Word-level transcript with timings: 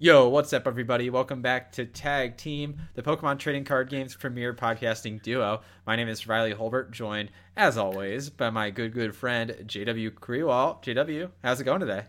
Yo, 0.00 0.28
what's 0.28 0.52
up, 0.52 0.68
everybody? 0.68 1.10
Welcome 1.10 1.42
back 1.42 1.72
to 1.72 1.84
Tag 1.84 2.36
Team, 2.36 2.78
the 2.94 3.02
Pokemon 3.02 3.40
Trading 3.40 3.64
Card 3.64 3.90
Games 3.90 4.14
premier 4.14 4.54
podcasting 4.54 5.20
duo. 5.20 5.62
My 5.88 5.96
name 5.96 6.06
is 6.08 6.28
Riley 6.28 6.54
Holbert, 6.54 6.92
joined, 6.92 7.32
as 7.56 7.76
always, 7.76 8.30
by 8.30 8.48
my 8.50 8.70
good, 8.70 8.92
good 8.92 9.16
friend, 9.16 9.50
JW 9.66 10.10
Kriewall. 10.10 10.80
JW, 10.84 11.32
how's 11.42 11.60
it 11.60 11.64
going 11.64 11.80
today? 11.80 12.04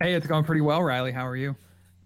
Hey, 0.00 0.14
it's 0.14 0.26
going 0.26 0.42
pretty 0.42 0.62
well, 0.62 0.82
Riley. 0.82 1.12
How 1.12 1.24
are 1.28 1.36
you? 1.36 1.54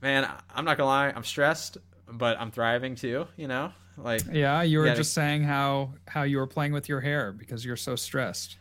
Man, 0.02 0.30
I'm 0.54 0.66
not 0.66 0.76
gonna 0.76 0.90
lie, 0.90 1.08
I'm 1.08 1.24
stressed, 1.24 1.78
but 2.06 2.38
I'm 2.38 2.50
thriving 2.50 2.94
too, 2.94 3.26
you 3.38 3.48
know? 3.48 3.72
Like 3.96 4.20
Yeah, 4.30 4.60
you 4.60 4.80
were 4.80 4.94
just 4.94 5.14
saying 5.14 5.44
how 5.44 5.94
how 6.06 6.24
you 6.24 6.36
were 6.36 6.46
playing 6.46 6.74
with 6.74 6.90
your 6.90 7.00
hair 7.00 7.32
because 7.32 7.64
you're 7.64 7.76
so 7.76 7.96
stressed. 7.96 8.58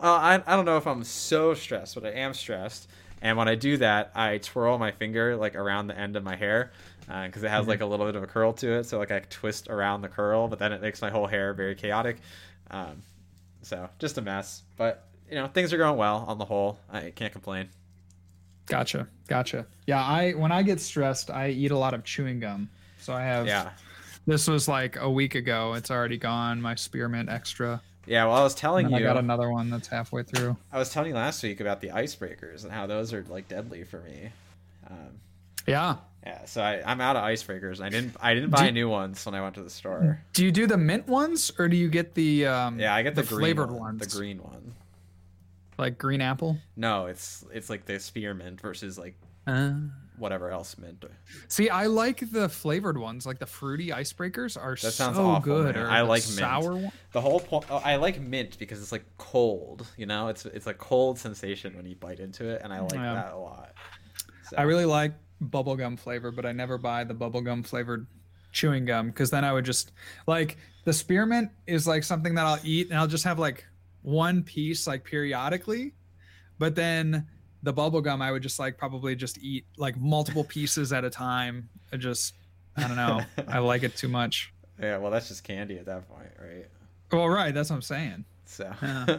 Well, 0.00 0.14
I, 0.14 0.40
I 0.46 0.54
don't 0.54 0.64
know 0.64 0.76
if 0.76 0.86
I'm 0.86 1.02
so 1.02 1.54
stressed, 1.54 1.96
but 1.96 2.06
I 2.06 2.10
am 2.10 2.34
stressed. 2.34 2.88
And 3.22 3.36
when 3.36 3.48
I 3.48 3.54
do 3.54 3.76
that, 3.78 4.12
I 4.14 4.38
twirl 4.38 4.78
my 4.78 4.92
finger 4.92 5.36
like 5.36 5.54
around 5.54 5.88
the 5.88 5.98
end 5.98 6.16
of 6.16 6.24
my 6.24 6.36
hair 6.36 6.72
because 7.00 7.42
uh, 7.42 7.46
it 7.46 7.50
has 7.50 7.62
mm-hmm. 7.62 7.70
like 7.70 7.80
a 7.80 7.86
little 7.86 8.06
bit 8.06 8.14
of 8.16 8.22
a 8.22 8.26
curl 8.26 8.52
to 8.54 8.78
it. 8.78 8.84
So 8.84 8.98
like 8.98 9.10
I 9.10 9.20
twist 9.20 9.68
around 9.68 10.02
the 10.02 10.08
curl, 10.08 10.48
but 10.48 10.58
then 10.58 10.72
it 10.72 10.80
makes 10.80 11.02
my 11.02 11.10
whole 11.10 11.26
hair 11.26 11.54
very 11.54 11.74
chaotic. 11.74 12.18
Um, 12.70 13.02
so 13.62 13.88
just 13.98 14.18
a 14.18 14.22
mess. 14.22 14.62
But 14.76 15.06
you 15.28 15.36
know 15.36 15.48
things 15.48 15.72
are 15.72 15.78
going 15.78 15.96
well 15.96 16.24
on 16.28 16.38
the 16.38 16.44
whole. 16.44 16.78
I 16.90 17.10
can't 17.10 17.32
complain. 17.32 17.68
Gotcha, 18.66 19.08
gotcha. 19.26 19.66
Yeah, 19.86 20.02
I 20.02 20.32
when 20.32 20.52
I 20.52 20.62
get 20.62 20.80
stressed, 20.80 21.30
I 21.30 21.50
eat 21.50 21.70
a 21.70 21.78
lot 21.78 21.94
of 21.94 22.04
chewing 22.04 22.40
gum. 22.40 22.68
So 23.00 23.12
I 23.12 23.22
have. 23.22 23.46
Yeah. 23.46 23.70
This 24.26 24.46
was 24.46 24.68
like 24.68 24.96
a 25.00 25.10
week 25.10 25.34
ago. 25.34 25.72
It's 25.72 25.90
already 25.90 26.18
gone. 26.18 26.60
My 26.60 26.74
spearmint 26.74 27.30
extra. 27.30 27.80
Yeah, 28.08 28.24
well, 28.24 28.36
I 28.36 28.42
was 28.42 28.54
telling 28.54 28.88
you. 28.88 28.96
I 28.96 29.02
got 29.02 29.18
another 29.18 29.50
one 29.50 29.68
that's 29.70 29.88
halfway 29.88 30.22
through. 30.22 30.56
I 30.72 30.78
was 30.78 30.90
telling 30.90 31.10
you 31.10 31.14
last 31.14 31.42
week 31.42 31.60
about 31.60 31.80
the 31.80 31.88
icebreakers 31.88 32.64
and 32.64 32.72
how 32.72 32.86
those 32.86 33.12
are 33.12 33.24
like 33.28 33.48
deadly 33.48 33.84
for 33.84 34.00
me. 34.00 34.30
Um, 34.88 35.20
yeah. 35.66 35.96
Yeah, 36.24 36.44
so 36.46 36.62
I, 36.62 36.82
I'm 36.84 37.00
out 37.00 37.16
of 37.16 37.22
icebreakers. 37.22 37.80
I 37.80 37.90
didn't. 37.90 38.16
I 38.20 38.34
didn't 38.34 38.50
buy 38.50 38.66
do, 38.66 38.72
new 38.72 38.88
ones 38.88 39.24
when 39.24 39.34
I 39.34 39.42
went 39.42 39.54
to 39.54 39.62
the 39.62 39.70
store. 39.70 40.20
Do 40.32 40.44
you 40.44 40.50
do 40.50 40.66
the 40.66 40.76
mint 40.76 41.06
ones 41.06 41.52
or 41.58 41.68
do 41.68 41.76
you 41.76 41.88
get 41.88 42.14
the? 42.14 42.46
Um, 42.46 42.80
yeah, 42.80 42.94
I 42.94 43.02
get 43.02 43.14
the, 43.14 43.22
the 43.22 43.28
flavored 43.28 43.70
one, 43.70 43.80
ones. 43.80 44.00
The 44.00 44.18
green 44.18 44.42
one. 44.42 44.74
Like 45.78 45.96
green 45.96 46.20
apple. 46.20 46.58
No, 46.76 47.06
it's 47.06 47.44
it's 47.52 47.70
like 47.70 47.86
the 47.86 48.00
spearmint 48.00 48.60
versus 48.60 48.98
like 48.98 49.14
uh, 49.46 49.74
whatever 50.18 50.50
else 50.50 50.76
mint. 50.78 51.04
See, 51.48 51.68
I 51.68 51.86
like 51.86 52.30
the 52.30 52.48
flavored 52.48 52.98
ones, 52.98 53.26
like 53.26 53.38
the 53.38 53.46
fruity 53.46 53.88
icebreakers 53.88 54.60
are 54.60 54.76
that 54.76 54.92
sounds 54.92 55.16
so 55.16 55.26
awful, 55.26 55.40
good. 55.40 55.76
Or 55.76 55.88
I 55.88 56.02
like 56.02 56.22
sour 56.22 56.72
mint. 56.72 56.84
One. 56.84 56.92
The 57.12 57.20
whole 57.20 57.40
point. 57.40 57.66
Oh, 57.70 57.82
I 57.84 57.96
like 57.96 58.20
mint 58.20 58.58
because 58.58 58.80
it's 58.82 58.92
like 58.92 59.04
cold. 59.18 59.86
You 59.96 60.06
know, 60.06 60.28
it's 60.28 60.46
it's 60.46 60.66
a 60.66 60.74
cold 60.74 61.18
sensation 61.18 61.76
when 61.76 61.86
you 61.86 61.96
bite 61.96 62.20
into 62.20 62.48
it, 62.48 62.62
and 62.62 62.72
I 62.72 62.80
like 62.80 62.94
yeah. 62.94 63.14
that 63.14 63.32
a 63.32 63.38
lot. 63.38 63.72
So. 64.50 64.56
I 64.56 64.62
really 64.62 64.86
like 64.86 65.14
bubblegum 65.42 65.98
flavor, 65.98 66.30
but 66.30 66.46
I 66.46 66.52
never 66.52 66.78
buy 66.78 67.04
the 67.04 67.14
bubblegum 67.14 67.66
flavored 67.66 68.06
chewing 68.52 68.84
gum 68.84 69.08
because 69.08 69.30
then 69.30 69.44
I 69.44 69.52
would 69.52 69.64
just 69.64 69.92
like 70.26 70.56
the 70.84 70.92
spearmint 70.92 71.50
is 71.66 71.86
like 71.86 72.02
something 72.02 72.34
that 72.34 72.46
I'll 72.46 72.58
eat 72.64 72.88
and 72.88 72.98
I'll 72.98 73.06
just 73.06 73.24
have 73.24 73.38
like 73.38 73.66
one 74.02 74.42
piece 74.42 74.86
like 74.86 75.04
periodically, 75.04 75.94
but 76.58 76.74
then 76.74 77.26
the 77.62 77.72
bubble 77.72 78.00
gum 78.00 78.22
I 78.22 78.32
would 78.32 78.42
just 78.42 78.58
like 78.58 78.78
probably 78.78 79.16
just 79.16 79.38
eat 79.38 79.64
like 79.76 79.98
multiple 79.98 80.44
pieces 80.44 80.92
at 80.92 81.04
a 81.04 81.10
time. 81.10 81.68
I 81.92 81.96
just 81.96 82.34
I 82.76 82.82
don't 82.82 82.96
know. 82.96 83.20
I 83.48 83.58
like 83.58 83.82
it 83.82 83.96
too 83.96 84.08
much. 84.08 84.52
Yeah, 84.80 84.98
well 84.98 85.10
that's 85.10 85.28
just 85.28 85.44
candy 85.44 85.78
at 85.78 85.86
that 85.86 86.08
point, 86.08 86.30
right? 86.40 86.66
Well, 87.10 87.28
right, 87.28 87.52
that's 87.52 87.70
what 87.70 87.76
I'm 87.76 87.82
saying. 87.82 88.24
So 88.44 88.72
yeah. 88.82 89.18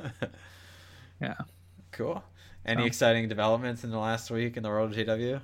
yeah. 1.22 1.36
Cool. 1.92 2.24
Any 2.66 2.86
exciting 2.86 3.28
developments 3.28 3.84
in 3.84 3.90
the 3.90 3.98
last 3.98 4.30
week 4.30 4.58
in 4.58 4.64
the 4.64 4.70
world 4.70 4.92
of 4.92 4.98
JW? 4.98 5.42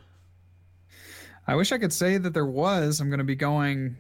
I 1.48 1.56
wish 1.56 1.72
I 1.72 1.78
could 1.78 1.94
say 1.94 2.18
that 2.18 2.34
there 2.34 2.46
was. 2.46 3.00
I'm 3.00 3.10
going 3.10 3.20
to 3.20 3.24
be 3.24 3.36
going 3.36 3.98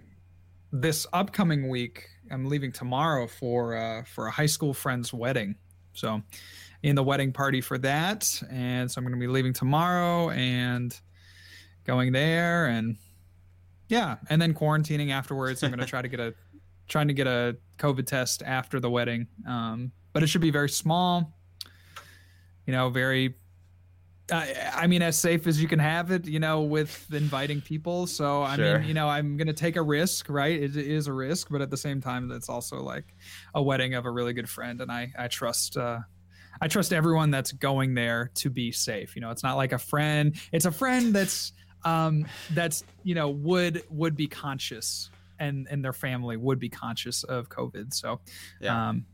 this 0.72 1.08
upcoming 1.14 1.70
week. 1.70 2.08
I'm 2.30 2.48
leaving 2.48 2.72
tomorrow 2.72 3.28
for 3.28 3.76
uh, 3.76 4.04
for 4.04 4.28
a 4.28 4.32
high 4.32 4.46
school 4.48 4.74
friend's 4.74 5.14
wedding. 5.14 5.56
So 5.94 6.22
in 6.84 6.96
the 6.96 7.04
wedding 7.04 7.32
party 7.32 7.62
for 7.62 7.78
that. 7.80 8.42
And 8.50 8.90
so 8.90 9.00
I'm 9.00 9.06
going 9.06 9.20
to 9.20 9.20
be 9.20 9.32
leaving 9.32 9.54
tomorrow 9.54 10.30
and 10.30 10.98
going 11.86 12.12
there 12.12 12.68
and 12.68 12.98
yeah, 13.88 14.18
and 14.30 14.42
then 14.42 14.54
quarantining 14.54 15.12
afterwards. 15.12 15.64
I'm 15.64 15.70
going 15.70 15.80
to 15.80 15.86
try 15.86 16.02
to 16.02 16.08
get 16.08 16.20
a 16.20 16.34
trying 16.88 17.08
to 17.08 17.14
get 17.14 17.28
a 17.28 17.58
COVID 17.78 18.06
test 18.06 18.44
after 18.44 18.80
the 18.80 18.90
wedding. 18.90 19.28
Um, 19.48 19.92
but 20.14 20.24
it 20.24 20.28
should 20.28 20.42
be 20.42 20.52
very 20.52 20.70
small. 20.70 21.34
You 22.66 22.74
know, 22.74 22.90
very 22.90 23.36
I 24.32 24.88
mean, 24.88 25.04
as 25.04 25.18
safe 25.20 25.46
as 25.46 25.62
you 25.62 25.68
can 25.68 25.78
have 25.78 26.10
it, 26.10 26.26
you 26.26 26.40
know, 26.40 26.62
with 26.62 27.08
inviting 27.14 27.62
people. 27.62 28.08
So, 28.08 28.42
I 28.42 28.56
sure. 28.56 28.80
mean, 28.80 28.88
you 28.88 28.94
know, 28.96 29.08
I'm 29.08 29.38
going 29.38 29.48
to 29.48 29.54
take 29.54 29.76
a 29.76 29.82
risk, 29.82 30.30
right? 30.30 30.60
It 30.60 30.76
is 30.76 31.06
a 31.06 31.14
risk, 31.14 31.50
but 31.52 31.62
at 31.62 31.70
the 31.70 31.78
same 31.78 32.02
time, 32.02 32.32
it's 32.32 32.50
also 32.50 32.82
like 32.82 33.06
a 33.54 33.62
wedding 33.62 33.94
of 33.94 34.06
a 34.06 34.12
really 34.12 34.34
good 34.34 34.50
friend. 34.50 34.82
And 34.82 34.92
I, 34.92 35.12
I 35.18 35.28
trust, 35.28 35.78
uh, 35.78 36.00
I 36.62 36.68
trust 36.68 36.94
everyone 36.94 37.32
that's 37.32 37.52
going 37.52 37.94
there 37.94 38.32
to 38.36 38.50
be 38.50 38.72
safe. 38.72 39.16
You 39.16 39.22
know, 39.22 39.32
it's 39.32 39.44
not 39.44 39.56
like 39.56 39.72
a 39.72 39.78
friend. 39.78 40.36
It's 40.52 40.66
a 40.66 40.72
friend 40.72 41.14
that's 41.14 41.54
um 41.84 42.26
that's, 42.52 42.84
you 43.04 43.16
know, 43.16 43.30
would 43.30 43.84
would 43.90 44.16
be 44.16 44.28
conscious 44.28 45.10
and 45.40 45.68
and 45.70 45.84
their 45.84 45.94
family 45.94 46.38
would 46.38 46.60
be 46.60 46.70
conscious 46.70 47.24
of 47.24 47.50
COVID. 47.50 47.94
So 47.94 48.20
yeah. 48.60 48.90
um 48.90 49.06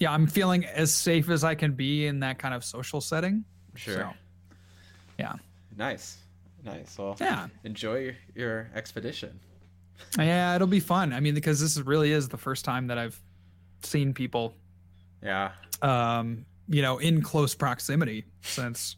yeah, 0.00 0.12
I'm 0.12 0.26
feeling 0.26 0.64
as 0.64 0.94
safe 0.94 1.28
as 1.28 1.42
I 1.42 1.54
can 1.54 1.72
be 1.72 2.06
in 2.06 2.20
that 2.20 2.38
kind 2.38 2.54
of 2.54 2.64
social 2.64 3.00
setting. 3.00 3.44
Sure. 3.74 3.94
So, 3.94 4.10
yeah. 5.18 5.34
Nice. 5.76 6.18
Nice. 6.64 6.96
Well, 6.98 7.16
yeah. 7.20 7.48
Enjoy 7.64 7.98
your, 7.98 8.14
your 8.34 8.70
expedition. 8.74 9.40
Yeah, 10.16 10.54
it'll 10.54 10.68
be 10.68 10.80
fun. 10.80 11.12
I 11.12 11.20
mean, 11.20 11.34
because 11.34 11.60
this 11.60 11.76
really 11.78 12.12
is 12.12 12.28
the 12.28 12.36
first 12.36 12.64
time 12.64 12.88
that 12.88 12.98
I've 12.98 13.20
seen 13.82 14.14
people. 14.14 14.54
Yeah. 15.22 15.52
Um, 15.82 16.44
you 16.68 16.82
know, 16.82 16.98
in 16.98 17.22
close 17.22 17.54
proximity 17.54 18.24
since 18.42 18.96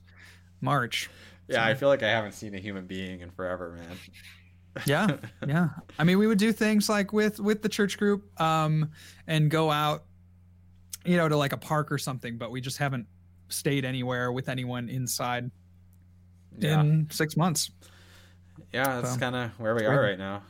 March. 0.60 1.08
Yeah, 1.48 1.64
so. 1.64 1.70
I 1.70 1.74
feel 1.74 1.88
like 1.88 2.02
I 2.02 2.10
haven't 2.10 2.32
seen 2.32 2.54
a 2.54 2.58
human 2.58 2.86
being 2.86 3.20
in 3.20 3.30
forever, 3.30 3.76
man. 3.78 3.96
yeah, 4.86 5.16
yeah. 5.46 5.68
I 5.98 6.04
mean, 6.04 6.18
we 6.18 6.26
would 6.26 6.38
do 6.38 6.52
things 6.52 6.88
like 6.88 7.12
with 7.12 7.40
with 7.40 7.62
the 7.62 7.68
church 7.68 7.98
group, 7.98 8.40
um, 8.40 8.90
and 9.26 9.50
go 9.50 9.70
out, 9.70 10.04
you 11.04 11.16
know, 11.16 11.28
to 11.28 11.36
like 11.36 11.52
a 11.52 11.56
park 11.56 11.90
or 11.90 11.98
something. 11.98 12.38
But 12.38 12.50
we 12.50 12.60
just 12.60 12.78
haven't 12.78 13.06
stayed 13.48 13.84
anywhere 13.84 14.30
with 14.30 14.48
anyone 14.48 14.88
inside 14.88 15.50
yeah. 16.58 16.80
in 16.80 17.08
six 17.10 17.36
months. 17.36 17.70
Yeah, 18.72 19.00
that's 19.00 19.14
so, 19.14 19.18
kind 19.18 19.34
of 19.34 19.50
where 19.58 19.74
we 19.74 19.84
are 19.84 20.00
right 20.00 20.18
now. 20.18 20.42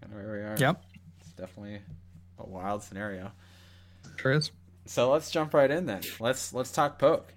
Kind 0.00 0.12
of 0.12 0.18
where 0.18 0.32
we 0.32 0.38
are. 0.38 0.56
Yep. 0.58 0.84
It's 1.20 1.32
definitely 1.32 1.80
a 2.38 2.48
wild 2.48 2.82
scenario. 2.82 3.30
Sure 4.16 4.32
is 4.32 4.50
so 4.92 5.10
let's 5.10 5.30
jump 5.30 5.54
right 5.54 5.70
in 5.70 5.86
then. 5.86 6.02
Let's 6.20 6.52
let's 6.52 6.70
talk 6.70 6.98
poke. 6.98 7.32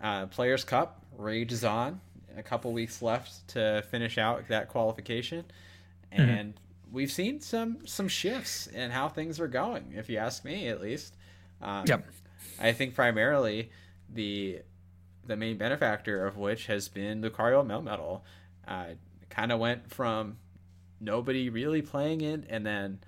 Uh, 0.00 0.26
Players 0.26 0.62
Cup 0.62 1.04
rages 1.18 1.64
on. 1.64 2.00
A 2.36 2.42
couple 2.44 2.72
weeks 2.72 3.02
left 3.02 3.48
to 3.48 3.82
finish 3.90 4.16
out 4.16 4.46
that 4.46 4.68
qualification, 4.68 5.44
mm-hmm. 6.12 6.22
and 6.22 6.54
mm-hmm. 6.54 6.94
we've 6.94 7.10
seen 7.10 7.40
some 7.40 7.84
some 7.84 8.06
shifts 8.06 8.68
in 8.68 8.92
how 8.92 9.08
things 9.08 9.40
are 9.40 9.48
going. 9.48 9.92
If 9.96 10.08
you 10.08 10.18
ask 10.18 10.44
me, 10.44 10.68
at 10.68 10.80
least. 10.80 11.16
Um, 11.60 11.84
yep. 11.88 12.06
I 12.60 12.70
think 12.70 12.94
primarily 12.94 13.70
the 14.08 14.60
the 15.26 15.36
main 15.36 15.58
benefactor 15.58 16.24
of 16.24 16.36
which 16.36 16.66
has 16.66 16.88
been 16.88 17.22
Lucario 17.22 17.66
Melmetal. 17.66 18.20
Uh, 18.68 18.94
kind 19.30 19.50
of 19.50 19.58
went 19.58 19.90
from 19.90 20.36
nobody 21.00 21.50
really 21.50 21.82
playing 21.82 22.20
it, 22.20 22.44
and 22.48 22.64
then 22.64 23.00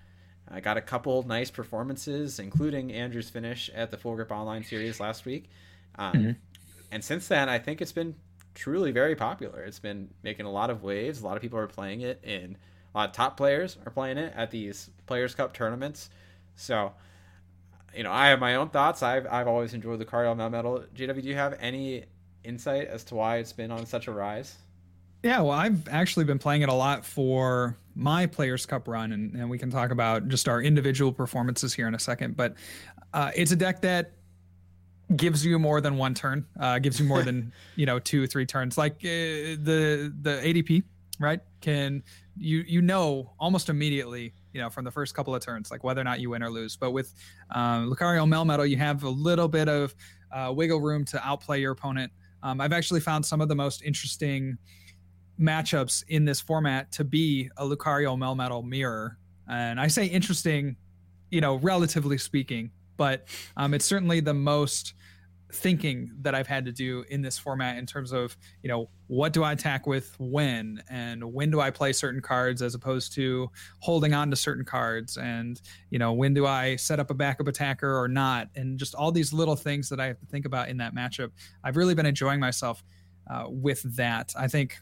I 0.49 0.61
got 0.61 0.77
a 0.77 0.81
couple 0.81 1.23
nice 1.23 1.51
performances, 1.51 2.39
including 2.39 2.93
Andrew's 2.93 3.31
finish 3.31 3.71
at 3.75 3.91
the 3.91 3.97
Full 3.97 4.15
Grip 4.17 4.31
Online 4.31 4.65
series 4.65 5.01
last 5.01 5.25
week. 5.25 5.49
Um, 5.97 6.13
mm-hmm. 6.13 6.31
And 6.91 7.03
since 7.03 7.29
then, 7.29 7.49
I 7.49 7.59
think 7.59 7.81
it's 7.81 7.93
been 7.93 8.15
truly 8.55 8.91
very 8.91 9.17
popular. 9.17 9.63
It's 9.63 9.79
been 9.79 10.11
making 10.23 10.47
a 10.47 10.51
lot 10.51 10.71
of 10.71 10.83
waves. 10.83 11.23
A 11.23 11.25
lot 11.25 11.37
of 11.37 11.43
people 11.43 11.59
are 11.59 11.67
playing 11.67 12.03
it 12.03 12.21
and 12.25 12.57
a 12.95 12.99
lot 12.99 13.09
of 13.09 13.15
top 13.15 13.37
players 13.37 13.79
are 13.87 13.91
playing 13.91 14.19
it 14.19 14.33
at 14.37 14.51
these 14.51 14.91
Players 15.07 15.35
Cup 15.35 15.55
tournaments. 15.55 16.11
So, 16.57 16.93
you 17.97 18.03
know, 18.03 18.13
I 18.13 18.29
have 18.29 18.41
my 18.41 18.57
own 18.57 18.69
thoughts. 18.69 19.03
I've 19.03 19.27
I've 19.27 19.49
always 19.49 19.75
enjoyed 19.75 19.99
the 19.99 20.05
Lucario 20.05 20.37
Melmetal. 20.37 20.87
JW, 20.89 21.23
do 21.23 21.29
you 21.29 21.35
have 21.35 21.57
any 21.61 22.05
insight 22.45 22.89
as 22.89 23.05
to 23.05 23.15
why 23.15 23.39
it's 23.39 23.53
been 23.53 23.71
on 23.71 23.87
such 23.87 24.09
a 24.09 24.13
rise? 24.13 24.57
Yeah, 25.23 25.41
well, 25.41 25.53
I've 25.53 25.89
actually 25.89 26.25
been 26.25 26.39
playing 26.39 26.63
it 26.63 26.69
a 26.69 26.75
lot 26.75 27.07
for 27.07 27.77
my 27.95 28.27
Players 28.27 28.67
Cup 28.67 28.89
run, 28.89 29.13
and, 29.13 29.35
and 29.35 29.51
we 29.51 29.59
can 29.59 29.71
talk 29.71 29.91
about 29.91 30.29
just 30.29 30.49
our 30.49 30.63
individual 30.63 31.13
performances 31.13 31.75
here 31.75 31.89
in 31.89 31.95
a 31.95 31.99
second. 31.99 32.37
But 32.37 32.55
uh, 33.13 33.31
it's 33.35 33.53
a 33.53 33.57
deck 33.57 33.83
that 33.83 34.13
gives 35.17 35.45
you 35.45 35.59
more 35.59 35.81
than 35.81 35.97
one 35.97 36.15
turn, 36.15 36.47
uh, 36.59 36.79
gives 36.79 36.99
you 36.99 37.07
more 37.07 37.23
than 37.23 37.53
you 37.77 37.87
know 37.87 37.99
two, 37.99 38.27
three 38.27 38.47
turns. 38.47 38.79
Like 38.79 38.95
uh, 38.97 39.59
the 39.61 40.13
the 40.23 40.41
ADP, 40.43 40.83
right? 41.21 41.41
Can 41.61 42.03
you 42.37 42.65
you 42.67 42.83
know 42.83 43.33
almost 43.39 43.69
immediately, 43.69 44.33
you 44.53 44.61
know, 44.61 44.71
from 44.71 44.85
the 44.85 44.91
first 44.91 45.15
couple 45.15 45.35
of 45.35 45.43
turns, 45.43 45.71
like 45.71 45.85
whether 45.85 46.01
or 46.01 46.05
not 46.05 46.21
you 46.21 46.31
win 46.31 46.43
or 46.43 46.51
lose. 46.51 46.77
But 46.77 46.93
with 46.93 47.13
um, 47.51 47.91
Lucario 47.91 48.27
Melmetal, 48.27 48.69
you 48.69 48.77
have 48.79 49.03
a 49.05 49.11
little 49.11 49.49
bit 49.49 49.69
of 49.69 49.95
uh, 50.33 50.53
wiggle 50.55 50.81
room 50.81 51.05
to 51.07 51.27
outplay 51.27 51.61
your 51.61 51.73
opponent. 51.73 52.11
Um, 52.43 52.61
I've 52.61 52.73
actually 52.73 53.01
found 53.01 53.25
some 53.25 53.41
of 53.41 53.49
the 53.49 53.55
most 53.55 53.83
interesting 53.83 54.59
matchups 55.43 56.05
in 56.09 56.25
this 56.25 56.41
format 56.41 56.93
to 56.93 57.05
be 57.05 57.51
a 57.57 57.65
Lucario 57.65 58.17
Melmetal 58.17 58.65
mirror. 58.65 59.19
And 59.49 59.81
I 59.81 59.89
say 59.89 60.07
interesting, 60.07 60.77
you 61.31 61.41
know, 61.41 61.57
relatively 61.57 62.19
speaking, 62.19 62.71
but 62.97 63.27
um, 63.57 63.75
it's 63.75 63.85
certainly 63.85 64.21
the 64.21 64.35
most 64.35 64.95
thinking 65.53 66.11
that 66.23 66.35
I've 66.35 66.47
had 66.47 66.65
to 66.65 66.73
do 66.73 67.05
in 67.11 67.21
this 67.21 67.39
format 67.39 67.77
in 67.77 67.85
terms 67.85 68.13
of, 68.13 68.37
you 68.63 68.69
know, 68.69 68.89
what 69.09 69.33
do 69.33 69.43
I 69.43 69.53
attack 69.53 69.87
with 69.87 70.15
when 70.19 70.83
and 70.89 71.23
when 71.23 71.51
do 71.51 71.61
I 71.61 71.71
play 71.71 71.93
certain 71.93 72.23
cards 72.23 72.63
as 72.63 72.75
opposed 72.75 73.13
to 73.15 73.51
holding 73.81 74.15
on 74.15 74.31
to 74.31 74.37
certain 74.37 74.65
cards 74.65 75.19
and, 75.19 75.61
you 75.91 75.99
know, 75.99 76.13
when 76.15 76.33
do 76.33 76.47
I 76.47 76.77
set 76.77 76.99
up 77.01 77.11
a 77.11 77.15
backup 77.15 77.49
attacker 77.49 78.01
or 78.01 78.09
not 78.09 78.49
and 78.55 78.79
just 78.79 78.95
all 78.95 79.13
these 79.13 79.33
little 79.33 79.57
things 79.57 79.89
that 79.91 80.01
I 80.01 80.07
have 80.07 80.19
to 80.21 80.27
think 80.27 80.47
about 80.47 80.71
in 80.71 80.79
that 80.79 80.95
matchup. 80.95 81.31
I've 81.63 81.77
really 81.77 81.95
been 81.95 82.07
enjoying 82.07 82.41
myself 82.41 82.83
uh, 83.31 83.45
with 83.49 83.83
that. 83.97 84.33
I 84.39 84.49
think 84.49 84.79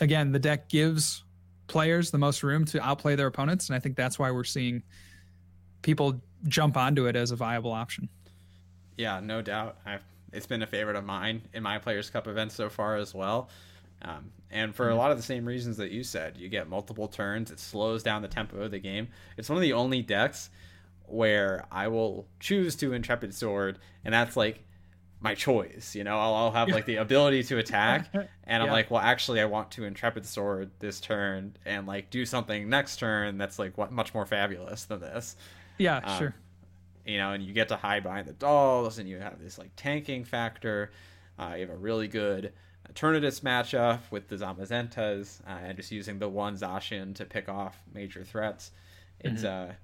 again, 0.00 0.32
the 0.32 0.38
deck 0.38 0.68
gives 0.68 1.24
players 1.66 2.10
the 2.10 2.18
most 2.18 2.42
room 2.42 2.64
to 2.64 2.80
outplay 2.82 3.16
their 3.16 3.26
opponents 3.26 3.68
and 3.68 3.76
I 3.76 3.80
think 3.80 3.96
that's 3.96 4.18
why 4.18 4.30
we're 4.30 4.44
seeing 4.44 4.82
people 5.82 6.20
jump 6.48 6.76
onto 6.76 7.06
it 7.06 7.16
as 7.16 7.30
a 7.30 7.36
viable 7.36 7.72
option. 7.72 8.08
Yeah, 8.96 9.20
no 9.20 9.42
doubt. 9.42 9.76
I've, 9.84 10.02
it's 10.32 10.46
been 10.46 10.62
a 10.62 10.66
favorite 10.66 10.96
of 10.96 11.04
mine 11.04 11.42
in 11.52 11.62
my 11.62 11.78
Players 11.78 12.10
Cup 12.10 12.26
events 12.26 12.54
so 12.54 12.68
far 12.68 12.96
as 12.96 13.14
well. 13.14 13.48
Um, 14.02 14.30
and 14.50 14.74
for 14.74 14.86
a 14.86 14.90
mm-hmm. 14.90 14.98
lot 14.98 15.10
of 15.10 15.16
the 15.16 15.22
same 15.22 15.44
reasons 15.44 15.76
that 15.78 15.90
you 15.90 16.02
said, 16.02 16.36
you 16.36 16.48
get 16.48 16.68
multiple 16.68 17.08
turns. 17.08 17.50
It 17.50 17.58
slows 17.58 18.02
down 18.02 18.22
the 18.22 18.28
tempo 18.28 18.62
of 18.62 18.70
the 18.70 18.78
game. 18.78 19.08
It's 19.36 19.48
one 19.48 19.56
of 19.56 19.62
the 19.62 19.72
only 19.72 20.02
decks 20.02 20.50
where 21.04 21.66
I 21.70 21.88
will 21.88 22.26
choose 22.40 22.76
to 22.76 22.92
Intrepid 22.92 23.34
Sword, 23.34 23.78
and 24.04 24.12
that's 24.12 24.36
like 24.36 24.62
my 25.28 25.34
choice. 25.34 25.94
You 25.94 26.04
know, 26.04 26.18
I'll, 26.18 26.34
I'll 26.34 26.52
have 26.52 26.68
like 26.68 26.86
the 26.86 26.96
ability 27.06 27.42
to 27.44 27.58
attack, 27.58 28.08
and 28.44 28.62
I'm 28.62 28.70
like, 28.70 28.90
well, 28.90 29.02
actually, 29.02 29.40
I 29.40 29.44
want 29.44 29.70
to 29.72 29.84
Intrepid 29.84 30.26
Sword 30.26 30.70
this 30.78 31.00
turn 31.00 31.56
and 31.64 31.86
like 31.86 32.10
do 32.10 32.24
something 32.24 32.68
next 32.68 32.96
turn 32.96 33.38
that's 33.38 33.58
like 33.58 33.76
what, 33.78 33.92
much 33.92 34.14
more 34.14 34.26
fabulous 34.26 34.84
than 34.84 35.00
this. 35.00 35.36
Yeah, 35.78 35.98
um, 35.98 36.18
sure 36.18 36.34
you 37.06 37.18
know, 37.18 37.32
and 37.32 37.42
you 37.42 37.52
get 37.52 37.68
to 37.68 37.76
hide 37.76 38.02
behind 38.02 38.26
the 38.26 38.32
dolls, 38.32 38.98
and 38.98 39.08
you 39.08 39.18
have 39.18 39.40
this 39.40 39.58
like 39.58 39.70
tanking 39.76 40.24
factor. 40.24 40.90
Uh, 41.38 41.52
you 41.54 41.60
have 41.60 41.70
a 41.70 41.78
really 41.78 42.08
good 42.08 42.52
Eternatus 42.92 43.40
matchup 43.40 44.00
with 44.10 44.28
the 44.28 44.36
Zamazentas, 44.36 45.40
uh, 45.46 45.58
and 45.62 45.76
just 45.76 45.92
using 45.92 46.18
the 46.18 46.28
one 46.28 46.56
Zacian 46.56 47.14
to 47.14 47.24
pick 47.24 47.48
off 47.48 47.80
major 47.94 48.24
threats. 48.24 48.72
It's 49.20 49.42
mm-hmm. 49.42 49.70
uh, 49.70 49.74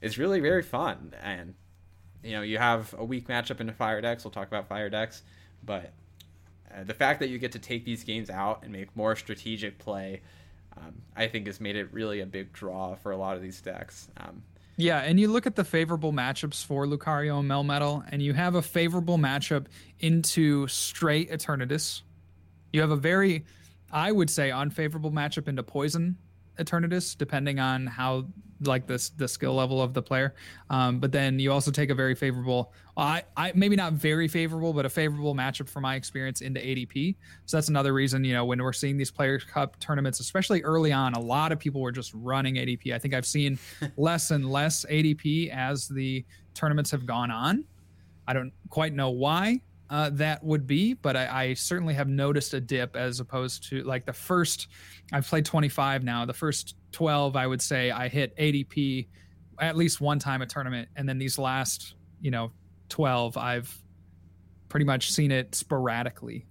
it's 0.00 0.16
really 0.16 0.40
very 0.40 0.62
fun, 0.62 1.14
and 1.22 1.54
you 2.22 2.32
know, 2.32 2.42
you 2.42 2.58
have 2.58 2.94
a 2.98 3.04
weak 3.04 3.28
matchup 3.28 3.60
into 3.60 3.72
fire 3.72 4.00
decks. 4.00 4.24
We'll 4.24 4.30
talk 4.30 4.48
about 4.48 4.68
fire 4.68 4.90
decks, 4.90 5.22
but 5.64 5.92
uh, 6.74 6.84
the 6.84 6.94
fact 6.94 7.20
that 7.20 7.28
you 7.28 7.38
get 7.38 7.52
to 7.52 7.58
take 7.58 7.84
these 7.84 8.04
games 8.04 8.30
out 8.30 8.62
and 8.62 8.72
make 8.72 8.94
more 8.96 9.16
strategic 9.16 9.78
play, 9.78 10.20
um, 10.76 11.02
I 11.16 11.28
think 11.28 11.46
has 11.46 11.60
made 11.60 11.76
it 11.76 11.92
really 11.92 12.20
a 12.20 12.26
big 12.26 12.52
draw 12.52 12.94
for 12.96 13.12
a 13.12 13.16
lot 13.16 13.36
of 13.36 13.42
these 13.42 13.60
decks. 13.60 14.08
Um, 14.16 14.42
yeah, 14.76 14.98
and 14.98 15.18
you 15.18 15.28
look 15.28 15.46
at 15.46 15.56
the 15.56 15.64
favorable 15.64 16.12
matchups 16.12 16.64
for 16.64 16.86
Lucario 16.86 17.40
and 17.40 17.50
Melmetal, 17.50 18.04
and 18.12 18.22
you 18.22 18.32
have 18.32 18.54
a 18.54 18.62
favorable 18.62 19.18
matchup 19.18 19.66
into 19.98 20.68
straight 20.68 21.30
Eternatus. 21.32 22.02
You 22.72 22.82
have 22.82 22.92
a 22.92 22.96
very, 22.96 23.44
I 23.90 24.12
would 24.12 24.30
say, 24.30 24.52
unfavorable 24.52 25.10
matchup 25.10 25.48
into 25.48 25.64
Poison 25.64 26.16
Eternatus, 26.58 27.16
depending 27.16 27.58
on 27.58 27.86
how 27.86 28.26
like 28.62 28.86
this 28.86 29.10
the 29.10 29.28
skill 29.28 29.54
level 29.54 29.80
of 29.80 29.94
the 29.94 30.02
player. 30.02 30.34
Um, 30.70 30.98
but 30.98 31.12
then 31.12 31.38
you 31.38 31.52
also 31.52 31.70
take 31.70 31.90
a 31.90 31.94
very 31.94 32.14
favorable, 32.14 32.72
I, 32.96 33.22
I 33.36 33.52
maybe 33.54 33.76
not 33.76 33.92
very 33.92 34.26
favorable, 34.28 34.72
but 34.72 34.84
a 34.84 34.88
favorable 34.88 35.34
matchup 35.34 35.68
for 35.68 35.80
my 35.80 35.94
experience 35.94 36.40
into 36.40 36.60
ADP. 36.60 37.16
So 37.46 37.56
that's 37.56 37.68
another 37.68 37.92
reason, 37.92 38.24
you 38.24 38.34
know, 38.34 38.44
when 38.44 38.60
we're 38.62 38.72
seeing 38.72 38.96
these 38.96 39.10
Players 39.10 39.44
Cup 39.44 39.78
tournaments, 39.78 40.20
especially 40.20 40.62
early 40.62 40.92
on, 40.92 41.14
a 41.14 41.20
lot 41.20 41.52
of 41.52 41.58
people 41.58 41.80
were 41.80 41.92
just 41.92 42.12
running 42.14 42.56
ADP. 42.56 42.92
I 42.92 42.98
think 42.98 43.14
I've 43.14 43.26
seen 43.26 43.58
less 43.96 44.30
and 44.30 44.50
less 44.50 44.84
ADP 44.86 45.50
as 45.50 45.88
the 45.88 46.24
tournaments 46.54 46.90
have 46.90 47.06
gone 47.06 47.30
on. 47.30 47.64
I 48.26 48.32
don't 48.32 48.52
quite 48.68 48.92
know 48.92 49.10
why 49.10 49.62
uh, 49.90 50.10
that 50.10 50.42
would 50.44 50.66
be, 50.66 50.94
but 50.94 51.16
I, 51.16 51.44
I, 51.44 51.54
certainly 51.54 51.94
have 51.94 52.08
noticed 52.08 52.52
a 52.52 52.60
dip 52.60 52.94
as 52.94 53.20
opposed 53.20 53.68
to 53.70 53.82
like 53.84 54.04
the 54.04 54.12
first. 54.12 54.68
I've 55.12 55.26
played 55.26 55.46
25 55.46 56.04
now. 56.04 56.26
The 56.26 56.34
first 56.34 56.76
12, 56.92 57.36
I 57.36 57.46
would 57.46 57.62
say, 57.62 57.90
I 57.90 58.08
hit 58.08 58.36
ADP 58.36 59.08
at 59.60 59.76
least 59.76 60.00
one 60.00 60.18
time 60.18 60.42
a 60.42 60.46
tournament, 60.46 60.88
and 60.96 61.08
then 61.08 61.18
these 61.18 61.38
last, 61.38 61.94
you 62.20 62.30
know, 62.30 62.52
12, 62.90 63.36
I've 63.36 63.74
pretty 64.68 64.84
much 64.84 65.10
seen 65.10 65.32
it 65.32 65.54
sporadically. 65.54 66.46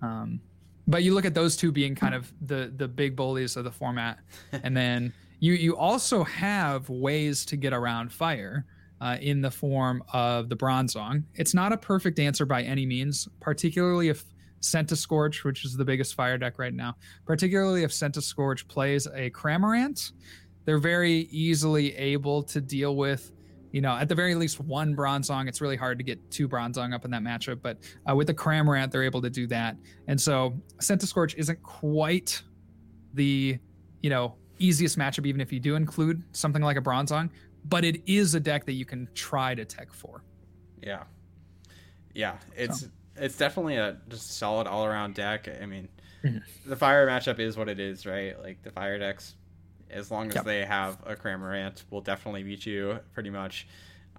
Um, 0.00 0.40
but 0.88 1.02
you 1.02 1.14
look 1.14 1.26
at 1.26 1.34
those 1.34 1.56
two 1.56 1.70
being 1.70 1.94
kind 1.94 2.14
of 2.14 2.32
the 2.46 2.72
the 2.76 2.88
big 2.88 3.14
bullies 3.14 3.56
of 3.56 3.64
the 3.64 3.70
format, 3.70 4.18
and 4.52 4.74
then 4.76 5.12
you 5.38 5.52
you 5.52 5.76
also 5.76 6.24
have 6.24 6.88
ways 6.88 7.44
to 7.46 7.56
get 7.56 7.72
around 7.72 8.12
fire 8.12 8.64
uh, 9.00 9.16
in 9.20 9.40
the 9.40 9.50
form 9.50 10.02
of 10.12 10.48
the 10.48 10.56
Bronzong. 10.56 11.24
It's 11.34 11.54
not 11.54 11.72
a 11.72 11.76
perfect 11.76 12.18
answer 12.18 12.44
by 12.44 12.62
any 12.62 12.86
means, 12.86 13.28
particularly 13.40 14.08
if 14.08 14.24
Centiskorch, 14.60 15.42
which 15.44 15.64
is 15.64 15.76
the 15.76 15.84
biggest 15.84 16.14
fire 16.14 16.36
deck 16.36 16.58
right 16.58 16.74
now, 16.74 16.96
particularly 17.24 17.82
if 17.82 17.90
Centiskorch 17.90 18.68
plays 18.68 19.06
a 19.06 19.30
Cramorant, 19.30 20.12
they're 20.64 20.78
very 20.78 21.28
easily 21.30 21.96
able 21.96 22.42
to 22.42 22.60
deal 22.60 22.94
with, 22.94 23.32
you 23.72 23.80
know, 23.80 23.96
at 23.96 24.08
the 24.08 24.14
very 24.14 24.34
least 24.34 24.60
one 24.60 24.94
Bronzong. 24.94 25.48
It's 25.48 25.60
really 25.60 25.76
hard 25.76 25.96
to 25.98 26.04
get 26.04 26.30
two 26.30 26.46
Bronzong 26.46 26.94
up 26.94 27.06
in 27.06 27.10
that 27.12 27.22
matchup, 27.22 27.62
but 27.62 27.78
uh, 28.08 28.14
with 28.14 28.26
the 28.26 28.34
Cramorant, 28.34 28.90
they're 28.90 29.02
able 29.02 29.22
to 29.22 29.30
do 29.30 29.46
that. 29.46 29.76
And 30.08 30.20
so 30.20 30.60
Centiskorch 30.78 31.34
isn't 31.36 31.62
quite 31.62 32.42
the, 33.14 33.58
you 34.02 34.10
know, 34.10 34.36
easiest 34.58 34.98
matchup, 34.98 35.24
even 35.24 35.40
if 35.40 35.52
you 35.52 35.58
do 35.58 35.74
include 35.74 36.22
something 36.32 36.60
like 36.62 36.76
a 36.76 36.82
Bronzong, 36.82 37.30
but 37.64 37.84
it 37.84 38.02
is 38.06 38.34
a 38.34 38.40
deck 38.40 38.66
that 38.66 38.72
you 38.72 38.84
can 38.84 39.08
try 39.14 39.54
to 39.54 39.64
tech 39.64 39.92
for. 39.92 40.22
Yeah, 40.82 41.04
yeah, 42.14 42.36
it's 42.56 42.80
so. 42.80 42.88
it's 43.16 43.36
definitely 43.36 43.76
a 43.76 43.98
just 44.08 44.36
solid 44.36 44.66
all 44.66 44.84
around 44.84 45.14
deck. 45.14 45.48
I 45.60 45.66
mean, 45.66 45.88
mm-hmm. 46.24 46.38
the 46.68 46.76
fire 46.76 47.06
matchup 47.06 47.38
is 47.38 47.56
what 47.56 47.68
it 47.68 47.78
is, 47.78 48.06
right? 48.06 48.40
Like 48.42 48.62
the 48.62 48.70
fire 48.70 48.98
decks, 48.98 49.34
as 49.90 50.10
long 50.10 50.28
as 50.28 50.36
yep. 50.36 50.44
they 50.44 50.64
have 50.64 50.98
a 51.04 51.14
Cramorant, 51.14 51.84
will 51.90 52.00
definitely 52.00 52.42
beat 52.42 52.66
you 52.66 52.98
pretty 53.12 53.30
much. 53.30 53.66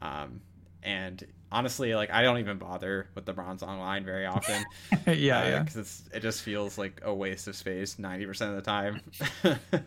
Um, 0.02 0.42
and 0.84 1.24
honestly, 1.52 1.94
like 1.96 2.12
I 2.12 2.22
don't 2.22 2.38
even 2.38 2.58
bother 2.58 3.08
with 3.16 3.26
the 3.26 3.34
Bronzong 3.34 4.04
very 4.06 4.26
often. 4.26 4.64
yeah, 4.92 5.12
uh, 5.12 5.14
yeah, 5.16 5.60
because 5.60 5.78
it's 5.78 6.04
it 6.14 6.22
just 6.22 6.42
feels 6.42 6.78
like 6.78 7.02
a 7.04 7.14
waste 7.14 7.48
of 7.48 7.56
space 7.56 8.00
ninety 8.00 8.26
percent 8.26 8.52
of 8.52 8.56
the 8.56 8.62
time. 8.62 9.02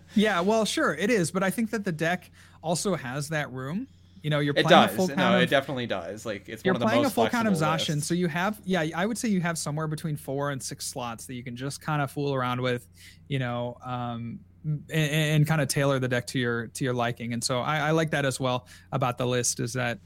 yeah, 0.15 0.41
well, 0.41 0.65
sure 0.65 0.95
it 0.95 1.11
is, 1.11 1.31
but 1.31 1.43
I 1.43 1.51
think 1.51 1.71
that 1.71 1.85
the 1.85 1.93
deck 1.93 2.31
also 2.63 2.95
has 2.95 3.29
that 3.31 3.53
room. 3.53 3.89
You 4.23 4.31
know, 4.31 4.39
you're 4.39 4.55
playing 4.55 4.67
it 4.67 4.71
does. 4.71 4.93
a 4.93 4.97
full 4.97 5.09
count. 5.09 5.19
No, 5.19 5.37
of, 5.37 5.43
it 5.43 5.51
definitely 5.51 5.87
does. 5.87 6.25
Like 6.25 6.49
it's 6.49 6.65
you're 6.65 6.73
one 6.73 6.77
of 6.77 6.81
the 6.81 6.87
playing 6.87 7.03
most 7.03 7.13
a 7.13 7.15
full 7.15 7.29
count 7.29 7.47
of 7.47 7.55
Zacian, 7.55 8.03
so 8.03 8.15
you 8.15 8.29
have 8.29 8.61
yeah, 8.65 8.87
I 8.95 9.05
would 9.05 9.19
say 9.19 9.29
you 9.29 9.41
have 9.41 9.59
somewhere 9.59 9.87
between 9.87 10.17
four 10.17 10.51
and 10.51 10.63
six 10.63 10.87
slots 10.87 11.27
that 11.27 11.35
you 11.35 11.45
can 11.45 11.57
just 11.57 11.81
kind 11.81 12.01
of 12.01 12.11
fool 12.11 12.35
around 12.35 12.61
with. 12.61 12.87
You 13.29 13.39
know, 13.39 13.77
um, 13.85 14.41
and, 14.65 14.91
and, 14.91 15.47
kind 15.47 15.61
of 15.61 15.69
tailor 15.69 15.99
the 15.99 16.09
deck 16.09 16.27
to 16.29 16.39
your 16.39 16.69
to 16.69 16.85
your 16.85 16.95
liking. 16.95 17.33
And 17.33 17.45
so 17.45 17.61
I, 17.61 17.89
I 17.89 17.91
like 17.91 18.11
that 18.11 18.25
as 18.25 18.41
well 18.41 18.67
about 18.93 19.19
the 19.19 19.27
list 19.27 19.61
is 19.61 19.75
that 19.75 19.99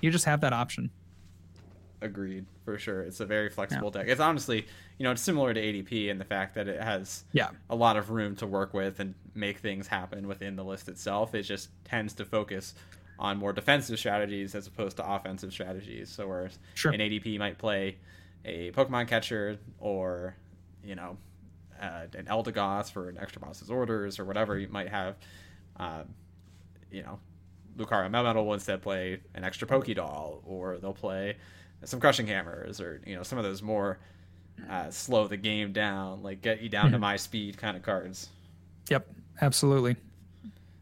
you 0.00 0.10
just 0.10 0.24
have 0.24 0.40
that 0.42 0.52
option. 0.52 0.90
Agreed, 2.04 2.44
for 2.66 2.78
sure. 2.78 3.00
It's 3.00 3.20
a 3.20 3.24
very 3.24 3.48
flexible 3.48 3.90
yeah. 3.94 4.02
deck. 4.02 4.10
It's 4.10 4.20
honestly, 4.20 4.66
you 4.98 5.04
know, 5.04 5.12
it's 5.12 5.22
similar 5.22 5.54
to 5.54 5.60
ADP 5.60 6.08
in 6.08 6.18
the 6.18 6.24
fact 6.24 6.54
that 6.54 6.68
it 6.68 6.82
has 6.82 7.24
yeah. 7.32 7.48
a 7.70 7.74
lot 7.74 7.96
of 7.96 8.10
room 8.10 8.36
to 8.36 8.46
work 8.46 8.74
with 8.74 9.00
and 9.00 9.14
make 9.34 9.60
things 9.60 9.86
happen 9.86 10.28
within 10.28 10.54
the 10.54 10.62
list 10.62 10.90
itself. 10.90 11.34
It 11.34 11.44
just 11.44 11.70
tends 11.86 12.12
to 12.14 12.26
focus 12.26 12.74
on 13.18 13.38
more 13.38 13.54
defensive 13.54 13.98
strategies 13.98 14.54
as 14.54 14.66
opposed 14.66 14.98
to 14.98 15.10
offensive 15.10 15.50
strategies. 15.50 16.10
So 16.10 16.28
whereas 16.28 16.58
sure. 16.74 16.92
an 16.92 17.00
ADP 17.00 17.38
might 17.38 17.56
play 17.56 17.96
a 18.44 18.70
Pokemon 18.72 19.08
catcher 19.08 19.56
or, 19.78 20.36
you 20.84 20.94
know, 20.94 21.16
uh, 21.80 22.02
an 22.14 22.26
Eldegoss 22.26 22.92
for 22.92 23.08
an 23.08 23.16
extra 23.16 23.40
boss's 23.40 23.70
orders 23.70 24.18
or 24.18 24.26
whatever 24.26 24.58
you 24.58 24.68
might 24.68 24.90
have, 24.90 25.16
uh, 25.80 26.02
you 26.90 27.02
know, 27.02 27.18
Lucario 27.78 28.10
Melmetal 28.10 28.44
will 28.44 28.54
instead 28.54 28.82
play 28.82 29.20
an 29.34 29.42
extra 29.42 29.66
Pokédoll 29.66 30.42
or 30.44 30.76
they'll 30.76 30.92
play 30.92 31.36
some 31.84 32.00
crushing 32.00 32.26
hammers 32.26 32.80
or 32.80 33.00
you 33.06 33.14
know 33.14 33.22
some 33.22 33.38
of 33.38 33.44
those 33.44 33.62
more 33.62 33.98
uh, 34.70 34.90
slow 34.90 35.26
the 35.26 35.36
game 35.36 35.72
down, 35.72 36.22
like 36.22 36.42
get 36.42 36.60
you 36.60 36.68
down 36.68 36.86
to 36.86 36.92
mm-hmm. 36.92 37.00
my 37.00 37.16
speed 37.16 37.56
kind 37.58 37.76
of 37.76 37.82
cards. 37.82 38.30
Yep, 38.88 39.06
absolutely. 39.40 39.96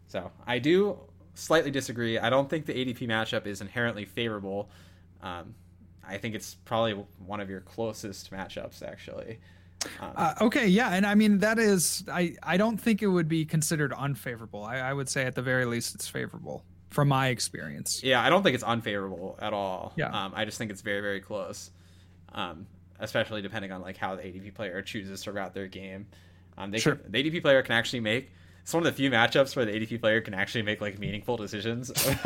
So 0.08 0.30
I 0.46 0.58
do 0.58 0.98
slightly 1.34 1.70
disagree. 1.70 2.18
I 2.18 2.30
don't 2.30 2.48
think 2.50 2.66
the 2.66 2.74
ADP 2.74 3.08
matchup 3.08 3.46
is 3.46 3.60
inherently 3.60 4.04
favorable. 4.04 4.68
Um, 5.22 5.54
I 6.06 6.18
think 6.18 6.34
it's 6.34 6.54
probably 6.64 6.92
one 7.24 7.40
of 7.40 7.48
your 7.48 7.60
closest 7.60 8.30
matchups, 8.30 8.82
actually. 8.82 9.38
Um, 10.00 10.12
uh, 10.16 10.34
okay, 10.42 10.68
yeah, 10.68 10.90
and 10.90 11.04
I 11.04 11.14
mean 11.14 11.38
that 11.38 11.58
is 11.58 12.04
I 12.08 12.36
I 12.42 12.56
don't 12.56 12.76
think 12.76 13.02
it 13.02 13.08
would 13.08 13.28
be 13.28 13.44
considered 13.44 13.92
unfavorable. 13.92 14.62
I, 14.64 14.76
I 14.78 14.92
would 14.92 15.08
say 15.08 15.24
at 15.24 15.34
the 15.34 15.42
very 15.42 15.64
least 15.64 15.94
it's 15.94 16.08
favorable 16.08 16.64
from 16.92 17.08
my 17.08 17.28
experience. 17.28 18.02
Yeah, 18.02 18.20
I 18.22 18.30
don't 18.30 18.42
think 18.42 18.54
it's 18.54 18.64
unfavorable 18.64 19.38
at 19.40 19.52
all. 19.52 19.92
Yeah. 19.96 20.08
Um, 20.08 20.32
I 20.34 20.44
just 20.44 20.58
think 20.58 20.70
it's 20.70 20.82
very, 20.82 21.00
very 21.00 21.20
close. 21.20 21.70
Um, 22.34 22.66
especially 23.00 23.42
depending 23.42 23.72
on 23.72 23.82
like 23.82 23.96
how 23.96 24.14
the 24.14 24.22
ADP 24.22 24.54
player 24.54 24.80
chooses 24.82 25.22
to 25.22 25.32
route 25.32 25.54
their 25.54 25.66
game. 25.66 26.06
Um, 26.56 26.70
they 26.70 26.78
Sure. 26.78 26.94
can, 26.96 27.10
the 27.10 27.18
ADP 27.30 27.42
player 27.42 27.62
can 27.62 27.72
actually 27.74 28.00
make. 28.00 28.30
It's 28.62 28.72
one 28.72 28.86
of 28.86 28.92
the 28.92 28.96
few 28.96 29.10
matchups 29.10 29.56
where 29.56 29.64
the 29.64 29.72
ADP 29.72 30.00
player 30.00 30.20
can 30.20 30.34
actually 30.34 30.62
make 30.62 30.80
like 30.80 30.96
meaningful 31.00 31.36
decisions. 31.36 31.90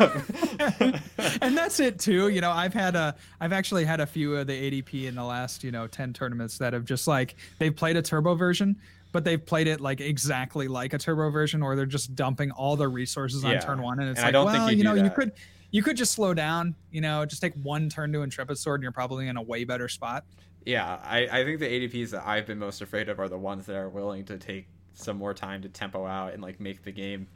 and 1.41 1.57
that's 1.57 1.79
it 1.79 1.99
too. 1.99 2.27
You 2.29 2.41
know, 2.41 2.51
I've 2.51 2.73
had 2.73 2.95
a, 2.95 3.15
I've 3.39 3.53
actually 3.53 3.85
had 3.85 3.99
a 3.99 4.05
few 4.05 4.35
of 4.35 4.47
the 4.47 4.53
ADP 4.83 5.05
in 5.07 5.15
the 5.15 5.23
last, 5.23 5.63
you 5.63 5.71
know, 5.71 5.87
ten 5.87 6.13
tournaments 6.13 6.57
that 6.59 6.73
have 6.73 6.85
just 6.85 7.07
like 7.07 7.35
they've 7.59 7.75
played 7.75 7.97
a 7.97 8.01
turbo 8.01 8.35
version, 8.35 8.77
but 9.17 9.23
they've 9.23 9.43
played 9.43 9.65
it 9.65 9.81
like 9.81 9.99
exactly 9.99 10.67
like 10.67 10.93
a 10.93 10.99
turbo 10.99 11.31
version, 11.31 11.63
or 11.63 11.75
they're 11.75 11.87
just 11.87 12.13
dumping 12.13 12.51
all 12.51 12.75
their 12.75 12.89
resources 12.91 13.43
on 13.43 13.53
Yeah. 13.53 13.59
turn 13.61 13.81
one, 13.81 13.99
and 13.99 14.09
it's 14.11 14.19
And 14.19 14.25
I 14.25 14.27
like, 14.27 14.33
don't 14.33 14.51
think 14.51 14.59
well, 14.59 14.71
you 14.71 14.77
you 14.77 14.83
do 14.83 14.89
know, 14.95 15.03
you 15.03 15.09
could, 15.09 15.31
you 15.71 15.81
could 15.81 15.97
just 15.97 16.11
slow 16.11 16.35
down. 16.35 16.75
You 16.91 17.01
know, 17.01 17.25
just 17.25 17.41
take 17.41 17.55
one 17.63 17.89
turn 17.89 18.13
to 18.13 18.21
Intrepid 18.21 18.59
Sword, 18.59 18.79
and 18.79 18.83
you're 18.83 18.91
probably 18.91 19.27
in 19.27 19.35
a 19.37 19.41
way 19.41 19.63
better 19.63 19.89
spot. 19.89 20.23
yeah, 20.67 20.99
I, 21.03 21.27
I 21.31 21.43
think 21.45 21.59
the 21.59 21.65
ADPs 21.65 22.11
that 22.11 22.27
I've 22.27 22.45
been 22.45 22.59
most 22.59 22.81
afraid 22.83 23.09
of 23.09 23.19
are 23.19 23.27
the 23.27 23.39
ones 23.39 23.65
that 23.65 23.75
are 23.75 23.89
willing 23.89 24.25
to 24.25 24.37
take 24.37 24.67
some 24.93 25.17
more 25.17 25.33
time 25.33 25.63
to 25.63 25.69
tempo 25.69 26.05
out 26.05 26.33
and 26.33 26.43
like 26.43 26.59
make 26.59 26.83
the 26.83 26.91
game 26.91 27.27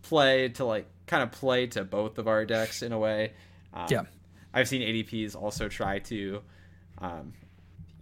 play 0.00 0.48
to 0.48 0.64
like 0.64 0.86
kind 1.06 1.22
of 1.22 1.30
play 1.32 1.66
to 1.66 1.84
both 1.84 2.16
of 2.18 2.26
our 2.26 2.46
decks 2.46 2.80
in 2.82 2.92
a 2.92 2.98
way. 2.98 3.32
Um, 3.74 3.86
Yeah. 3.90 4.02
I've 4.54 4.66
seen 4.68 4.80
ADPs 4.80 5.36
also 5.36 5.68
try 5.68 5.98
to 5.98 6.40
um, 6.98 7.34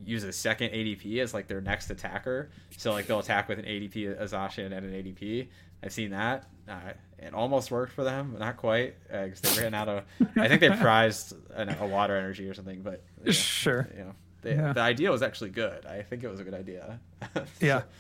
use 0.05 0.23
a 0.25 0.33
second 0.33 0.71
ADP 0.71 1.19
as 1.21 1.33
like 1.35 1.47
their 1.49 1.61
next 1.61 1.91
attacker. 1.91 2.51
So 2.77 2.93
like 2.93 3.07
they'll 3.07 3.19
attack 3.21 3.49
with 3.49 3.59
an 3.59 3.65
ADP 3.65 4.21
a 4.21 4.25
Zacian 4.25 4.67
and 4.67 4.75
an 4.87 4.93
ADP. 4.93 5.49
I've 5.83 5.93
seen 5.93 6.11
that. 6.11 6.49
Uh, 6.69 6.75
it 7.19 7.33
almost 7.35 7.71
worked 7.71 7.93
for 7.93 8.05
them, 8.05 8.31
but 8.33 8.41
not 8.41 8.57
quite 8.57 8.95
because 9.11 9.41
they 9.41 9.63
ran 9.63 9.75
out 9.75 9.89
of. 9.89 10.05
I 10.37 10.49
think 10.49 10.61
they 10.61 10.71
prized 10.81 11.35
an, 11.55 11.69
a 11.81 11.87
water 11.87 12.17
energy 12.17 12.49
or 12.49 12.55
something, 12.55 12.83
but 12.83 13.03
know, 13.25 13.31
Sure. 13.33 13.89
you 13.97 14.05
know, 14.05 14.13
they, 14.43 14.55
Yeah. 14.55 14.73
the 14.73 14.81
idea 14.81 15.11
was 15.11 15.23
actually 15.23 15.51
good. 15.51 15.87
I 15.87 16.03
think 16.03 16.25
it 16.25 16.29
was 16.29 16.41
a 16.41 16.45
good 16.45 16.55
idea. 16.55 16.99
Yeah. 17.61 17.83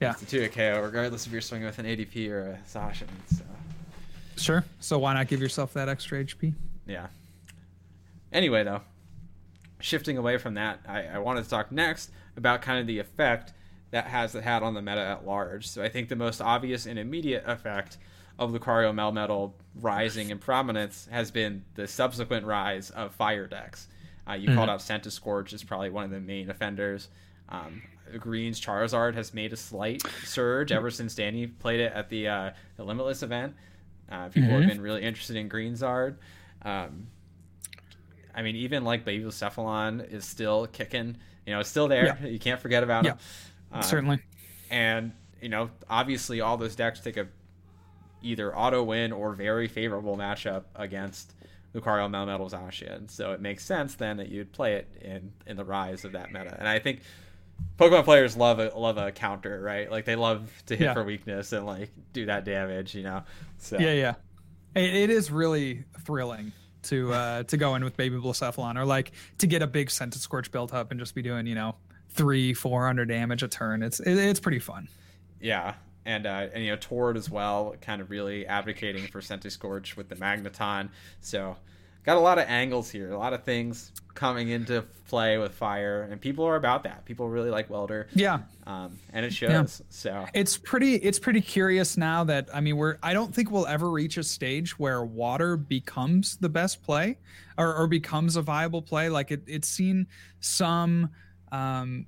Yeah. 0.00 0.12
It's 0.12 0.22
a 0.22 0.26
two 0.26 0.48
KO, 0.48 0.80
regardless 0.82 1.26
if 1.26 1.32
you're 1.32 1.42
swinging 1.42 1.66
with 1.66 1.78
an 1.78 1.84
ADP 1.84 2.30
or 2.30 2.52
a 2.52 2.58
Zacian. 2.66 3.06
So 3.30 3.44
Sure. 4.38 4.64
So 4.78 4.98
why 4.98 5.12
not 5.12 5.28
give 5.28 5.42
yourself 5.42 5.74
that 5.74 5.90
extra 5.90 6.24
HP? 6.24 6.54
yeah. 6.86 7.08
Anyway, 8.32 8.64
though, 8.64 8.80
shifting 9.80 10.16
away 10.18 10.38
from 10.38 10.54
that, 10.54 10.80
I, 10.86 11.04
I 11.06 11.18
wanted 11.18 11.44
to 11.44 11.50
talk 11.50 11.72
next 11.72 12.10
about 12.36 12.62
kind 12.62 12.80
of 12.80 12.86
the 12.86 12.98
effect 12.98 13.52
that 13.90 14.06
has 14.06 14.32
had 14.32 14.62
on 14.62 14.74
the 14.74 14.82
meta 14.82 15.00
at 15.00 15.26
large. 15.26 15.68
So 15.68 15.82
I 15.82 15.88
think 15.88 16.08
the 16.08 16.16
most 16.16 16.40
obvious 16.40 16.86
and 16.86 16.98
immediate 16.98 17.44
effect 17.46 17.98
of 18.38 18.52
Lucario 18.52 18.92
Melmetal 18.94 19.52
rising 19.74 20.30
in 20.30 20.38
prominence 20.38 21.08
has 21.10 21.30
been 21.30 21.64
the 21.74 21.86
subsequent 21.86 22.46
rise 22.46 22.90
of 22.90 23.14
fire 23.14 23.46
decks. 23.46 23.88
Uh, 24.28 24.34
you 24.34 24.54
called 24.54 24.70
out 24.70 24.80
Centiskorch 24.80 25.52
is 25.52 25.64
probably 25.64 25.90
one 25.90 26.04
of 26.04 26.10
the 26.10 26.20
main 26.20 26.50
offenders. 26.50 27.08
Um, 27.48 27.82
Green's 28.18 28.60
Charizard 28.60 29.14
has 29.14 29.34
made 29.34 29.52
a 29.52 29.56
slight 29.56 30.02
surge 30.24 30.72
ever 30.72 30.90
since 30.90 31.14
Danny 31.14 31.46
played 31.48 31.80
it 31.80 31.92
at 31.92 32.08
the, 32.08 32.28
uh, 32.28 32.50
the 32.76 32.84
Limitless 32.84 33.22
event. 33.22 33.54
Uh, 34.10 34.28
people 34.28 34.50
have 34.50 34.68
been 34.68 34.80
really 34.80 35.02
interested 35.02 35.36
in 35.36 35.48
Greenzard. 35.48 36.16
Um, 36.62 37.08
I 38.34 38.42
mean, 38.42 38.56
even 38.56 38.84
like 38.84 39.04
Baby 39.04 39.24
Blacephalon 39.24 40.10
is 40.12 40.24
still 40.24 40.66
kicking. 40.66 41.16
You 41.46 41.54
know, 41.54 41.60
it's 41.60 41.68
still 41.68 41.88
there. 41.88 42.16
Yeah. 42.20 42.26
You 42.28 42.38
can't 42.38 42.60
forget 42.60 42.82
about 42.82 43.04
Yeah. 43.04 43.12
him. 43.12 43.18
Uh, 43.72 43.80
Certainly. 43.82 44.20
And 44.70 45.12
you 45.40 45.48
know, 45.48 45.70
obviously, 45.88 46.40
all 46.40 46.56
those 46.56 46.76
decks 46.76 47.00
take 47.00 47.16
a 47.16 47.26
either 48.22 48.54
auto 48.56 48.82
win 48.82 49.12
or 49.12 49.32
very 49.32 49.66
favorable 49.68 50.16
matchup 50.16 50.64
against 50.76 51.34
Lucario 51.74 52.08
Melmetal 52.10 52.50
Zacian. 52.50 53.10
So 53.10 53.32
it 53.32 53.40
makes 53.40 53.64
sense 53.64 53.94
then 53.94 54.18
that 54.18 54.28
you'd 54.28 54.52
play 54.52 54.74
it 54.74 54.88
in 55.00 55.32
in 55.46 55.56
the 55.56 55.64
rise 55.64 56.04
of 56.04 56.12
that 56.12 56.32
meta. 56.32 56.54
And 56.58 56.68
I 56.68 56.78
think 56.78 57.00
Pokemon 57.78 58.04
players 58.04 58.36
love 58.36 58.58
a 58.58 58.68
love 58.76 58.98
a 58.98 59.10
counter, 59.12 59.60
right? 59.60 59.90
Like 59.90 60.04
they 60.04 60.16
love 60.16 60.50
to 60.66 60.76
hit 60.76 60.84
Yeah. 60.84 60.94
for 60.94 61.04
weakness 61.04 61.52
and 61.52 61.64
like 61.64 61.90
do 62.12 62.26
that 62.26 62.44
damage, 62.44 62.94
you 62.94 63.02
know. 63.02 63.22
So 63.58 63.78
Yeah, 63.78 63.92
yeah. 63.92 64.14
It, 64.74 64.94
it 64.94 65.10
is 65.10 65.30
really 65.30 65.84
thrilling 66.04 66.52
to 66.84 67.12
uh, 67.12 67.42
to 67.44 67.56
go 67.56 67.74
in 67.74 67.84
with 67.84 67.96
Baby 67.96 68.16
Blacephalon 68.16 68.76
or 68.76 68.84
like 68.84 69.12
to 69.38 69.46
get 69.46 69.62
a 69.62 69.66
big 69.66 69.88
Centiskorch 69.88 70.50
built 70.50 70.72
up 70.72 70.90
and 70.90 71.00
just 71.00 71.14
be 71.14 71.22
doing 71.22 71.46
you 71.46 71.54
know 71.54 71.74
three 72.10 72.54
four 72.54 72.86
hundred 72.86 73.08
damage 73.08 73.42
a 73.42 73.48
turn. 73.48 73.82
It's 73.82 74.00
it, 74.00 74.16
it's 74.16 74.40
pretty 74.40 74.58
fun. 74.58 74.88
Yeah, 75.40 75.74
and 76.04 76.26
uh, 76.26 76.48
and 76.52 76.64
you 76.64 76.70
know 76.70 76.76
Tord 76.76 77.16
as 77.16 77.30
well, 77.30 77.74
kind 77.80 78.00
of 78.00 78.10
really 78.10 78.46
advocating 78.46 79.06
for 79.06 79.20
Centiskorch 79.20 79.96
with 79.96 80.08
the 80.08 80.16
Magneton. 80.16 80.90
So 81.20 81.56
got 82.04 82.16
a 82.16 82.20
lot 82.20 82.38
of 82.38 82.46
angles 82.48 82.90
here, 82.90 83.10
a 83.10 83.18
lot 83.18 83.32
of 83.32 83.44
things 83.44 83.92
coming 84.14 84.50
into 84.50 84.84
play 85.08 85.38
with 85.38 85.52
fire, 85.52 86.02
and 86.10 86.20
people 86.20 86.44
are 86.44 86.56
about 86.56 86.84
that. 86.84 87.04
People 87.04 87.28
really 87.28 87.50
like 87.50 87.70
Welder, 87.70 88.08
Yeah, 88.14 88.40
um, 88.66 88.98
and 89.12 89.24
it 89.24 89.32
shows. 89.32 89.82
So 89.88 90.26
it's 90.34 90.56
pretty 90.56 90.94
it's 90.96 91.18
pretty 91.18 91.40
curious 91.40 91.96
now 91.96 92.24
that 92.24 92.48
I 92.52 92.60
mean 92.60 92.76
we're 92.76 92.98
I 93.02 93.12
don't 93.12 93.34
think 93.34 93.50
we'll 93.50 93.66
ever 93.66 93.90
reach 93.90 94.16
a 94.16 94.24
stage 94.24 94.78
where 94.78 95.04
water 95.04 95.56
becomes 95.56 96.36
the 96.36 96.48
best 96.48 96.82
play 96.82 97.18
or, 97.58 97.74
or 97.74 97.86
becomes 97.86 98.36
a 98.36 98.42
viable 98.42 98.82
play. 98.82 99.08
Like 99.08 99.30
it 99.30 99.42
it's 99.46 99.68
seen 99.68 100.06
some 100.40 101.10
um 101.52 102.06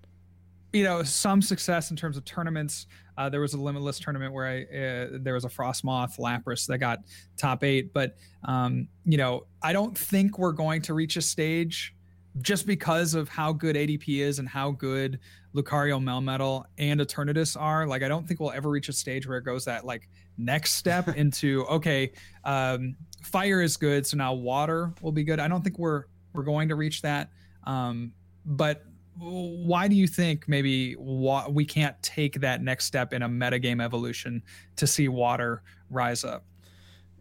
you 0.73 0.85
know 0.85 1.03
some 1.03 1.43
success 1.43 1.91
in 1.91 1.97
terms 1.97 2.17
of 2.17 2.25
tournaments. 2.25 2.87
Uh, 3.17 3.29
there 3.29 3.41
was 3.41 3.55
a 3.55 3.61
limitless 3.61 3.99
tournament 3.99 4.33
where 4.33 4.47
I 4.47 4.63
uh, 4.63 5.19
there 5.21 5.35
was 5.35 5.45
a 5.45 5.49
Frostmoth 5.49 6.19
Lapras 6.19 6.67
that 6.67 6.79
got 6.79 7.01
top 7.37 7.65
eight, 7.65 7.93
but 7.93 8.17
um, 8.45 8.89
you 9.05 9.19
know 9.19 9.47
I 9.63 9.73
don't 9.73 9.97
think 9.97 10.39
we're 10.39 10.53
going 10.53 10.83
to 10.83 10.95
reach 10.95 11.17
a 11.17 11.23
stage 11.23 11.95
just 12.41 12.67
because 12.67 13.15
of 13.15 13.29
how 13.29 13.53
good 13.53 13.77
ADP 13.77 14.21
is 14.21 14.39
and 14.39 14.49
how 14.49 14.71
good 14.71 15.21
Lucario 15.55 16.03
Melmetal 16.03 16.65
and 16.79 17.01
Eternatus 17.01 17.61
are. 17.61 17.87
Like 17.87 18.03
I 18.03 18.09
don't 18.09 18.27
think 18.27 18.41
we'll 18.41 18.53
ever 18.53 18.71
reach 18.71 18.89
a 18.89 18.93
stage 18.93 19.27
where 19.27 19.39
it 19.39 19.45
goes 19.45 19.65
that 19.67 19.85
like 19.85 20.09
next 20.39 20.75
step 20.75 21.09
into 21.17 21.65
okay, 21.67 22.13
um, 22.45 22.97
fire 23.23 23.63
is 23.63 23.77
good, 23.77 24.07
so 24.07 24.17
now 24.17 24.33
water 24.33 24.93
will 25.03 25.13
be 25.13 25.25
good. 25.25 25.41
I 25.41 25.49
don't 25.49 25.63
think 25.63 25.79
we're 25.79 26.05
we're 26.33 26.45
going 26.45 26.69
to 26.69 26.77
reach 26.77 27.03
that. 27.03 27.31
Um, 27.65 28.13
but 28.45 28.85
why 29.23 29.89
do 29.89 29.95
you 29.95 30.07
think 30.07 30.49
maybe 30.49 30.97
wa- 30.97 31.49
we 31.49 31.65
can't 31.65 32.01
take 32.03 32.41
that 32.41 32.63
next 32.63 32.87
step 32.87 33.13
in 33.13 33.23
a 33.23 33.29
metagame 33.29 33.83
evolution 33.83 34.43
to 34.77 34.87
see 34.87 35.09
water 35.09 35.63
rise 35.91 36.25
up? 36.25 36.45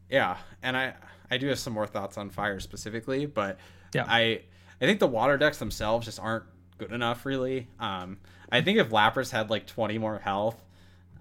yeah, 0.10 0.38
and 0.62 0.76
I 0.76 0.94
I 1.30 1.38
do 1.38 1.48
have 1.48 1.60
some 1.60 1.74
more 1.74 1.88
thoughts 1.88 2.18
on 2.18 2.30
fire 2.30 2.60
specifically, 2.60 3.26
but 3.26 3.58
Yeah. 3.94 4.06
I 4.08 4.42
I 4.82 4.86
think 4.86 5.00
the 5.00 5.08
water 5.08 5.38
decks 5.38 5.58
themselves 5.60 6.06
just 6.06 6.20
aren't 6.20 6.44
good 6.78 6.92
enough 6.92 7.26
really. 7.26 7.68
Um, 7.80 8.18
I 8.52 8.62
think 8.62 8.80
if 8.80 8.90
Lapras 8.90 9.32
had 9.32 9.50
like 9.50 9.68
20 9.68 9.98
more 10.00 10.18
health 10.20 10.62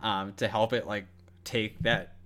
um, 0.02 0.32
to 0.34 0.48
help 0.48 0.72
it 0.72 0.86
like 0.86 1.06
take 1.44 1.78
that 1.80 2.16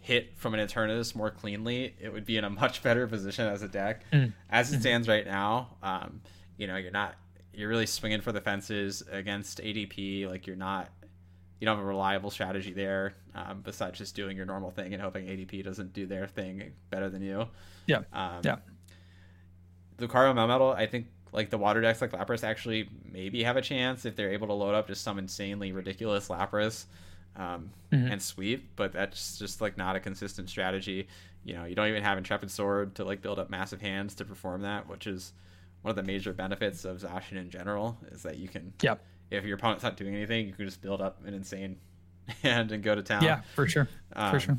hit 0.00 0.32
from 0.36 0.54
an 0.54 0.60
Eternatus 0.60 1.14
more 1.16 1.30
cleanly, 1.30 1.94
it 2.00 2.12
would 2.12 2.24
be 2.24 2.36
in 2.36 2.44
a 2.44 2.50
much 2.50 2.82
better 2.82 3.06
position 3.08 3.46
as 3.48 3.62
a 3.62 3.68
deck. 3.68 4.04
Mm. 4.12 4.32
As 4.48 4.72
it 4.72 4.80
stands 4.80 5.08
right 5.08 5.26
now, 5.26 5.76
um, 5.82 6.20
you 6.56 6.66
know, 6.66 6.76
you're 6.76 6.92
not 6.92 7.14
you're 7.58 7.68
really 7.68 7.86
swinging 7.86 8.20
for 8.20 8.30
the 8.30 8.40
fences 8.40 9.02
against 9.10 9.60
ADP. 9.60 10.28
Like 10.28 10.46
you're 10.46 10.56
not 10.56 10.88
you 11.60 11.64
don't 11.66 11.76
have 11.76 11.84
a 11.84 11.88
reliable 11.88 12.30
strategy 12.30 12.72
there 12.72 13.14
um, 13.34 13.62
besides 13.64 13.98
just 13.98 14.14
doing 14.14 14.36
your 14.36 14.46
normal 14.46 14.70
thing 14.70 14.94
and 14.94 15.02
hoping 15.02 15.26
ADP 15.26 15.64
doesn't 15.64 15.92
do 15.92 16.06
their 16.06 16.28
thing 16.28 16.70
better 16.90 17.10
than 17.10 17.20
you. 17.20 17.48
Yeah. 17.86 18.02
Um, 18.12 18.40
Yeah. 18.44 18.56
Lucario 19.98 20.32
Melmetal, 20.34 20.74
I 20.76 20.86
think 20.86 21.08
like 21.32 21.50
the 21.50 21.58
water 21.58 21.80
decks 21.80 22.00
like 22.00 22.12
Lapras 22.12 22.44
actually 22.44 22.88
maybe 23.10 23.42
have 23.42 23.56
a 23.56 23.62
chance 23.62 24.04
if 24.04 24.14
they're 24.16 24.30
able 24.32 24.46
to 24.46 24.52
load 24.52 24.74
up 24.74 24.86
just 24.86 25.02
some 25.02 25.18
insanely 25.18 25.72
ridiculous 25.72 26.28
Lapras 26.28 26.86
um, 27.36 27.70
Mhm. 27.92 28.12
and 28.12 28.22
sweep, 28.22 28.70
but 28.76 28.92
that's 28.92 29.38
just 29.38 29.60
like 29.60 29.76
not 29.76 29.96
a 29.96 30.00
consistent 30.00 30.48
strategy. 30.48 31.08
You 31.44 31.54
know, 31.54 31.64
you 31.64 31.74
don't 31.74 31.88
even 31.88 32.02
have 32.02 32.18
Intrepid 32.18 32.50
Sword 32.50 32.94
to 32.96 33.04
like 33.04 33.20
build 33.20 33.38
up 33.38 33.50
massive 33.50 33.80
hands 33.80 34.14
to 34.16 34.24
perform 34.24 34.62
that, 34.62 34.88
which 34.88 35.06
is 35.06 35.32
one 35.82 35.90
of 35.90 35.96
the 35.96 36.02
major 36.02 36.32
benefits 36.32 36.84
of 36.84 36.98
Zacian 36.98 37.36
in 37.36 37.50
general 37.50 37.96
is 38.10 38.22
that 38.22 38.38
you 38.38 38.48
can 38.48 38.72
Yep. 38.82 39.02
if 39.30 39.44
your 39.44 39.56
opponent's 39.56 39.82
not 39.84 39.96
doing 39.96 40.14
anything, 40.14 40.46
you 40.46 40.52
can 40.52 40.64
just 40.66 40.80
build 40.82 41.00
up 41.00 41.24
an 41.26 41.34
insane 41.34 41.76
hand 42.42 42.72
and 42.72 42.82
go 42.82 42.94
to 42.94 43.02
town. 43.02 43.22
Yeah, 43.22 43.40
for 43.54 43.66
sure. 43.66 43.86
for 44.12 44.18
Um, 44.18 44.38
sure. 44.38 44.58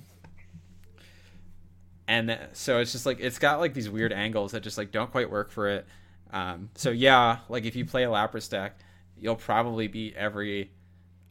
and 2.08 2.38
so 2.54 2.80
it's 2.80 2.92
just 2.92 3.06
like 3.06 3.20
it's 3.20 3.38
got 3.40 3.60
like 3.60 3.74
these 3.74 3.90
weird 3.90 4.12
angles 4.14 4.52
that 4.54 4.62
just 4.64 4.78
like 4.78 4.92
don't 4.92 5.12
quite 5.12 5.30
work 5.30 5.52
for 5.52 5.70
it. 5.70 5.86
Um, 6.32 6.70
so 6.76 6.90
yeah, 6.90 7.40
like 7.50 7.66
if 7.66 7.76
you 7.76 7.86
play 7.86 8.04
a 8.04 8.08
Lapras 8.08 8.50
deck, 8.50 8.80
you'll 9.20 9.36
probably 9.36 9.88
beat 9.88 10.16
every 10.16 10.72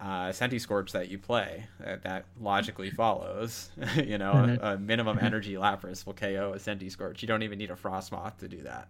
uh, 0.01 0.29
Centiskorch 0.29 0.93
that 0.93 1.09
you 1.11 1.19
play. 1.19 1.65
That, 1.81 2.03
that 2.05 2.27
logically 2.41 2.91
follows. 2.91 3.71
you 3.97 4.19
know, 4.19 4.33
Mhm. 4.35 4.63
a, 4.63 4.75
a 4.75 4.79
minimum 4.79 5.19
energy 5.21 5.55
Lapras 5.55 6.07
will 6.07 6.15
KO 6.15 6.53
a 6.55 6.59
Centiskorch. 6.59 7.23
You 7.23 7.29
don't 7.29 7.43
even 7.43 7.59
need 7.59 7.71
a 7.71 7.75
Frostmoth 7.77 8.37
to 8.39 8.49
do 8.49 8.63
that. 8.63 8.89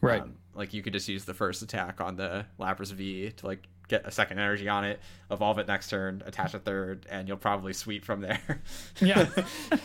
Right. 0.00 0.22
Um, 0.22 0.34
like 0.54 0.72
you 0.72 0.82
could 0.82 0.92
just 0.92 1.08
use 1.08 1.24
the 1.24 1.34
first 1.34 1.62
attack 1.62 2.00
on 2.00 2.16
the 2.16 2.46
Lapras 2.60 2.92
V 2.92 3.30
to 3.30 3.46
like 3.46 3.66
get 3.88 4.06
a 4.06 4.10
second 4.10 4.38
energy 4.38 4.68
on 4.68 4.84
it, 4.84 5.00
evolve 5.30 5.58
it 5.58 5.66
next 5.66 5.88
turn, 5.90 6.22
attach 6.26 6.54
a 6.54 6.58
third, 6.58 7.06
and 7.10 7.26
you'll 7.28 7.36
probably 7.36 7.72
sweep 7.72 8.04
from 8.04 8.20
there. 8.20 8.62
Yeah. 9.00 9.28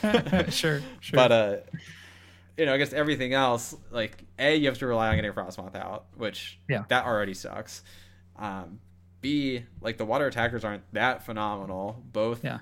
sure. 0.49 0.81
Sure. 0.99 1.15
But 1.15 1.31
uh, 1.31 1.55
you 2.57 2.65
know, 2.65 2.73
I 2.73 2.77
guess 2.77 2.93
everything 2.93 3.33
else, 3.33 3.75
like 3.91 4.23
a, 4.37 4.55
you 4.55 4.67
have 4.67 4.77
to 4.79 4.87
rely 4.87 5.09
on 5.09 5.15
getting 5.15 5.31
Frostmoth 5.31 5.75
out, 5.75 6.05
which 6.17 6.59
Yeah. 6.67 6.83
that 6.89 7.05
already 7.05 7.33
sucks. 7.33 7.83
Um, 8.37 8.79
B, 9.21 9.63
like 9.81 9.97
the 9.97 10.05
water 10.05 10.27
attackers 10.27 10.63
aren't 10.63 10.83
that 10.93 11.23
phenomenal. 11.25 12.01
Both 12.13 12.43
Yeah. 12.43 12.59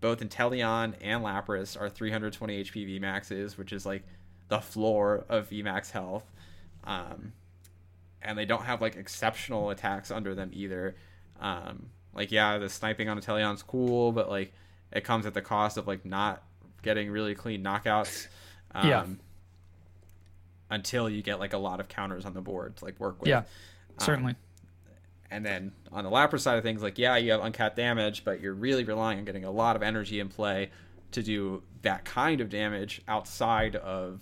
both 0.00 0.20
Inteleon 0.20 0.94
and 1.00 1.24
Lapras 1.24 1.78
are 1.80 1.88
320 1.88 2.62
HP 2.64 3.00
VMAXs, 3.00 3.56
which 3.58 3.72
is 3.72 3.84
like 3.84 4.04
the 4.48 4.60
floor 4.60 5.24
of 5.28 5.50
VMAX 5.50 5.90
health. 5.90 6.24
Um, 6.84 7.32
and 8.22 8.36
they 8.36 8.44
don't 8.44 8.64
have 8.64 8.80
like 8.80 8.96
exceptional 8.96 9.70
attacks 9.70 10.10
under 10.10 10.34
them 10.34 10.50
either. 10.52 10.96
Um, 11.40 11.90
like 12.14 12.32
yeah, 12.32 12.58
the 12.58 12.68
sniping 12.68 13.08
on 13.08 13.18
Inteleon's 13.20 13.62
cool, 13.62 14.12
but 14.12 14.28
like 14.28 14.52
it 14.92 15.04
comes 15.04 15.26
at 15.26 15.34
the 15.34 15.42
cost 15.42 15.76
of 15.76 15.86
like 15.86 16.04
not 16.04 16.42
getting 16.82 17.10
really 17.10 17.34
clean 17.34 17.62
knockouts. 17.62 18.26
Um, 18.74 18.86
Yeah. 18.86 19.06
Until 20.70 21.08
you 21.08 21.22
get 21.22 21.40
like 21.40 21.54
a 21.54 21.58
lot 21.58 21.80
of 21.80 21.88
counters 21.88 22.26
on 22.26 22.34
the 22.34 22.42
board 22.42 22.76
to 22.76 22.84
like 22.84 23.00
work 23.00 23.18
with. 23.20 23.30
Yeah, 23.30 23.44
certainly. 23.96 24.34
And 25.30 25.44
then 25.44 25.72
on 25.90 26.04
the 26.04 26.10
Lapras 26.10 26.40
side 26.40 26.58
of 26.58 26.62
things, 26.62 26.82
like 26.82 26.98
yeah, 26.98 27.16
you 27.16 27.32
have 27.32 27.40
uncapped 27.42 27.76
damage, 27.76 28.22
but 28.26 28.42
you're 28.42 28.52
really 28.52 28.84
relying 28.84 29.18
on 29.18 29.24
getting 29.24 29.44
a 29.44 29.50
lot 29.50 29.76
of 29.76 29.82
energy 29.82 30.20
in 30.20 30.28
play 30.28 30.70
to 31.12 31.22
do 31.22 31.62
that 31.80 32.04
kind 32.04 32.42
of 32.42 32.50
damage 32.50 33.00
outside 33.08 33.76
of 33.76 34.20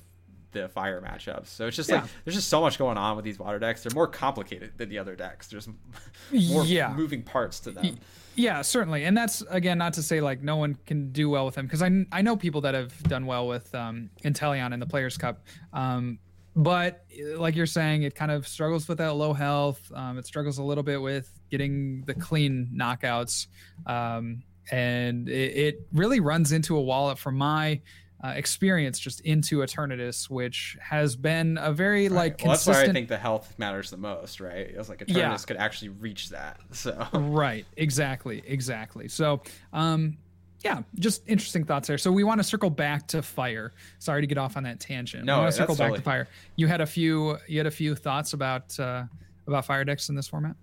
the 0.63 0.69
fire 0.69 1.01
matchups. 1.01 1.47
So 1.49 1.67
it's 1.67 1.77
just 1.77 1.91
like 1.91 2.05
there's 2.25 2.35
just 2.37 2.49
so 2.49 2.61
much 2.61 2.79
going 2.79 2.97
on 2.99 3.17
with 3.17 3.25
these 3.25 3.39
water 3.39 3.59
decks. 3.59 3.83
They're 3.83 3.95
more 3.95 4.07
complicated 4.07 4.73
than 4.77 4.89
the 4.89 4.99
other 4.99 5.15
decks. 5.17 5.49
There's 5.49 5.69
more 6.33 6.65
Yeah. 6.65 6.93
moving 6.95 7.23
parts 7.23 7.61
to 7.61 7.71
them. 7.71 7.99
Yeah, 8.35 8.61
certainly, 8.63 9.05
and 9.05 9.17
that's 9.17 9.43
again 9.49 9.79
not 9.79 9.95
to 9.95 10.03
say 10.03 10.21
like 10.21 10.43
no 10.43 10.57
one 10.57 10.77
can 10.87 11.11
do 11.11 11.31
well 11.31 11.47
with 11.47 11.55
them 11.55 11.65
because 11.67 11.83
I 11.83 12.05
I 12.13 12.21
know 12.23 12.37
people 12.37 12.61
that 12.63 12.75
have 12.75 13.03
done 13.05 13.25
well 13.25 13.49
with 13.49 13.75
um, 13.75 14.11
Inteleon 14.25 14.73
in 14.75 14.81
the 14.81 14.87
Players 14.87 15.17
Cup, 15.17 15.43
um, 15.73 16.19
but 16.55 17.05
uh, 17.19 17.39
like 17.39 17.57
you're 17.57 17.65
saying, 17.65 18.03
it 18.03 18.15
kind 18.15 18.31
of 18.31 18.47
struggles 18.47 18.89
with 18.89 18.99
that 18.99 19.15
low 19.15 19.33
health. 19.33 19.81
Um, 19.95 20.19
it 20.19 20.27
struggles 20.27 20.59
a 20.59 20.63
little 20.63 20.85
bit 20.85 21.01
with 21.01 21.31
getting 21.51 22.03
the 22.07 22.13
clean 22.15 22.71
knockouts, 22.75 23.47
um, 23.87 24.43
and 24.71 25.29
it, 25.31 25.57
it 25.57 25.87
really 25.95 26.21
runs 26.21 26.53
into 26.53 26.77
a 26.77 26.81
wallet 26.83 27.19
from 27.19 27.37
my. 27.37 27.81
Uh, 28.27 28.33
experience 28.33 28.99
just 28.99 29.21
into 29.21 29.59
Eternatus, 29.59 30.29
which 30.29 30.77
has 30.81 31.15
been 31.15 31.59
a 31.61 31.73
very 31.73 32.09
like 32.09 32.41
well, 32.43 32.53
that's 32.55 32.67
why 32.67 32.83
I 32.83 32.93
think 32.93 33.09
the 33.09 33.17
health 33.19 33.55
matters 33.57 33.91
the 33.91 33.97
most, 33.97 34.41
right? 34.41 34.69
It 34.71 34.77
was 34.77 34.89
like 34.89 34.99
Eternatus 35.01 35.15
Yeah. 35.17 35.37
could 35.47 35.57
actually 35.57 35.91
reach 35.91 36.31
that. 36.31 36.59
So. 36.73 37.07
Right. 37.13 37.65
Exactly. 37.77 38.43
Exactly. 38.47 39.07
So 39.09 39.43
um 39.73 40.17
yeah 40.65 40.83
just 40.99 41.23
interesting 41.29 41.65
thoughts 41.65 41.87
there. 41.87 41.99
So 41.99 42.11
we 42.11 42.25
want 42.25 42.41
to 42.41 42.45
circle 42.45 42.71
back 42.71 43.07
to 43.09 43.23
fire. 43.23 43.73
Sorry 44.01 44.23
to 44.23 44.27
get 44.27 44.39
off 44.39 44.57
on 44.57 44.65
that 44.65 44.81
tangent. 44.81 45.25
No, 45.25 45.37
we 45.37 45.43
want 45.43 45.53
to 45.53 45.57
circle 45.59 45.75
back 45.77 45.85
totally- 45.89 45.99
to 45.99 46.05
fire. 46.05 46.29
You 46.57 46.67
had 46.67 46.81
a 46.81 46.87
few 46.87 47.39
you 47.47 47.59
had 47.59 47.67
a 47.67 47.71
few 47.71 47.95
thoughts 47.95 48.33
about 48.33 48.79
uh 48.81 49.05
about 49.47 49.67
fire 49.67 49.85
decks 49.85 50.09
in 50.09 50.17
this 50.17 50.27
format? 50.27 50.57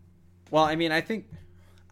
Well, 0.51 0.65
I 0.65 0.75
mean, 0.75 0.91
I 0.91 0.99
think, 0.99 1.27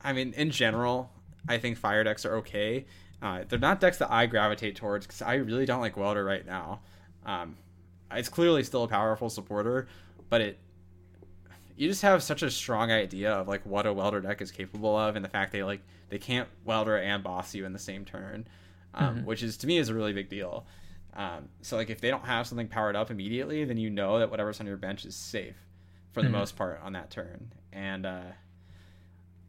I 0.04 0.12
mean, 0.12 0.34
in 0.34 0.52
general, 0.52 1.10
I 1.48 1.58
think 1.60 1.78
fire 1.78 2.04
decks 2.04 2.26
are 2.26 2.36
okay. 2.38 2.86
Uh, 3.22 3.44
they're 3.48 3.60
not 3.60 3.80
decks 3.80 3.98
that 3.98 4.12
I 4.12 4.26
gravitate 4.26 4.76
towards 4.76 5.06
because 5.06 5.22
I 5.22 5.36
really 5.36 5.66
don't 5.66 5.82
like 5.82 5.96
Welder 5.98 6.24
right 6.24 6.46
now. 6.46 6.82
Um, 7.26 7.58
it's 8.12 8.30
clearly 8.30 8.64
still 8.64 8.84
a 8.84 8.88
powerful 8.88 9.30
supporter, 9.30 9.88
but 10.30 10.42
it, 10.42 10.60
you 11.78 11.88
just 11.88 12.02
have 12.02 12.22
such 12.24 12.42
a 12.44 12.50
strong 12.52 12.92
idea 12.92 13.32
of 13.32 13.48
like 13.48 13.66
what 13.66 13.86
a 13.86 13.94
Welder 13.94 14.22
deck 14.22 14.42
is 14.42 14.52
capable 14.52 14.98
of, 14.98 15.16
and 15.16 15.24
the 15.24 15.30
fact 15.30 15.52
they 15.52 15.64
like 15.64 15.82
they 16.10 16.18
can't 16.20 16.50
Welder 16.66 16.98
and 16.98 17.24
boss 17.24 17.54
you 17.56 17.66
in 17.66 17.74
the 17.74 17.80
same 17.80 18.06
turn, 18.06 18.48
um, 18.94 19.24
which 19.26 19.44
is 19.44 19.58
to 19.58 19.68
me 19.68 19.78
is 19.78 19.90
a 19.90 19.94
really 19.94 20.14
big 20.14 20.30
deal. 20.30 20.66
Um, 21.14 21.50
so 21.62 21.76
like 21.78 21.90
if 21.90 22.02
they 22.02 22.10
don't 22.10 22.26
have 22.26 22.48
something 22.48 22.68
powered 22.68 22.96
up 22.96 23.12
immediately, 23.12 23.64
then 23.66 23.78
you 23.78 23.90
know 23.90 24.20
that 24.20 24.32
whatever's 24.32 24.60
on 24.60 24.66
your 24.68 24.78
bench 24.78 25.06
is 25.06 25.16
safe 25.16 25.56
for 26.12 26.22
the 26.22 26.28
Mhm. 26.30 26.32
most 26.34 26.56
part 26.56 26.80
on 26.84 26.94
that 26.94 27.10
turn. 27.12 27.52
And 27.72 28.06
uh, 28.06 28.22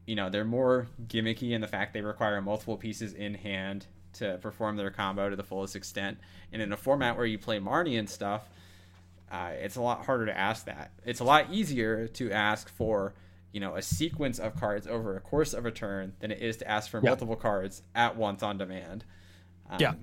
you 0.06 0.14
know 0.16 0.30
they're 0.30 0.44
more 0.44 0.86
gimmicky 1.06 1.52
in 1.52 1.60
the 1.60 1.68
fact 1.68 1.92
they 1.94 2.00
require 2.02 2.40
multiple 2.42 2.76
pieces 2.76 3.12
in 3.12 3.34
hand 3.34 3.86
to 4.14 4.38
perform 4.42 4.76
their 4.76 4.90
combo 4.90 5.30
to 5.30 5.36
the 5.36 5.42
fullest 5.44 5.74
extent. 5.76 6.18
And 6.52 6.60
in 6.60 6.72
a 6.72 6.76
format 6.76 7.16
where 7.16 7.24
you 7.24 7.38
play 7.38 7.58
Marnie 7.58 7.98
and 7.98 8.08
stuff, 8.10 8.46
uh, 9.30 9.52
it's 9.54 9.76
a 9.76 9.80
lot 9.80 10.04
harder 10.04 10.26
to 10.26 10.36
ask 10.38 10.66
that. 10.66 10.90
It's 11.06 11.20
a 11.20 11.24
lot 11.24 11.46
easier 11.50 12.08
to 12.08 12.30
ask 12.30 12.68
for 12.68 13.14
you 13.52 13.60
know 13.60 13.76
a 13.76 13.82
sequence 13.82 14.38
of 14.38 14.54
cards 14.56 14.86
over 14.86 15.16
a 15.16 15.20
course 15.20 15.54
of 15.54 15.64
a 15.66 15.70
turn 15.70 16.12
than 16.20 16.30
it 16.30 16.40
is 16.42 16.58
to 16.58 16.68
ask 16.70 16.90
for 16.90 17.00
Yeah. 17.02 17.10
multiple 17.10 17.36
cards 17.36 17.82
at 17.94 18.16
once 18.16 18.42
on 18.42 18.58
demand. 18.58 19.04
Um, 19.70 19.78
Yeah. 19.80 19.94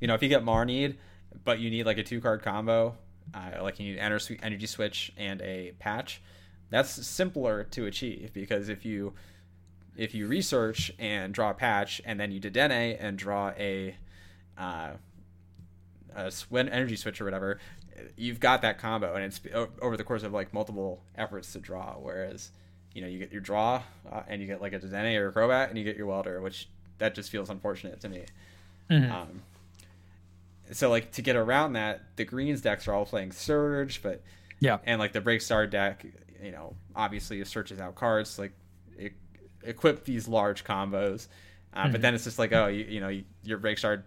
You 0.00 0.06
know, 0.08 0.14
if 0.14 0.22
you 0.22 0.28
get 0.28 0.42
Marnied, 0.44 0.96
but 1.44 1.58
you 1.58 1.70
need 1.70 1.84
like 1.84 1.98
a 1.98 2.02
two 2.02 2.20
card 2.20 2.42
combo, 2.42 2.96
uh, 3.34 3.62
like 3.62 3.78
you 3.80 3.92
need 3.92 3.98
energy 3.98 4.66
switch 4.66 5.12
and 5.16 5.40
a 5.42 5.72
patch, 5.78 6.22
that's 6.70 6.90
simpler 7.06 7.64
to 7.64 7.86
achieve 7.86 8.30
because 8.32 8.68
if 8.68 8.84
you 8.84 9.12
if 9.96 10.14
you 10.14 10.26
research 10.26 10.92
and 10.98 11.34
draw 11.34 11.50
a 11.50 11.54
patch 11.54 12.00
and 12.04 12.18
then 12.18 12.32
you 12.32 12.40
dedenne 12.40 12.96
and 12.98 13.18
draw 13.18 13.50
a 13.58 13.94
uh, 14.56 14.90
a 16.16 16.32
energy 16.52 16.96
switch 16.96 17.20
or 17.20 17.24
whatever, 17.24 17.58
you've 18.16 18.40
got 18.40 18.62
that 18.62 18.78
combo 18.78 19.14
and 19.14 19.24
it's 19.24 19.40
over 19.82 19.96
the 19.96 20.04
course 20.04 20.22
of 20.22 20.32
like 20.32 20.52
multiple 20.54 21.02
efforts 21.16 21.52
to 21.52 21.58
draw. 21.58 21.94
Whereas, 21.94 22.50
you 22.94 23.02
know, 23.02 23.08
you 23.08 23.18
get 23.18 23.32
your 23.32 23.40
draw 23.40 23.82
uh, 24.10 24.22
and 24.28 24.40
you 24.40 24.46
get 24.46 24.60
like 24.60 24.72
a 24.72 24.78
dedenne 24.80 25.18
or 25.18 25.28
a 25.28 25.32
crobat 25.32 25.68
and 25.68 25.78
you 25.78 25.84
get 25.84 25.96
your 25.96 26.06
welder, 26.06 26.40
which 26.40 26.68
that 26.98 27.14
just 27.14 27.30
feels 27.30 27.50
unfortunate 27.50 28.00
to 28.00 28.08
me. 28.08 28.24
Mhm. 28.90 29.10
Um, 29.10 29.42
so 30.72 30.88
like 30.88 31.12
to 31.12 31.22
get 31.22 31.36
around 31.36 31.72
that, 31.74 32.02
the 32.16 32.24
greens 32.24 32.60
decks 32.60 32.86
are 32.86 32.94
all 32.94 33.06
playing 33.06 33.32
surge, 33.32 34.02
but 34.02 34.22
yeah 34.60 34.78
and 34.84 34.98
like 34.98 35.12
the 35.12 35.20
break 35.20 35.40
star 35.40 35.66
deck, 35.66 36.04
you 36.42 36.52
know, 36.52 36.74
obviously 36.96 37.40
it 37.40 37.46
searches 37.46 37.80
out 37.80 37.94
cards 37.94 38.38
like 38.38 38.52
it, 38.96 39.12
equip 39.62 40.04
these 40.04 40.28
large 40.28 40.64
combos, 40.64 41.28
uh, 41.74 41.82
Mm-hmm. 41.84 41.92
but 41.92 42.02
then 42.02 42.14
it's 42.14 42.24
just 42.24 42.38
like 42.38 42.52
oh 42.52 42.66
you, 42.66 42.84
you 42.84 43.00
know 43.00 43.08
you, 43.08 43.24
your 43.44 43.58
break 43.58 43.78
star 43.78 44.04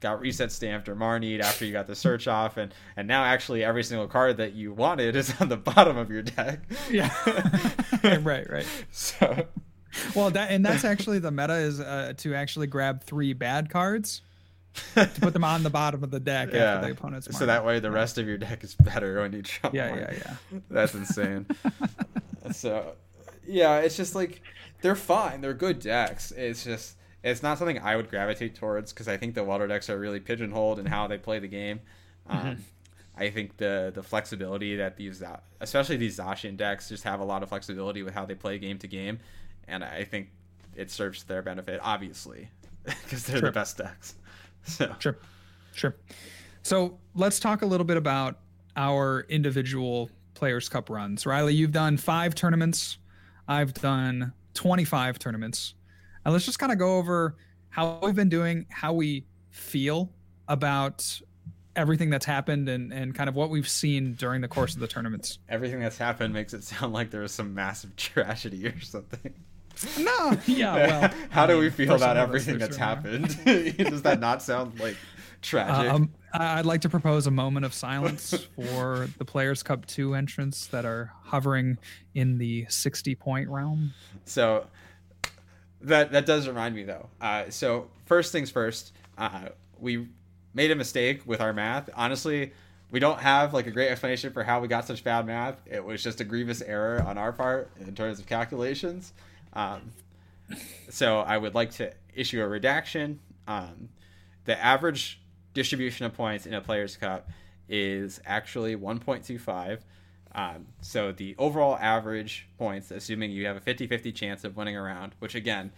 got 0.00 0.20
reset 0.20 0.50
stamped 0.50 0.88
or 0.88 0.96
Marnied 0.96 1.40
after 1.40 1.64
you 1.64 1.72
got 1.72 1.86
the 1.86 1.94
search 1.94 2.26
off, 2.38 2.56
and 2.56 2.72
and 2.96 3.06
now 3.08 3.24
actually 3.24 3.62
every 3.64 3.84
single 3.84 4.06
card 4.08 4.36
that 4.38 4.52
you 4.54 4.72
wanted 4.72 5.14
is 5.16 5.32
on 5.40 5.48
the 5.48 5.56
bottom 5.72 5.96
of 5.96 6.10
your 6.10 6.22
deck. 6.22 6.60
yeah 6.90 7.12
right 8.22 8.48
right 8.50 8.66
So 8.90 9.46
well 10.14 10.30
that 10.30 10.50
and 10.50 10.64
that's 10.64 10.84
actually 10.84 11.18
the 11.18 11.30
meta 11.30 11.54
is 11.54 11.80
uh, 11.80 12.14
to 12.18 12.34
actually 12.34 12.66
grab 12.66 13.02
three 13.04 13.32
bad 13.32 13.68
cards 13.70 14.22
to 14.94 15.06
put 15.20 15.32
them 15.32 15.44
on 15.44 15.62
the 15.62 15.70
bottom 15.70 16.02
of 16.02 16.10
the 16.10 16.20
deck 16.20 16.50
yeah, 16.52 16.74
after 16.74 16.86
the 16.86 16.92
opponent's 16.92 17.36
so 17.36 17.46
that 17.46 17.64
way 17.64 17.78
the 17.80 17.90
rest 17.90 18.16
of 18.18 18.26
your 18.26 18.38
deck 18.38 18.64
is 18.64 18.74
better 18.74 19.20
when 19.20 19.32
you 19.32 19.42
draw. 19.42 19.70
yeah 19.72 19.90
one. 19.90 19.98
yeah 19.98 20.12
yeah 20.52 20.58
That's 20.70 20.94
insane. 20.94 21.46
so, 22.52 22.92
yeah, 23.46 23.78
it's 23.78 23.96
just 23.96 24.14
like 24.14 24.40
they're 24.80 24.96
fine. 24.96 25.40
They're 25.40 25.54
good 25.54 25.78
decks. 25.80 26.32
It's 26.32 26.64
just 26.64 26.96
it's 27.22 27.42
not 27.42 27.58
something 27.58 27.78
I 27.78 27.96
would 27.96 28.10
gravitate 28.10 28.54
towards 28.54 28.92
because 28.92 29.08
I 29.08 29.16
think 29.16 29.34
the 29.34 29.44
water 29.44 29.66
decks 29.66 29.88
are 29.90 29.98
really 29.98 30.20
pigeonholed 30.20 30.78
in 30.78 30.86
how 30.86 31.06
they 31.06 31.18
play 31.18 31.38
the 31.38 31.48
game. 31.48 31.80
Um, 32.28 32.58
I 33.16 33.30
think 33.30 33.56
the 33.58 33.92
the 33.94 34.02
flexibility 34.02 34.76
that 34.76 34.96
these, 34.96 35.22
especially 35.60 35.96
these 35.98 36.18
Zacian 36.18 36.56
decks, 36.56 36.88
just 36.88 37.04
have 37.04 37.20
a 37.20 37.24
lot 37.24 37.42
of 37.42 37.48
flexibility 37.50 38.02
with 38.02 38.14
how 38.14 38.24
they 38.24 38.34
play 38.34 38.58
game 38.58 38.78
to 38.78 38.86
game, 38.88 39.18
and 39.68 39.84
I 39.84 40.04
think 40.04 40.30
it 40.74 40.90
serves 40.90 41.24
their 41.24 41.42
benefit, 41.42 41.78
obviously, 41.82 42.48
because 42.84 43.24
they're 43.26 43.36
Sure. 43.38 43.48
the 43.50 43.52
best 43.52 43.76
decks. 43.76 44.14
So, 44.64 44.94
Sure. 44.98 45.16
Sure. 45.74 45.96
So 46.62 46.98
let's 47.14 47.40
talk 47.40 47.62
a 47.62 47.66
little 47.66 47.84
bit 47.84 47.96
about 47.96 48.38
our 48.76 49.26
individual 49.28 50.10
Players 50.34 50.68
Cup 50.68 50.90
runs. 50.90 51.26
Riley, 51.26 51.54
you've 51.54 51.72
done 51.72 51.96
five 51.96 52.34
tournaments. 52.34 52.98
I've 53.48 53.74
done 53.74 54.32
25 54.54 55.18
tournaments. 55.18 55.74
And 56.24 56.32
let's 56.32 56.44
just 56.44 56.58
kind 56.58 56.72
of 56.72 56.78
go 56.78 56.98
over 56.98 57.36
how 57.70 57.98
we've 58.02 58.14
been 58.14 58.28
doing, 58.28 58.66
how 58.70 58.92
we 58.92 59.24
feel 59.50 60.10
about 60.48 61.20
everything 61.74 62.10
that's 62.10 62.26
happened 62.26 62.68
and, 62.68 62.92
and 62.92 63.14
kind 63.14 63.28
of 63.28 63.34
what 63.34 63.50
we've 63.50 63.68
seen 63.68 64.12
during 64.14 64.40
the 64.42 64.48
course 64.48 64.74
of 64.74 64.80
the 64.80 64.86
tournaments. 64.86 65.38
everything 65.48 65.80
that's 65.80 65.96
happened 65.96 66.34
makes 66.34 66.52
it 66.52 66.62
sound 66.62 66.92
like 66.92 67.10
there 67.10 67.22
was 67.22 67.32
some 67.32 67.54
massive 67.54 67.96
tragedy 67.96 68.66
or 68.66 68.78
something. 68.80 69.32
No, 69.98 70.36
yeah, 70.46 70.74
well. 70.74 71.10
how 71.30 71.44
I 71.44 71.46
do 71.48 71.52
mean, 71.54 71.62
we 71.62 71.70
feel 71.70 71.94
about 71.94 72.16
everything 72.16 72.58
that's 72.58 72.76
certainly 72.76 73.20
happened? 73.20 73.76
Does 73.90 74.02
that 74.02 74.20
not 74.20 74.42
sound 74.42 74.78
like 74.80 74.96
tragic? 75.42 75.90
Uh, 75.90 75.94
um, 75.96 76.10
I- 76.32 76.58
I'd 76.60 76.66
like 76.66 76.80
to 76.82 76.88
propose 76.88 77.26
a 77.26 77.30
moment 77.30 77.66
of 77.66 77.74
silence 77.74 78.32
for 78.56 79.08
the 79.18 79.24
Players 79.24 79.62
Cup 79.62 79.86
2 79.86 80.14
entrants 80.14 80.66
that 80.68 80.84
are 80.84 81.12
hovering 81.24 81.78
in 82.14 82.38
the 82.38 82.66
60 82.68 83.14
point 83.16 83.48
realm. 83.48 83.92
so 84.24 84.66
that 85.82 86.12
that 86.12 86.26
does 86.26 86.46
remind 86.46 86.74
me 86.74 86.84
though. 86.84 87.08
Uh, 87.20 87.44
so 87.50 87.88
first 88.06 88.30
things 88.32 88.50
first, 88.50 88.92
uh, 89.18 89.48
we 89.80 90.06
made 90.54 90.70
a 90.70 90.76
mistake 90.76 91.22
with 91.26 91.40
our 91.40 91.52
math. 91.52 91.90
Honestly, 91.96 92.52
we 92.90 93.00
don't 93.00 93.18
have 93.20 93.52
like 93.52 93.66
a 93.66 93.70
great 93.70 93.88
explanation 93.88 94.32
for 94.32 94.44
how 94.44 94.60
we 94.60 94.68
got 94.68 94.86
such 94.86 95.02
bad 95.02 95.26
math. 95.26 95.60
It 95.66 95.84
was 95.84 96.02
just 96.02 96.20
a 96.20 96.24
grievous 96.24 96.62
error 96.62 97.02
on 97.02 97.18
our 97.18 97.32
part 97.32 97.70
in 97.80 97.94
terms 97.94 98.20
of 98.20 98.26
calculations. 98.26 99.12
Um, 99.52 99.92
so 100.90 101.20
I 101.20 101.38
would 101.38 101.54
like 101.54 101.72
to 101.72 101.92
issue 102.14 102.42
a 102.42 102.48
redaction. 102.48 103.20
Um, 103.46 103.88
the 104.44 104.58
average 104.62 105.20
distribution 105.54 106.06
of 106.06 106.14
points 106.14 106.46
in 106.46 106.54
a 106.54 106.60
player's 106.60 106.96
cup 106.96 107.30
is 107.68 108.20
actually 108.26 108.76
1.25. 108.76 109.80
Um, 110.34 110.66
so 110.80 111.12
the 111.12 111.34
overall 111.38 111.76
average 111.76 112.48
points, 112.58 112.90
assuming 112.90 113.30
you 113.30 113.46
have 113.46 113.56
a 113.56 113.60
50-50 113.60 114.14
chance 114.14 114.44
of 114.44 114.56
winning 114.56 114.76
a 114.76 114.82
round, 114.82 115.14
which 115.18 115.34
again 115.34 115.72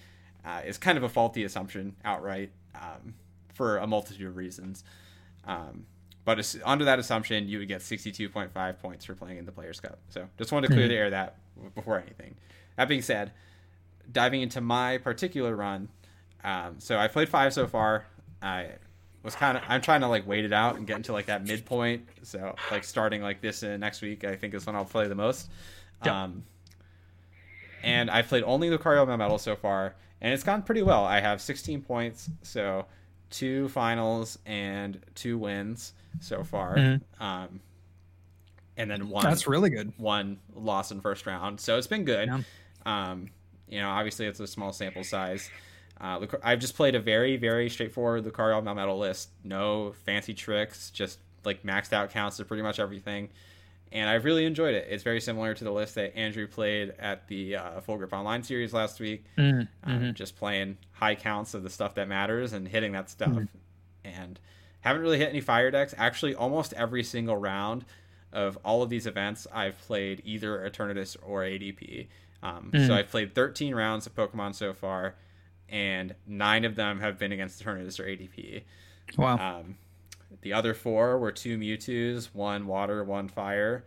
uh, 0.45 0.63
is 0.65 0.79
kind 0.79 0.97
of 0.97 1.05
a 1.05 1.09
faulty 1.09 1.45
assumption 1.45 1.97
outright 2.05 2.51
um, 2.75 3.15
for 3.53 3.79
a 3.79 3.87
multitude 3.87 4.27
of 4.27 4.37
reasons. 4.37 4.85
Um, 5.47 5.87
but 6.25 6.57
under 6.65 6.85
that 6.87 6.99
assumption, 6.99 7.49
you 7.49 7.59
would 7.59 7.69
get 7.69 7.81
62.5 7.81 8.79
points 8.79 9.05
for 9.05 9.15
playing 9.15 9.39
in 9.39 9.45
the 9.45 9.53
Players 9.53 9.81
Cup. 9.81 9.99
So 10.09 10.27
just 10.39 10.53
wanted 10.53 10.69
to 10.69 10.75
clear 10.75 10.87
mm-hmm. 10.87 10.93
the 10.93 10.99
air 10.99 11.11
that 11.11 11.37
before 11.75 12.01
anything. 12.01 12.35
That 12.77 12.89
being 12.89 13.03
said, 13.03 13.33
diving 14.11 14.43
into 14.43 14.61
my 14.61 14.99
particular 14.99 15.55
run, 15.55 15.89
um, 16.43 16.77
so 16.79 16.99
I 16.99 17.09
played 17.09 17.29
five 17.29 17.53
so 17.53 17.67
far. 17.67 18.07
I 18.43 18.73
was 19.23 19.35
kind 19.35 19.57
of 19.57 19.65
I'm 19.69 19.81
trying 19.81 20.03
to 20.03 20.09
like 20.09 20.27
wait 20.27 20.45
it 20.45 20.53
out 20.53 20.77
and 20.77 20.87
get 20.87 20.97
into 20.97 21.13
like 21.13 21.27
that 21.27 21.45
midpoint. 21.45 22.07
So 22.23 22.55
like 22.71 22.85
starting 22.85 23.23
like 23.23 23.41
this 23.41 23.63
in 23.63 23.81
next 23.81 24.03
week, 24.03 24.25
I 24.25 24.37
think 24.37 24.55
is 24.55 24.67
when 24.67 24.77
I'll 24.77 24.85
play 24.85 25.09
the 25.09 25.15
most. 25.15 25.51
Um, 26.03 26.45
and 27.83 28.11
I've 28.11 28.29
played 28.29 28.45
only 28.45 28.69
Lucario 28.69 29.07
Melmetal 29.07 29.41
so 29.41 29.57
far, 29.57 29.95
and 30.21 30.35
it's 30.35 30.43
gone 30.43 30.63
pretty 30.63 30.83
well. 30.83 31.05
I 31.05 31.21
have 31.21 31.41
16 31.41 31.81
points, 31.81 32.29
so 32.43 32.85
two 33.31 33.69
finals 33.69 34.39
and 34.45 35.01
two 35.15 35.39
wins 35.39 35.95
so 36.21 36.45
far. 36.45 36.77
Mm-hmm. 36.77 37.23
Um, 37.23 37.61
and 38.77 38.91
then 38.91 39.09
one 39.09 39.25
that's 39.25 39.47
really 39.47 39.71
good. 39.71 39.93
One 39.97 40.39
loss 40.55 40.91
in 40.91 41.01
first 41.01 41.27
round, 41.27 41.61
so 41.61 41.79
it's 41.79 41.87
been 41.87 42.05
good. 42.05 42.29
Yeah. 42.29 42.41
Um, 42.85 43.31
you 43.69 43.81
know, 43.81 43.89
obviously 43.89 44.27
it's 44.27 44.41
a 44.41 44.47
small 44.47 44.73
sample 44.73 45.05
size. 45.05 45.51
Uh, 46.01 46.27
I've 46.43 46.59
just 46.59 46.77
played 46.77 46.95
a 46.95 47.01
very, 47.01 47.37
very 47.37 47.71
straightforward 47.71 48.25
Lucario 48.25 48.63
Melmetal 48.63 48.99
list. 48.99 49.31
No 49.45 49.95
fancy 50.05 50.35
tricks, 50.35 50.91
just 50.91 51.19
like 51.45 51.63
maxed 51.63 51.93
out 51.93 52.11
counts 52.11 52.41
of 52.41 52.49
pretty 52.49 52.63
much 52.63 52.81
everything. 52.81 53.29
And 53.93 54.11
I've 54.11 54.25
really 54.25 54.45
enjoyed 54.45 54.75
it. 54.75 54.89
It's 54.91 55.05
very 55.05 55.21
similar 55.21 55.55
to 55.55 55.63
the 55.63 55.71
list 55.71 55.95
that 55.95 56.17
Andrew 56.17 56.49
played 56.49 56.95
at 56.99 57.29
the 57.29 57.57
uh, 57.57 57.81
Full 57.81 57.97
Grip 57.97 58.13
Online 58.13 58.43
series 58.43 58.73
last 58.73 58.99
week. 58.99 59.25
Mm-hmm. 59.39 59.61
Um, 59.89 60.01
mm-hmm. 60.01 60.13
Just 60.15 60.37
playing 60.37 60.79
high 60.93 61.15
counts 61.15 61.55
of 61.55 61.63
the 61.63 61.71
stuff 61.71 61.95
that 61.95 62.09
matters 62.09 62.53
and 62.53 62.67
hitting 62.67 62.93
that 62.93 63.09
stuff. 63.09 63.29
Mm-hmm. 63.29 63.45
And 64.05 64.41
haven't 64.81 65.01
really 65.01 65.19
hit 65.19 65.29
any 65.29 65.41
fire 65.41 65.71
decks. 65.71 65.95
Actually, 65.97 66.35
almost 66.35 66.73
every 66.73 67.05
single 67.05 67.37
round 67.37 67.85
of 68.33 68.59
all 68.65 68.83
of 68.83 68.91
these 68.91 69.07
events, 69.07 69.47
I've 69.53 69.79
played 69.79 70.23
either 70.25 70.59
Eternatus 70.69 71.17
or 71.25 71.43
ADP. 71.43 72.09
Um, 72.45 72.71
So 72.73 72.79
mm. 72.79 72.91
I've 72.91 73.09
played 73.09 73.35
13 73.35 73.75
rounds 73.75 74.07
of 74.07 74.15
Pokemon 74.15 74.55
so 74.55 74.73
far 74.73 75.17
and 75.69 76.15
nine 76.27 76.65
of 76.65 76.77
them 76.77 77.01
have 77.01 77.19
been 77.19 77.33
against 77.33 77.63
Eternatus 77.63 77.99
or 77.99 78.05
ADP. 78.05 78.63
Wow. 79.19 79.39
Um, 79.39 79.77
the 80.43 80.53
other 80.53 80.75
four 80.75 81.19
were 81.19 81.33
two 81.33 81.59
Mewtwo's, 81.59 82.35
one 82.35 82.67
water, 82.67 83.03
one 83.03 83.29
fire. 83.29 83.85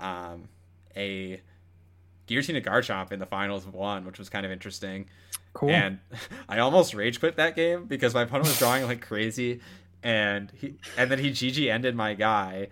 Um, 0.00 0.48
a 0.96 1.40
Giratina 2.26 2.64
Garchomp 2.64 3.12
in 3.12 3.18
the 3.18 3.26
finals 3.26 3.66
of 3.66 3.74
one, 3.74 4.04
which 4.04 4.18
was 4.18 4.28
kind 4.28 4.46
of 4.46 4.52
interesting. 4.52 5.06
Cool. 5.52 5.70
And 5.70 5.98
I 6.48 6.58
almost 6.58 6.94
rage 6.94 7.20
quit 7.20 7.36
that 7.36 7.54
game 7.54 7.84
because 7.84 8.14
my 8.14 8.22
opponent 8.22 8.48
was 8.48 8.58
drawing 8.58 8.84
like 8.84 9.00
crazy, 9.00 9.60
and 10.02 10.50
he 10.56 10.74
and 10.96 11.10
then 11.10 11.18
he 11.18 11.30
GG 11.30 11.70
ended 11.70 11.94
my 11.94 12.14
guy 12.14 12.68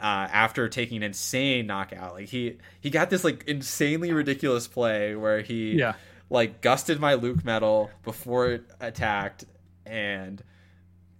uh, 0.00 0.28
after 0.30 0.68
taking 0.68 0.98
an 0.98 1.02
insane 1.02 1.66
knockout. 1.66 2.14
Like 2.14 2.28
he 2.28 2.58
he 2.80 2.90
got 2.90 3.10
this 3.10 3.24
like 3.24 3.44
insanely 3.44 4.12
ridiculous 4.12 4.68
play 4.68 5.14
where 5.14 5.40
he 5.40 5.72
yeah 5.72 5.94
like 6.30 6.60
gusted 6.60 7.00
my 7.00 7.14
Luke 7.14 7.44
metal 7.44 7.90
before 8.04 8.48
it 8.48 8.64
attacked 8.80 9.44
and 9.84 10.42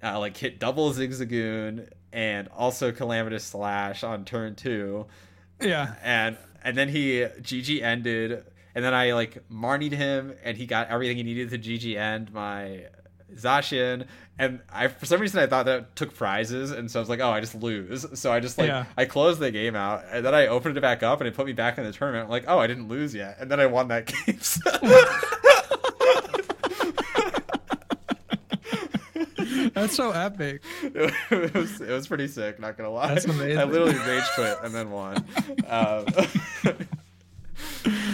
uh, 0.03 0.19
like 0.19 0.37
hit 0.37 0.59
double 0.59 0.93
Zigzagoon 0.93 1.89
and 2.12 2.49
also 2.49 2.93
Calamitous 2.93 3.45
Slash 3.45 4.03
on 4.03 4.25
turn 4.25 4.55
two. 4.55 5.07
Yeah. 5.61 5.95
And 6.03 6.37
and 6.62 6.77
then 6.77 6.89
he 6.89 7.21
GG 7.21 7.83
ended 7.83 8.45
and 8.75 8.85
then 8.85 8.95
I 8.95 9.12
like 9.12 9.49
marnied 9.49 9.93
him 9.93 10.35
and 10.43 10.57
he 10.57 10.67
got 10.67 10.89
everything 10.89 11.17
he 11.17 11.23
needed 11.23 11.51
to 11.51 11.59
GG 11.59 11.97
end 11.97 12.33
my 12.33 12.87
Zacian, 13.35 14.07
and 14.39 14.61
I 14.73 14.89
for 14.89 15.07
some 15.07 15.21
reason 15.21 15.41
I 15.41 15.47
thought 15.47 15.67
that 15.67 15.97
took 15.97 16.15
prizes, 16.15 16.71
and 16.71 16.91
so 16.91 16.99
I 16.99 17.03
was 17.03 17.09
like, 17.09 17.21
oh, 17.21 17.31
I 17.31 17.41
just 17.41 17.55
lose. 17.55 18.07
So 18.19 18.33
I 18.33 18.41
just 18.41 18.59
like 18.59 18.69
yeah. 18.69 18.85
I 18.97 19.05
closed 19.05 19.41
the 19.41 19.51
game 19.51 19.75
out, 19.75 20.05
and 20.11 20.25
then 20.25 20.35
I 20.35 20.47
opened 20.47 20.77
it 20.77 20.81
back 20.81 21.03
up, 21.03 21.21
and 21.21 21.29
it 21.29 21.35
put 21.35 21.47
me 21.47 21.53
back 21.53 21.79
in 21.79 21.85
the 21.85 21.93
tournament. 21.93 22.25
I'm 22.25 22.31
like, 22.31 22.45
oh, 22.47 22.59
I 22.59 22.67
didn't 22.67 22.89
lose 22.89 23.15
yet, 23.15 23.37
and 23.41 23.51
then 23.51 23.61
I 23.61 23.67
won 23.67 23.89
that 23.89 24.07
game. 24.27 24.41
That's 29.77 29.95
so 29.95 30.11
epic. 30.11 30.62
It 31.31 31.55
was, 31.55 31.81
it 31.81 31.91
was 31.91 32.09
pretty 32.09 32.29
sick. 32.29 32.59
Not 32.59 32.77
gonna 32.77 32.91
lie. 32.91 33.09
That's 33.09 33.27
amazing. 33.27 33.59
I 33.59 33.65
literally 33.65 33.95
rage 33.95 34.25
quit 34.35 34.59
and 34.62 34.75
then 34.75 34.91
won. 34.91 35.25
Um, 35.69 36.07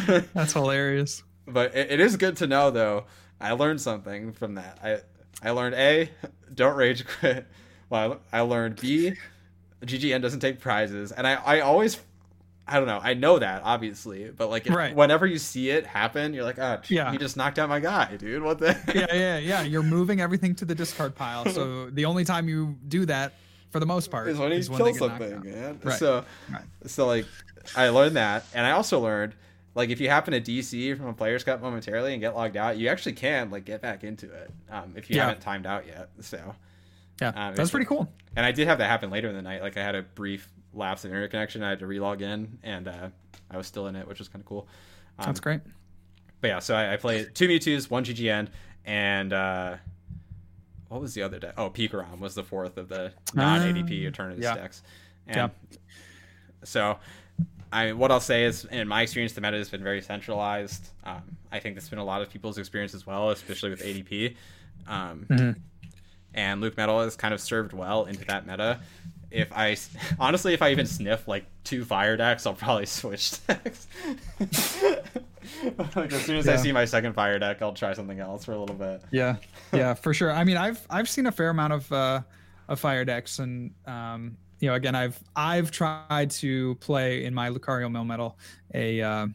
That's 0.35 0.53
hilarious. 0.53 1.23
But 1.47 1.75
it, 1.75 1.93
it 1.93 2.01
is 2.01 2.17
good 2.17 2.37
to 2.39 2.47
know 2.47 2.71
though 2.71 3.05
I 3.43 3.53
learned 3.53 3.81
something 3.81 4.33
from 4.33 4.55
that. 4.55 4.79
I 4.83 4.99
I 5.47 5.51
learned 5.51 5.75
a 5.75 6.11
don't 6.55 6.77
rage 6.77 7.05
quit. 7.07 7.47
Well, 7.91 8.21
I 8.33 8.41
learned 8.41 8.81
b 8.81 9.15
GGN 9.85 10.23
doesn't 10.23 10.41
take 10.41 10.61
prizes, 10.61 11.13
and 11.13 11.27
I 11.27 11.35
I 11.35 11.61
always 11.61 12.01
I 12.67 12.79
don't 12.79 12.87
know. 12.87 13.01
I 13.03 13.15
know 13.15 13.39
that 13.41 13.63
obviously, 13.65 14.31
but 14.31 14.49
like 14.49 14.69
right. 14.69 14.95
whenever 14.95 15.27
you 15.27 15.39
see 15.39 15.71
it 15.71 15.85
happen, 15.85 16.33
you're 16.33 16.45
like, 16.45 16.59
oh, 16.59 16.81
yeah, 16.89 17.11
he 17.11 17.19
just 17.19 17.37
knocked 17.37 17.59
out 17.59 17.69
my 17.69 17.81
guy, 17.81 18.17
dude. 18.17 18.43
What 18.43 18.59
the? 18.61 18.79
yeah, 18.95 19.15
yeah, 19.15 19.39
yeah. 19.39 19.63
You're 19.63 19.83
moving 19.83 20.21
everything 20.21 20.55
to 20.57 20.65
the 20.65 20.75
discard 20.75 21.15
pile. 21.15 21.47
So 21.47 21.91
the 21.91 22.05
only 22.05 22.25
time 22.25 22.49
you 22.49 22.77
do 22.87 23.05
that, 23.07 23.35
for 23.71 23.81
the 23.81 23.87
most 23.87 24.11
part, 24.11 24.29
is 24.29 24.39
when 24.39 24.53
he 24.53 24.63
kills 24.63 24.99
something, 24.99 25.43
man. 25.43 25.81
Right. 25.83 25.99
So, 25.99 26.25
right. 26.51 26.63
so 26.87 27.07
like, 27.07 27.27
I 27.77 27.89
learned 27.89 28.17
that, 28.17 28.47
and 28.55 28.65
I 28.65 28.71
also 28.71 29.01
learned 29.01 29.35
like 29.75 29.91
if 29.91 30.01
you 30.01 30.09
happen 30.09 30.33
to 30.33 30.41
DC 30.41 30.97
from 30.97 31.07
a 31.07 31.13
players 31.13 31.45
cup 31.45 31.63
momentarily 31.63 32.13
and 32.13 32.21
get 32.21 32.35
logged 32.35 32.57
out, 32.57 32.77
you 32.77 32.89
actually 32.89 33.15
can 33.15 33.51
like 33.51 33.65
get 33.65 33.81
back 33.81 34.05
into 34.05 34.33
it 34.33 34.51
um, 34.71 34.95
if 34.97 35.09
you 35.09 35.17
yeah. 35.17 35.27
haven't 35.27 35.41
timed 35.41 35.67
out 35.67 35.87
yet. 35.87 36.11
So 36.21 36.55
yeah, 37.21 37.33
um, 37.35 37.55
that's 37.55 37.71
pretty 37.71 37.87
cool. 37.87 38.09
And 38.37 38.45
I 38.45 38.53
did 38.53 38.69
have 38.69 38.79
that 38.79 38.89
happen 38.89 39.11
later 39.11 39.29
in 39.29 39.35
the 39.35 39.43
night. 39.43 39.63
Like 39.63 39.77
I 39.77 39.83
had 39.83 39.95
a 39.95 40.03
brief 40.03 40.49
lapse 40.75 41.05
in 41.05 41.11
internet 41.11 41.31
connection. 41.31 41.63
I 41.63 41.71
had 41.71 41.79
to 41.81 41.87
relog 41.87 42.21
in, 42.21 42.59
and 42.63 42.89
uh, 42.89 43.09
I 43.51 43.57
was 43.57 43.67
still 43.67 43.87
in 43.87 43.97
it, 43.97 44.07
which 44.07 44.19
was 44.19 44.29
kind 44.29 44.41
of 44.41 44.47
cool. 44.47 44.69
Um, 45.19 45.27
that's 45.27 45.41
great. 45.41 45.61
But 46.41 46.49
yeah, 46.49 46.59
so 46.59 46.75
I, 46.75 46.95
I 46.95 46.97
played 46.97 47.35
two 47.35 47.49
Mewtwo's, 47.49 47.89
one 47.89 48.05
GGN, 48.05 48.49
and 48.85 49.33
uh, 49.33 49.77
what 50.89 51.01
was 51.01 51.15
the 51.15 51.23
other 51.23 51.39
deck? 51.39 51.55
Oh, 51.57 51.71
Pikarom 51.71 52.19
was 52.19 52.35
the 52.35 52.43
fourth 52.43 52.77
of 52.77 52.89
the 52.89 53.13
non 53.33 53.61
ADP 53.61 54.07
uh, 54.07 54.11
Eternatus 54.11 54.43
yeah. 54.43 54.55
decks. 54.55 54.83
And 55.27 55.37
yeah. 55.37 55.79
So 56.65 56.99
I 57.73 57.93
what 57.93 58.13
I'll 58.13 58.21
say 58.21 58.45
is, 58.45 58.65
in 58.67 58.87
my 58.87 59.03
experience, 59.03 59.33
the 59.33 59.41
meta 59.41 59.57
has 59.57 59.71
been 59.71 59.83
very 59.83 60.03
centralized. 60.03 60.91
Um, 61.05 61.37
I 61.51 61.59
think 61.59 61.75
that's 61.75 61.89
been 61.89 61.99
a 61.99 62.05
lot 62.05 62.23
of 62.23 62.31
people's 62.31 62.59
experience 62.59 62.95
as 62.95 63.07
well, 63.07 63.31
especially 63.31 63.71
with 63.71 63.83
ADP. 63.83 64.37
Um, 64.87 65.27
mm-hmm. 65.29 65.61
And 66.35 66.61
Luke 66.61 66.77
Metal 66.77 67.03
has 67.03 67.17
kind 67.17 67.33
of 67.33 67.41
served 67.41 67.73
well 67.73 68.05
into 68.05 68.25
that 68.27 68.47
meta. 68.47 68.81
If 69.31 69.51
I 69.53 69.77
honestly, 70.21 70.53
if 70.53 70.61
I 70.61 70.71
even 70.71 70.87
sniff 70.87 71.27
like 71.27 71.47
two 71.65 71.85
fire 71.85 72.17
decks, 72.17 72.47
I'll 72.47 72.55
probably 72.55 72.87
switch 72.87 73.45
decks. 73.47 73.87
like 75.97 76.13
as 76.13 76.25
soon 76.25 76.37
as 76.37 76.47
yeah. 76.47 76.53
I 76.53 76.57
see 76.57 76.73
my 76.73 76.85
second 76.85 77.15
fire 77.15 77.39
deck, 77.39 77.63
I'll 77.63 77.73
try 77.73 77.95
something 77.95 78.21
else 78.21 78.45
for 78.45 78.53
a 78.53 78.59
little 78.59 78.77
bit. 78.77 79.03
Yeah, 79.11 79.37
yeah, 79.73 79.95
for 79.95 80.13
sure. 80.13 80.31
I 80.31 80.45
mean, 80.45 80.59
I've 80.59 80.87
I've 80.91 81.09
seen 81.09 81.27
a 81.27 81.33
fair 81.33 81.49
amount 81.49 81.73
of 81.73 81.91
uh, 81.91 82.21
of 82.69 82.81
fire 82.81 83.07
decks, 83.07 83.39
and 83.39 83.73
um, 83.87 84.37
you 84.63 84.69
know, 84.69 84.75
again, 84.75 84.95
I've 84.95 85.21
I've 85.35 85.73
tried 85.73 86.31
to 86.31 86.77
play 86.77 87.25
in 87.25 87.35
my 87.35 87.51
Lucario 87.51 87.91
Melmetal 87.91 88.35
a 88.73 89.03
uh, 89.03 89.27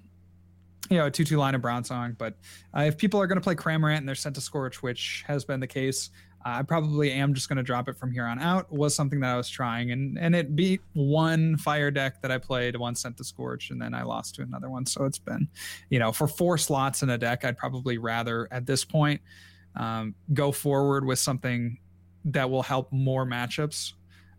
you 0.90 0.98
know 0.98 1.08
a 1.08 1.12
two-two 1.12 1.36
line 1.38 1.54
of 1.54 1.62
Bronzong, 1.62 2.18
but 2.18 2.36
uh, 2.76 2.84
if 2.84 2.98
people 2.98 3.20
are 3.20 3.28
going 3.28 3.36
to 3.36 3.44
play 3.44 3.54
Cramorant 3.54 3.98
and 3.98 4.08
they're 4.08 4.16
Centiskorch, 4.16 4.76
which 4.76 5.26
has 5.28 5.44
been 5.44 5.60
the 5.60 5.68
case, 5.68 6.12
I 6.46 6.64
probably 6.64 7.12
am 7.12 7.34
just 7.34 7.50
going 7.50 7.58
to 7.58 7.64
drop 7.64 7.90
it 7.90 7.98
from 7.98 8.10
here 8.10 8.26
on 8.26 8.40
out. 8.40 8.72
Was 8.72 8.96
something 8.96 9.20
that 9.20 9.34
I 9.34 9.36
was 9.36 9.50
trying, 9.50 9.92
and 9.92 10.18
and 10.18 10.34
it 10.34 10.56
beat 10.56 10.80
one 10.94 11.58
fire 11.58 11.92
deck 11.92 12.22
that 12.22 12.32
I 12.32 12.38
played, 12.38 12.78
one 12.78 12.94
Centiskorch, 12.94 13.70
and 13.70 13.82
then 13.82 13.94
I 13.94 14.04
lost 14.04 14.36
to 14.36 14.44
another 14.44 14.70
one. 14.70 14.86
So 14.86 15.04
it's 15.04 15.20
been, 15.20 15.50
you 15.90 16.00
know, 16.00 16.14
for 16.14 16.30
four 16.30 16.58
slots 16.58 17.04
in 17.04 17.10
a 17.10 17.18
deck, 17.18 17.44
I'd 17.44 17.58
probably 17.58 17.98
rather 17.98 18.48
at 18.50 18.66
this 18.66 18.86
point 18.86 19.20
um, 19.76 20.16
go 20.34 20.54
forward 20.54 21.04
with 21.04 21.20
something 21.20 21.80
that 22.24 22.50
will 22.50 22.64
help 22.64 22.94
more 22.94 23.26
matchups 23.26 23.92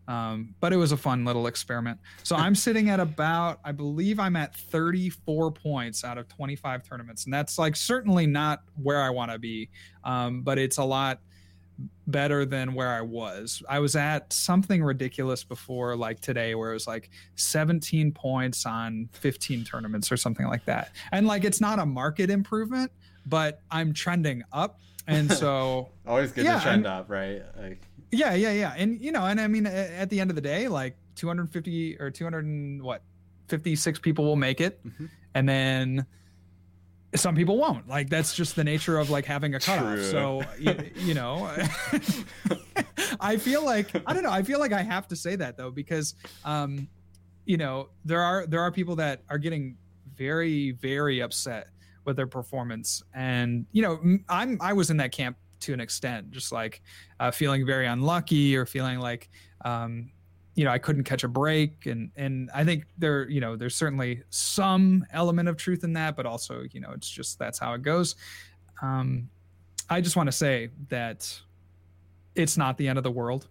um, 0.09 0.55
but 0.59 0.73
it 0.73 0.77
was 0.77 0.91
a 0.91 0.97
fun 0.97 1.23
little 1.23 1.45
experiment. 1.45 1.99
So 2.23 2.35
I'm 2.35 2.55
sitting 2.55 2.89
at 2.89 2.99
about, 2.99 3.59
I 3.63 3.71
believe 3.71 4.19
I'm 4.19 4.35
at 4.35 4.55
34 4.55 5.51
points 5.51 6.03
out 6.03 6.17
of 6.17 6.27
25 6.27 6.83
tournaments. 6.83 7.25
And 7.25 7.33
that's 7.33 7.59
like 7.59 7.75
certainly 7.75 8.25
not 8.25 8.63
where 8.81 9.03
I 9.03 9.11
want 9.11 9.31
to 9.31 9.37
be, 9.37 9.69
um, 10.03 10.41
but 10.41 10.57
it's 10.57 10.79
a 10.79 10.83
lot 10.83 11.21
better 12.07 12.43
than 12.43 12.73
where 12.73 12.89
I 12.89 13.01
was. 13.01 13.61
I 13.69 13.77
was 13.77 13.95
at 13.95 14.33
something 14.33 14.83
ridiculous 14.83 15.43
before, 15.43 15.95
like 15.95 16.21
today, 16.21 16.55
where 16.55 16.71
it 16.71 16.73
was 16.73 16.87
like 16.87 17.11
17 17.35 18.11
points 18.11 18.65
on 18.65 19.09
15 19.13 19.63
tournaments 19.63 20.11
or 20.11 20.17
something 20.17 20.47
like 20.47 20.65
that. 20.65 20.91
And 21.11 21.27
like 21.27 21.43
it's 21.43 21.61
not 21.61 21.77
a 21.77 21.85
market 21.85 22.31
improvement, 22.31 22.91
but 23.27 23.61
I'm 23.69 23.93
trending 23.93 24.41
up. 24.51 24.79
And 25.05 25.31
so 25.33 25.89
always 26.07 26.31
good 26.31 26.45
yeah, 26.45 26.57
to 26.57 26.63
trend 26.63 26.87
I'm, 26.87 27.01
up, 27.01 27.11
right? 27.11 27.43
Like 27.55 27.83
yeah, 28.11 28.33
yeah, 28.33 28.51
yeah. 28.51 28.73
And 28.75 29.01
you 29.01 29.11
know, 29.11 29.25
and 29.25 29.39
I 29.39 29.47
mean, 29.47 29.65
at 29.65 30.09
the 30.09 30.19
end 30.19 30.29
of 30.31 30.35
the 30.35 30.41
day, 30.41 30.67
like 30.67 30.95
250 31.15 31.97
or 31.99 32.11
200 32.11 32.45
and 32.45 32.81
what 32.81 33.03
56 33.47 33.99
people 33.99 34.25
will 34.25 34.35
make 34.35 34.61
it, 34.61 34.85
mm-hmm. 34.85 35.05
and 35.35 35.47
then 35.47 36.05
some 37.15 37.35
people 37.35 37.57
won't. 37.57 37.87
Like 37.87 38.09
that's 38.09 38.35
just 38.35 38.55
the 38.55 38.63
nature 38.63 38.97
of 38.97 39.09
like 39.09 39.25
having 39.25 39.55
a 39.55 39.59
cutoff. 39.59 39.95
True. 39.95 40.03
So 40.03 40.43
you, 40.57 40.75
you 40.95 41.13
know, 41.13 41.51
I 43.19 43.37
feel 43.37 43.63
like 43.63 43.89
I 44.05 44.13
don't 44.13 44.23
know. 44.23 44.31
I 44.31 44.43
feel 44.43 44.59
like 44.59 44.73
I 44.73 44.81
have 44.81 45.07
to 45.09 45.15
say 45.15 45.35
that 45.35 45.57
though 45.57 45.71
because 45.71 46.15
um, 46.45 46.87
you 47.45 47.57
know 47.57 47.89
there 48.05 48.21
are 48.21 48.45
there 48.45 48.61
are 48.61 48.71
people 48.71 48.95
that 48.97 49.23
are 49.29 49.37
getting 49.37 49.77
very 50.15 50.71
very 50.71 51.21
upset 51.21 51.67
with 52.05 52.15
their 52.15 52.27
performance, 52.27 53.03
and 53.13 53.65
you 53.71 53.81
know 53.81 53.99
I'm 54.29 54.57
I 54.61 54.73
was 54.73 54.89
in 54.89 54.97
that 54.97 55.11
camp 55.11 55.37
to 55.61 55.73
an 55.73 55.79
extent, 55.79 56.31
just 56.31 56.51
like 56.51 56.81
uh, 57.19 57.31
feeling 57.31 57.65
very 57.65 57.87
unlucky 57.87 58.55
or 58.55 58.65
feeling 58.65 58.99
like 58.99 59.29
um, 59.65 60.11
you 60.55 60.65
know 60.65 60.71
I 60.71 60.77
couldn't 60.77 61.03
catch 61.03 61.23
a 61.23 61.27
break, 61.27 61.85
and 61.85 62.11
and 62.15 62.49
I 62.53 62.63
think 62.63 62.85
there 62.97 63.29
you 63.29 63.41
know 63.41 63.55
there's 63.55 63.75
certainly 63.75 64.23
some 64.29 65.05
element 65.11 65.49
of 65.49 65.57
truth 65.57 65.83
in 65.83 65.93
that, 65.93 66.15
but 66.15 66.25
also 66.25 66.63
you 66.71 66.79
know 66.79 66.91
it's 66.91 67.09
just 67.09 67.39
that's 67.39 67.59
how 67.59 67.73
it 67.73 67.81
goes. 67.81 68.15
Um, 68.81 69.29
I 69.89 70.01
just 70.01 70.15
want 70.15 70.27
to 70.27 70.31
say 70.31 70.69
that 70.89 71.39
it's 72.35 72.57
not 72.57 72.77
the 72.77 72.87
end 72.87 72.97
of 72.97 73.03
the 73.03 73.11
world. 73.11 73.47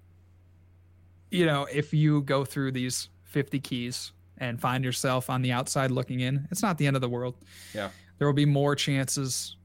You 1.30 1.46
know, 1.46 1.66
if 1.70 1.92
you 1.92 2.22
go 2.22 2.44
through 2.44 2.72
these 2.72 3.08
50 3.24 3.60
keys 3.60 4.12
and 4.38 4.60
find 4.60 4.84
yourself 4.84 5.28
on 5.28 5.42
the 5.42 5.52
outside 5.52 5.90
looking 5.90 6.20
in, 6.20 6.46
it's 6.50 6.62
not 6.62 6.78
the 6.78 6.86
end 6.86 6.96
of 6.96 7.02
the 7.02 7.08
world. 7.08 7.36
Yeah. 7.74 7.90
There 8.18 8.26
will 8.26 8.34
be 8.34 8.46
more 8.46 8.74
chances, 8.74 9.56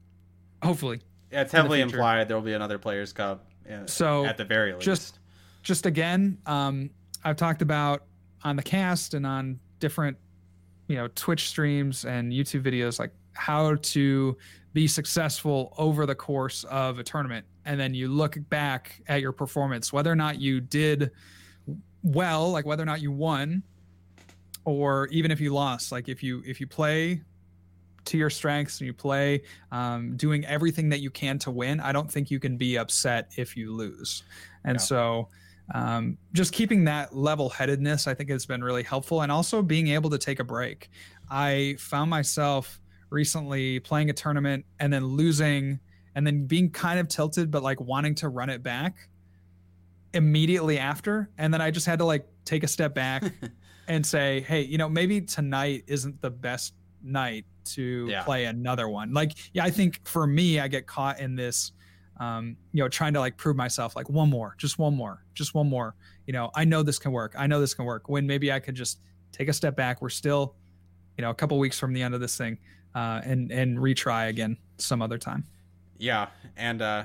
hopefully. 0.62 1.00
It's 1.34 1.52
heavily 1.52 1.80
implied 1.80 2.28
there 2.28 2.36
will 2.36 2.44
be 2.44 2.52
another 2.52 2.78
Players' 2.78 3.12
Cup. 3.12 3.46
Uh, 3.70 3.86
so 3.86 4.24
at 4.24 4.36
the 4.36 4.44
very 4.44 4.72
least. 4.72 4.84
Just, 4.84 5.18
just 5.62 5.86
again, 5.86 6.38
um, 6.46 6.90
I've 7.24 7.36
talked 7.36 7.62
about 7.62 8.04
on 8.42 8.56
the 8.56 8.62
cast 8.62 9.14
and 9.14 9.26
on 9.26 9.58
different, 9.78 10.16
you 10.88 10.96
know, 10.96 11.08
Twitch 11.14 11.48
streams 11.48 12.04
and 12.04 12.32
YouTube 12.32 12.62
videos, 12.62 12.98
like 12.98 13.12
how 13.32 13.74
to 13.74 14.36
be 14.74 14.86
successful 14.86 15.74
over 15.78 16.04
the 16.04 16.14
course 16.14 16.64
of 16.64 16.98
a 16.98 17.02
tournament. 17.02 17.46
And 17.64 17.80
then 17.80 17.94
you 17.94 18.08
look 18.08 18.36
back 18.50 19.00
at 19.06 19.20
your 19.20 19.32
performance, 19.32 19.92
whether 19.92 20.12
or 20.12 20.16
not 20.16 20.40
you 20.40 20.60
did 20.60 21.10
well, 22.02 22.50
like 22.50 22.66
whether 22.66 22.82
or 22.82 22.86
not 22.86 23.00
you 23.00 23.10
won, 23.10 23.62
or 24.66 25.06
even 25.08 25.30
if 25.30 25.40
you 25.40 25.54
lost, 25.54 25.90
like 25.92 26.08
if 26.08 26.22
you 26.22 26.42
if 26.44 26.60
you 26.60 26.66
play 26.66 27.22
to 28.06 28.18
your 28.18 28.30
strengths 28.30 28.80
and 28.80 28.86
you 28.86 28.92
play 28.92 29.42
um, 29.72 30.16
doing 30.16 30.44
everything 30.46 30.88
that 30.90 31.00
you 31.00 31.10
can 31.10 31.38
to 31.40 31.50
win, 31.50 31.80
I 31.80 31.92
don't 31.92 32.10
think 32.10 32.30
you 32.30 32.40
can 32.40 32.56
be 32.56 32.76
upset 32.76 33.32
if 33.36 33.56
you 33.56 33.72
lose. 33.72 34.22
And 34.64 34.76
yeah. 34.76 34.80
so 34.80 35.28
um, 35.72 36.18
just 36.32 36.52
keeping 36.52 36.84
that 36.84 37.16
level 37.16 37.48
headedness, 37.48 38.06
I 38.06 38.14
think 38.14 38.30
has 38.30 38.46
been 38.46 38.62
really 38.62 38.82
helpful. 38.82 39.22
And 39.22 39.32
also 39.32 39.62
being 39.62 39.88
able 39.88 40.10
to 40.10 40.18
take 40.18 40.40
a 40.40 40.44
break. 40.44 40.90
I 41.30 41.76
found 41.78 42.10
myself 42.10 42.80
recently 43.10 43.80
playing 43.80 44.10
a 44.10 44.12
tournament 44.12 44.64
and 44.80 44.92
then 44.92 45.04
losing 45.04 45.80
and 46.14 46.26
then 46.26 46.46
being 46.46 46.70
kind 46.70 47.00
of 47.00 47.08
tilted, 47.08 47.50
but 47.50 47.62
like 47.62 47.80
wanting 47.80 48.14
to 48.16 48.28
run 48.28 48.50
it 48.50 48.62
back 48.62 49.08
immediately 50.12 50.78
after. 50.78 51.30
And 51.38 51.52
then 51.52 51.60
I 51.60 51.70
just 51.70 51.86
had 51.86 51.98
to 51.98 52.04
like 52.04 52.26
take 52.44 52.62
a 52.62 52.68
step 52.68 52.94
back 52.94 53.24
and 53.88 54.04
say, 54.04 54.40
hey, 54.42 54.62
you 54.62 54.78
know, 54.78 54.88
maybe 54.88 55.20
tonight 55.20 55.84
isn't 55.86 56.20
the 56.20 56.30
best 56.30 56.74
night 57.02 57.44
to 57.64 58.06
yeah. 58.10 58.22
play 58.22 58.44
another 58.44 58.88
one. 58.88 59.12
Like, 59.12 59.32
yeah, 59.52 59.64
I 59.64 59.70
think 59.70 60.06
for 60.06 60.26
me, 60.26 60.60
I 60.60 60.68
get 60.68 60.86
caught 60.86 61.20
in 61.20 61.36
this, 61.36 61.72
um, 62.20 62.56
you 62.72 62.82
know, 62.82 62.88
trying 62.88 63.14
to 63.14 63.20
like 63.20 63.36
prove 63.36 63.56
myself, 63.56 63.96
like 63.96 64.08
one 64.08 64.30
more, 64.30 64.54
just 64.58 64.78
one 64.78 64.94
more, 64.94 65.24
just 65.34 65.54
one 65.54 65.68
more. 65.68 65.94
You 66.26 66.32
know, 66.32 66.50
I 66.54 66.64
know 66.64 66.82
this 66.82 66.98
can 66.98 67.12
work. 67.12 67.34
I 67.36 67.46
know 67.46 67.60
this 67.60 67.74
can 67.74 67.84
work. 67.84 68.08
When 68.08 68.26
maybe 68.26 68.52
I 68.52 68.60
could 68.60 68.74
just 68.74 69.00
take 69.34 69.48
a 69.48 69.52
step 69.52 69.76
back. 69.76 70.00
We're 70.00 70.08
still, 70.08 70.54
you 71.18 71.22
know, 71.22 71.30
a 71.30 71.34
couple 71.34 71.58
weeks 71.58 71.78
from 71.78 71.92
the 71.92 72.02
end 72.02 72.14
of 72.14 72.20
this 72.20 72.36
thing, 72.36 72.58
uh, 72.94 73.20
and 73.24 73.50
and 73.50 73.78
retry 73.78 74.28
again 74.28 74.56
some 74.78 75.02
other 75.02 75.18
time. 75.18 75.44
Yeah, 75.98 76.28
and 76.56 76.80
uh, 76.80 77.04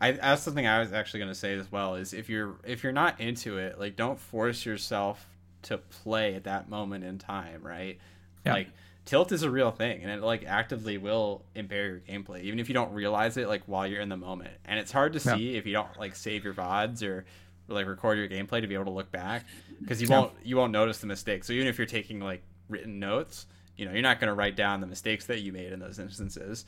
I 0.00 0.12
that's 0.12 0.42
something 0.42 0.66
I 0.66 0.80
was 0.80 0.92
actually 0.92 1.20
going 1.20 1.32
to 1.32 1.38
say 1.38 1.54
as 1.54 1.70
well. 1.70 1.94
Is 1.94 2.12
if 2.12 2.28
you're 2.28 2.56
if 2.64 2.82
you're 2.82 2.92
not 2.92 3.20
into 3.20 3.58
it, 3.58 3.78
like 3.78 3.96
don't 3.96 4.18
force 4.18 4.66
yourself 4.66 5.26
to 5.62 5.78
play 5.78 6.34
at 6.34 6.44
that 6.44 6.68
moment 6.68 7.04
in 7.04 7.18
time, 7.18 7.62
right? 7.62 7.98
Yeah. 8.44 8.52
Like 8.52 8.68
tilt 9.08 9.32
is 9.32 9.42
a 9.42 9.50
real 9.50 9.70
thing 9.70 10.02
and 10.02 10.10
it 10.10 10.20
like 10.20 10.44
actively 10.44 10.98
will 10.98 11.42
impair 11.54 11.86
your 11.86 12.00
gameplay 12.00 12.42
even 12.42 12.60
if 12.60 12.68
you 12.68 12.74
don't 12.74 12.92
realize 12.92 13.38
it 13.38 13.48
like 13.48 13.62
while 13.64 13.86
you're 13.86 14.02
in 14.02 14.10
the 14.10 14.18
moment. 14.18 14.52
And 14.66 14.78
it's 14.78 14.92
hard 14.92 15.14
to 15.14 15.18
yeah. 15.18 15.34
see 15.34 15.56
if 15.56 15.66
you 15.66 15.72
don't 15.72 15.98
like 15.98 16.14
save 16.14 16.44
your 16.44 16.52
vods 16.52 17.02
or, 17.02 17.24
or 17.70 17.74
like 17.74 17.86
record 17.86 18.18
your 18.18 18.28
gameplay 18.28 18.60
to 18.60 18.66
be 18.66 18.74
able 18.74 18.84
to 18.84 18.90
look 18.90 19.10
back 19.10 19.46
because 19.80 20.02
you 20.02 20.08
yeah. 20.08 20.18
won't 20.18 20.32
you 20.44 20.58
won't 20.58 20.72
notice 20.72 20.98
the 20.98 21.06
mistakes. 21.06 21.46
So 21.46 21.54
even 21.54 21.68
if 21.68 21.78
you're 21.78 21.86
taking 21.86 22.20
like 22.20 22.42
written 22.68 22.98
notes 22.98 23.46
you 23.78 23.86
know 23.86 23.92
you're 23.92 24.02
not 24.02 24.20
going 24.20 24.28
to 24.28 24.34
write 24.34 24.56
down 24.56 24.82
the 24.82 24.86
mistakes 24.86 25.24
that 25.24 25.40
you 25.40 25.52
made 25.54 25.72
in 25.72 25.80
those 25.80 25.98
instances. 25.98 26.66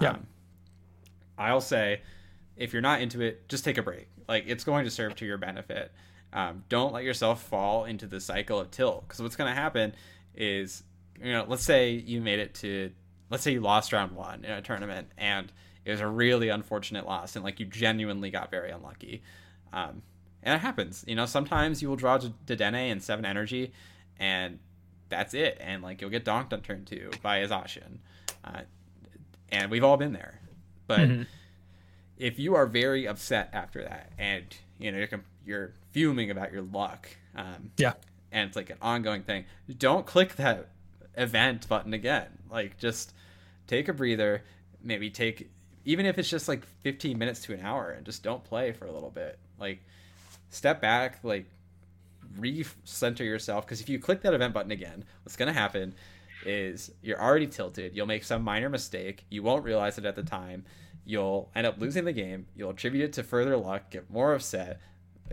Yeah. 0.00 0.12
Um, 0.12 0.26
i'll 1.36 1.60
say 1.60 2.00
if 2.56 2.72
you're 2.72 2.82
not 2.82 3.02
into 3.02 3.20
it 3.20 3.46
just 3.50 3.66
take 3.66 3.76
a 3.76 3.82
break. 3.82 4.08
Like 4.26 4.44
it's 4.46 4.64
going 4.64 4.86
to 4.86 4.90
serve 4.90 5.14
to 5.16 5.26
your 5.26 5.36
benefit. 5.36 5.92
Um, 6.32 6.64
don't 6.70 6.94
let 6.94 7.04
yourself 7.04 7.42
fall 7.42 7.84
into 7.84 8.06
the 8.06 8.18
cycle 8.18 8.58
of 8.58 8.70
tilt 8.70 9.06
because 9.06 9.20
what's 9.20 9.36
going 9.36 9.54
to 9.54 9.60
happen 9.60 9.94
is 10.34 10.84
you 11.22 11.32
know, 11.32 11.44
let's 11.46 11.62
say 11.62 11.90
you 11.92 12.20
made 12.20 12.38
it 12.40 12.54
to, 12.56 12.90
let's 13.30 13.42
say 13.42 13.52
you 13.52 13.60
lost 13.60 13.92
round 13.92 14.12
one 14.12 14.44
in 14.44 14.50
a 14.50 14.62
tournament 14.62 15.08
and 15.16 15.52
it 15.84 15.90
was 15.90 16.00
a 16.00 16.06
really 16.06 16.48
unfortunate 16.48 17.06
loss 17.06 17.36
and 17.36 17.44
like 17.44 17.60
you 17.60 17.66
genuinely 17.66 18.30
got 18.30 18.50
very 18.50 18.70
unlucky. 18.70 19.22
Um, 19.72 20.02
and 20.42 20.54
it 20.56 20.58
happens, 20.58 21.04
you 21.06 21.14
know, 21.14 21.26
sometimes 21.26 21.80
you 21.80 21.88
will 21.88 21.96
draw 21.96 22.18
to 22.18 22.32
Dedenne 22.46 22.90
and 22.90 23.02
seven 23.02 23.24
energy 23.24 23.72
and 24.18 24.58
that's 25.08 25.34
it. 25.34 25.58
And 25.60 25.82
like 25.82 26.00
you'll 26.00 26.10
get 26.10 26.24
donked 26.24 26.52
on 26.52 26.60
turn 26.60 26.84
two 26.84 27.10
by 27.22 27.40
Zacian. 27.46 27.98
Uh, 28.44 28.62
and 29.50 29.70
we've 29.70 29.84
all 29.84 29.96
been 29.96 30.12
there. 30.12 30.40
But 30.86 31.00
mm-hmm. 31.00 31.22
if 32.18 32.38
you 32.38 32.54
are 32.54 32.66
very 32.66 33.06
upset 33.06 33.50
after 33.52 33.82
that 33.82 34.12
and, 34.18 34.44
you 34.78 34.90
know, 34.90 34.98
you're, 34.98 35.20
you're 35.46 35.72
fuming 35.92 36.30
about 36.30 36.52
your 36.52 36.62
luck. 36.62 37.08
Um, 37.36 37.70
yeah. 37.76 37.94
And 38.32 38.48
it's 38.48 38.56
like 38.56 38.70
an 38.70 38.78
ongoing 38.82 39.22
thing. 39.22 39.44
Don't 39.78 40.06
click 40.06 40.36
that 40.36 40.68
event 41.16 41.68
button 41.68 41.94
again. 41.94 42.28
Like 42.50 42.78
just 42.78 43.12
take 43.66 43.88
a 43.88 43.92
breather, 43.92 44.42
maybe 44.82 45.10
take 45.10 45.50
even 45.84 46.06
if 46.06 46.18
it's 46.18 46.30
just 46.30 46.48
like 46.48 46.64
15 46.82 47.18
minutes 47.18 47.40
to 47.42 47.54
an 47.54 47.60
hour 47.60 47.90
and 47.90 48.06
just 48.06 48.22
don't 48.22 48.44
play 48.44 48.72
for 48.72 48.86
a 48.86 48.92
little 48.92 49.10
bit. 49.10 49.38
Like 49.58 49.80
step 50.50 50.80
back, 50.80 51.18
like 51.22 51.46
recenter 52.38 53.20
yourself 53.20 53.66
because 53.66 53.80
if 53.80 53.88
you 53.88 53.98
click 53.98 54.22
that 54.22 54.34
event 54.34 54.54
button 54.54 54.70
again, 54.70 55.04
what's 55.24 55.36
going 55.36 55.52
to 55.52 55.58
happen 55.58 55.94
is 56.44 56.90
you're 57.02 57.20
already 57.20 57.46
tilted. 57.46 57.96
You'll 57.96 58.06
make 58.06 58.24
some 58.24 58.42
minor 58.42 58.68
mistake. 58.68 59.24
You 59.30 59.42
won't 59.42 59.64
realize 59.64 59.98
it 59.98 60.06
at 60.06 60.16
the 60.16 60.22
time. 60.22 60.64
You'll 61.04 61.50
end 61.54 61.66
up 61.66 61.80
losing 61.80 62.04
the 62.04 62.12
game. 62.12 62.46
You'll 62.54 62.70
attribute 62.70 63.04
it 63.04 63.12
to 63.14 63.22
further 63.22 63.56
luck, 63.56 63.90
get 63.90 64.10
more 64.10 64.34
upset, 64.34 64.80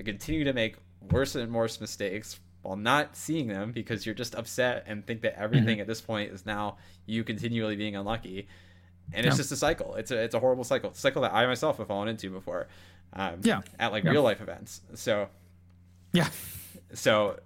continue 0.04 0.44
to 0.44 0.54
make 0.54 0.78
worse 1.12 1.36
and 1.36 1.54
worse 1.54 1.80
mistakes 1.80 2.40
while 2.62 2.76
not 2.76 3.16
seeing 3.16 3.48
them 3.48 3.72
because 3.72 4.06
you're 4.06 4.16
just 4.16 4.36
upset 4.36 4.84
and 4.88 5.06
think 5.06 5.22
that 5.22 5.40
everything 5.40 5.76
mm-hmm. 5.76 5.82
at 5.82 5.88
this 5.88 6.02
point 6.02 6.32
is 6.32 6.46
now 6.46 6.78
you 7.06 7.24
continually 7.24 7.76
being 7.76 7.96
unlucky 7.96 8.48
and 9.14 9.26
it's 9.26 9.38
just 9.38 9.52
a 9.52 9.56
cycle 9.56 9.96
it's 9.96 10.12
a 10.12 10.18
it's 10.18 10.36
a 10.36 10.40
horrible 10.40 10.64
cycle 10.64 10.90
it's 10.90 11.00
a 11.00 11.02
cycle 11.02 11.22
that 11.22 11.34
i 11.34 11.46
myself 11.46 11.78
have 11.78 11.88
fallen 11.88 12.08
into 12.08 12.30
before 12.30 12.68
um, 13.14 13.40
yeah 13.42 13.62
at 13.80 13.92
like 13.92 14.04
yeah. 14.04 14.12
real 14.12 14.24
life 14.24 14.42
events 14.42 14.82
so 14.94 15.28
yeah 16.14 16.28
so 16.94 17.40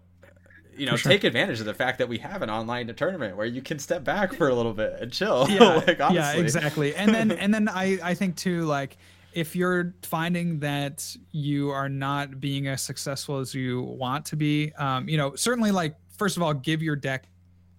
you 0.78 0.86
know, 0.86 0.96
sure. 0.96 1.12
take 1.12 1.24
advantage 1.24 1.60
of 1.60 1.66
the 1.66 1.74
fact 1.74 2.00
that 2.00 2.10
we 2.10 2.18
have 2.20 2.42
an 2.42 2.50
online 2.50 2.94
tournament 2.96 3.38
where 3.38 3.46
you 3.46 3.62
can 3.62 3.80
step 3.80 4.04
back 4.04 4.34
for 4.34 4.50
a 4.50 4.56
little 4.56 4.74
bit 4.74 4.98
and 5.00 5.12
chill. 5.12 5.48
Yeah, 5.54 5.84
like, 5.86 6.00
yeah, 6.00 6.34
exactly. 6.34 6.96
And 6.96 7.14
then, 7.14 7.32
and 7.32 7.54
then 7.54 7.70
I, 7.70 8.00
I 8.02 8.14
think 8.16 8.36
too, 8.36 8.64
like 8.64 8.98
if 9.34 9.56
you're 9.56 9.96
finding 10.04 10.60
that 10.60 11.16
you 11.32 11.70
are 11.70 11.90
not 11.90 12.40
being 12.40 12.68
as 12.68 12.82
successful 12.82 13.40
as 13.40 13.54
you 13.54 13.82
want 13.82 14.26
to 14.26 14.36
be, 14.36 14.72
um, 14.74 15.10
you 15.10 15.18
know, 15.18 15.36
certainly 15.36 15.72
like 15.72 15.96
first 16.18 16.38
of 16.38 16.44
all, 16.44 16.54
give 16.54 16.82
your 16.82 16.96
deck 16.96 17.26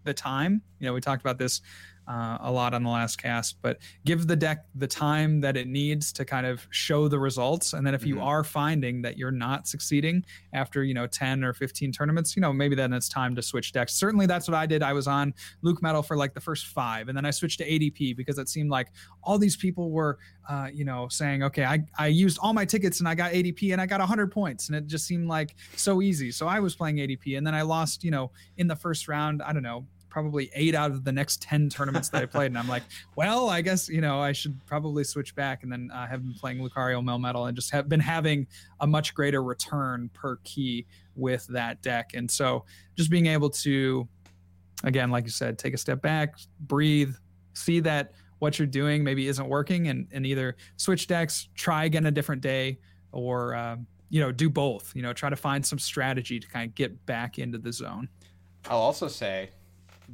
the 0.04 0.14
time. 0.14 0.62
You 0.80 0.86
know, 0.86 0.94
we 0.94 1.00
talked 1.00 1.22
about 1.22 1.38
this 1.38 1.62
uh, 2.06 2.38
a 2.40 2.50
lot 2.50 2.74
on 2.74 2.82
the 2.82 2.90
last 2.90 3.16
cast, 3.16 3.56
but 3.62 3.78
give 4.04 4.26
the 4.26 4.36
deck 4.36 4.66
the 4.74 4.86
time 4.86 5.40
that 5.40 5.56
it 5.56 5.66
needs 5.66 6.12
to 6.12 6.24
kind 6.24 6.46
of 6.46 6.66
show 6.70 7.08
the 7.08 7.18
results. 7.18 7.72
And 7.72 7.86
then 7.86 7.94
if 7.94 8.04
you 8.04 8.16
mm-hmm. 8.16 8.24
are 8.24 8.44
finding 8.44 9.02
that 9.02 9.16
you're 9.16 9.30
not 9.30 9.66
succeeding 9.66 10.24
after, 10.52 10.84
you 10.84 10.94
know, 10.94 11.06
10 11.06 11.44
or 11.44 11.52
15 11.52 11.92
tournaments, 11.92 12.36
you 12.36 12.42
know, 12.42 12.52
maybe 12.52 12.74
then 12.74 12.92
it's 12.92 13.08
time 13.08 13.34
to 13.36 13.42
switch 13.42 13.72
decks. 13.72 13.94
Certainly 13.94 14.26
that's 14.26 14.48
what 14.48 14.54
I 14.54 14.66
did. 14.66 14.82
I 14.82 14.92
was 14.92 15.06
on 15.06 15.34
Luke 15.62 15.82
Metal 15.82 16.02
for 16.02 16.16
like 16.16 16.34
the 16.34 16.40
first 16.40 16.66
five, 16.66 17.08
and 17.08 17.16
then 17.16 17.24
I 17.24 17.30
switched 17.30 17.58
to 17.58 17.68
ADP 17.68 18.16
because 18.16 18.38
it 18.38 18.48
seemed 18.48 18.70
like 18.70 18.88
all 19.22 19.38
these 19.38 19.56
people 19.56 19.90
were, 19.90 20.18
uh, 20.48 20.68
you 20.72 20.84
know, 20.84 21.08
saying, 21.08 21.42
okay, 21.42 21.64
I, 21.64 21.80
I 21.98 22.08
used 22.08 22.38
all 22.40 22.52
my 22.52 22.64
tickets 22.64 23.00
and 23.00 23.08
I 23.08 23.14
got 23.14 23.32
ADP 23.32 23.72
and 23.72 23.80
I 23.80 23.86
got 23.86 24.00
100 24.00 24.30
points. 24.30 24.68
And 24.68 24.76
it 24.76 24.86
just 24.86 25.06
seemed 25.06 25.28
like 25.28 25.54
so 25.76 26.02
easy. 26.02 26.30
So 26.30 26.46
I 26.46 26.60
was 26.60 26.76
playing 26.76 26.96
ADP 26.96 27.38
and 27.38 27.46
then 27.46 27.54
I 27.54 27.62
lost, 27.62 28.04
you 28.04 28.10
know, 28.10 28.30
in 28.58 28.66
the 28.66 28.76
first 28.76 29.08
round, 29.08 29.42
I 29.42 29.52
don't 29.52 29.62
know, 29.62 29.86
probably 30.14 30.48
eight 30.54 30.76
out 30.76 30.92
of 30.92 31.02
the 31.02 31.10
next 31.10 31.42
10 31.42 31.70
tournaments 31.70 32.08
that 32.08 32.22
I 32.22 32.26
played. 32.26 32.46
And 32.46 32.56
I'm 32.56 32.68
like, 32.68 32.84
well, 33.16 33.48
I 33.48 33.62
guess, 33.62 33.88
you 33.88 34.00
know, 34.00 34.20
I 34.20 34.30
should 34.30 34.64
probably 34.64 35.02
switch 35.02 35.34
back. 35.34 35.64
And 35.64 35.72
then 35.72 35.90
I 35.92 36.04
uh, 36.04 36.06
have 36.06 36.22
been 36.22 36.34
playing 36.34 36.58
Lucario 36.58 37.02
Melmetal 37.02 37.48
and 37.48 37.56
just 37.56 37.72
have 37.72 37.88
been 37.88 37.98
having 37.98 38.46
a 38.78 38.86
much 38.86 39.12
greater 39.12 39.42
return 39.42 40.08
per 40.14 40.36
key 40.44 40.86
with 41.16 41.44
that 41.48 41.82
deck. 41.82 42.12
And 42.14 42.30
so 42.30 42.64
just 42.96 43.10
being 43.10 43.26
able 43.26 43.50
to 43.50 44.06
again, 44.84 45.10
like 45.10 45.24
you 45.24 45.30
said, 45.30 45.58
take 45.58 45.74
a 45.74 45.78
step 45.78 46.00
back, 46.00 46.36
breathe, 46.60 47.14
see 47.54 47.80
that 47.80 48.12
what 48.38 48.56
you're 48.56 48.68
doing 48.68 49.02
maybe 49.02 49.26
isn't 49.26 49.48
working, 49.48 49.88
and 49.88 50.06
and 50.12 50.24
either 50.24 50.56
switch 50.76 51.08
decks, 51.08 51.48
try 51.56 51.86
again 51.86 52.06
a 52.06 52.10
different 52.12 52.40
day, 52.40 52.78
or 53.10 53.56
uh, 53.56 53.76
you 54.10 54.20
know 54.20 54.30
do 54.30 54.48
both. 54.48 54.94
You 54.94 55.02
know, 55.02 55.12
try 55.12 55.28
to 55.28 55.36
find 55.36 55.66
some 55.66 55.80
strategy 55.80 56.38
to 56.38 56.46
kind 56.46 56.68
of 56.68 56.74
get 56.76 57.04
back 57.04 57.40
into 57.40 57.58
the 57.58 57.72
zone. 57.72 58.08
I'll 58.68 58.78
also 58.78 59.08
say, 59.08 59.50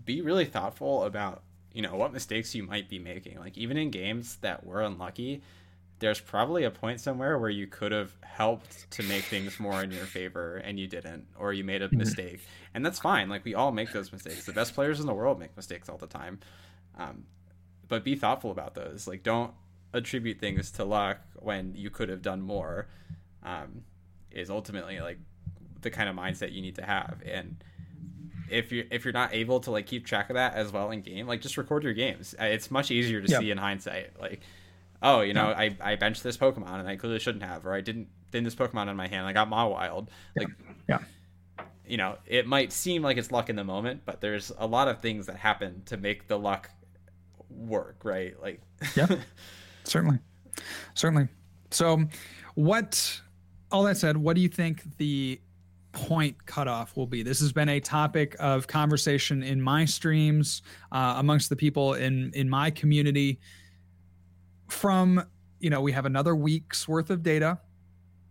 be 0.05 0.21
really 0.21 0.45
thoughtful 0.45 1.05
about 1.05 1.43
you 1.73 1.83
know 1.83 1.95
what 1.95 2.13
mistakes 2.13 2.55
you 2.55 2.63
might 2.63 2.89
be 2.89 2.99
making. 2.99 3.39
Like 3.39 3.57
even 3.57 3.77
in 3.77 3.91
games 3.91 4.37
that 4.37 4.67
were 4.67 4.83
unlucky, 4.83 5.43
there's 6.01 6.21
probably 6.21 6.65
a 6.65 6.71
point 6.71 7.01
somewhere 7.01 7.39
where 7.39 7.51
you 7.51 7.67
could 7.67 7.93
have 7.93 8.13
helped 8.23 8.91
to 8.91 9.03
make 9.05 9.23
things 9.25 9.61
more 9.61 9.83
in 9.83 9.91
your 9.91 10.07
favor 10.07 10.57
and 10.57 10.81
you 10.81 10.87
didn't 10.87 11.27
or 11.39 11.53
you 11.53 11.63
made 11.63 11.83
a 11.83 11.89
mm-hmm. 11.89 11.99
mistake. 11.99 12.41
And 12.75 12.85
that's 12.85 12.99
fine. 12.99 13.29
Like 13.29 13.45
we 13.45 13.55
all 13.55 13.71
make 13.71 13.93
those 13.93 14.13
mistakes. 14.13 14.47
The 14.47 14.53
best 14.53 14.75
players 14.75 14.99
in 14.99 15.07
the 15.07 15.15
world 15.15 15.39
make 15.39 15.57
mistakes 15.57 15.89
all 15.89 15.99
the 15.99 16.07
time. 16.07 16.41
Um, 16.99 17.25
but 17.87 18.03
be 18.03 18.17
thoughtful 18.17 18.51
about 18.51 18.75
those. 18.75 19.07
Like 19.07 19.23
don't 19.23 19.53
attribute 19.93 20.41
things 20.41 20.71
to 20.73 20.85
luck 20.85 21.19
when 21.37 21.75
you 21.75 21.91
could 21.91 22.09
have 22.09 22.23
done 22.23 22.41
more 22.41 22.89
um, 23.43 23.83
is 24.31 24.51
ultimately 24.51 25.01
like 25.01 25.19
the 25.83 25.91
kind 25.91 26.09
of 26.09 26.17
mindset 26.17 26.53
you 26.53 26.63
need 26.63 26.77
to 26.77 26.85
have. 26.85 27.23
And 27.25 27.63
if 28.51 28.73
you're 28.73 28.85
if 28.91 29.05
you're 29.05 29.13
not 29.13 29.33
able 29.33 29.61
to 29.61 29.71
like 29.71 29.87
keep 29.87 30.07
track 30.07 30.31
of 30.31 30.35
that 30.35 30.55
as 30.55 30.73
well 30.73 30.91
in 30.91 31.01
game 31.01 31.27
like 31.27 31.41
just 31.41 31.57
record 31.57 31.83
your 31.83 31.93
games 31.93 32.35
uh, 32.41 32.45
it's 32.45 32.71
much 32.71 32.91
easier 32.91 33.21
to 33.21 33.29
see 33.29 33.51
in 33.51 33.59
hindsight 33.59 34.11
like 34.21 34.41
oh, 35.03 35.21
you 35.21 35.35
know, 35.35 35.51
yeah. 35.51 35.59
I, 35.59 35.77
I 35.81 35.97
benched 35.97 36.23
this 36.23 36.37
Pokemon 36.37 36.81
and 36.81 36.89
I 36.89 36.97
clearly 36.97 37.19
shouldn't 37.19 37.45
have, 37.45 37.67
or 37.67 37.73
I 37.73 37.81
didn't 37.81 38.09
didn't 38.31 38.45
this 38.45 38.55
Pokemon 38.55 38.89
in 38.89 38.97
my 38.97 39.09
hand. 39.09 39.27
I 39.27 39.33
got 39.33 39.51
Mawile. 39.51 40.07
Like, 40.37 40.49
yeah. 40.89 40.99
You 41.87 41.97
know, 41.97 42.19
it 42.27 42.47
might 42.47 42.73
seem 42.73 43.03
like 43.03 43.17
it's 43.17 43.33
luck 43.33 43.51
in 43.51 43.57
the 43.57 43.65
moment, 43.65 44.03
but 44.05 44.21
there's 44.21 44.53
a 44.59 44.67
lot 44.67 44.87
of 44.87 45.01
things 45.01 45.27
that 45.27 45.37
happen 45.37 45.83
to 45.87 45.97
make 45.97 46.29
the 46.29 46.39
luck 46.39 46.71
work, 47.49 48.03
right? 48.05 48.41
Like, 48.41 48.61
yeah, 48.95 49.09
certainly, 49.85 50.19
certainly. 50.95 51.29
So, 51.71 52.05
what? 52.55 53.21
All 53.73 53.85
that 53.85 53.97
said, 53.97 54.17
what 54.17 54.35
do 54.35 54.43
you 54.43 54.49
think 54.49 54.97
the 54.99 55.41
point 55.93 56.47
cutoff 56.47 56.97
will 56.97 57.07
be. 57.07 57.23
This 57.23 57.41
has 57.41 57.53
been 57.53 57.69
a 57.69 57.81
topic 57.81 58.37
of 58.39 58.67
conversation 58.67 59.43
in 59.43 59.61
my 59.61 59.85
streams 59.85 60.63
uh, 60.93 61.15
amongst 61.19 61.49
the 61.49 61.57
people 61.57 61.95
in 61.95 62.33
in 62.35 62.49
my 62.49 62.71
community. 62.71 63.41
From 64.69 65.25
you 65.59 65.71
know 65.71 65.81
we 65.81 65.93
have 65.93 66.07
another 66.07 66.35
week's 66.35 66.87
worth 66.89 67.11
of 67.11 67.23
data. 67.23 67.59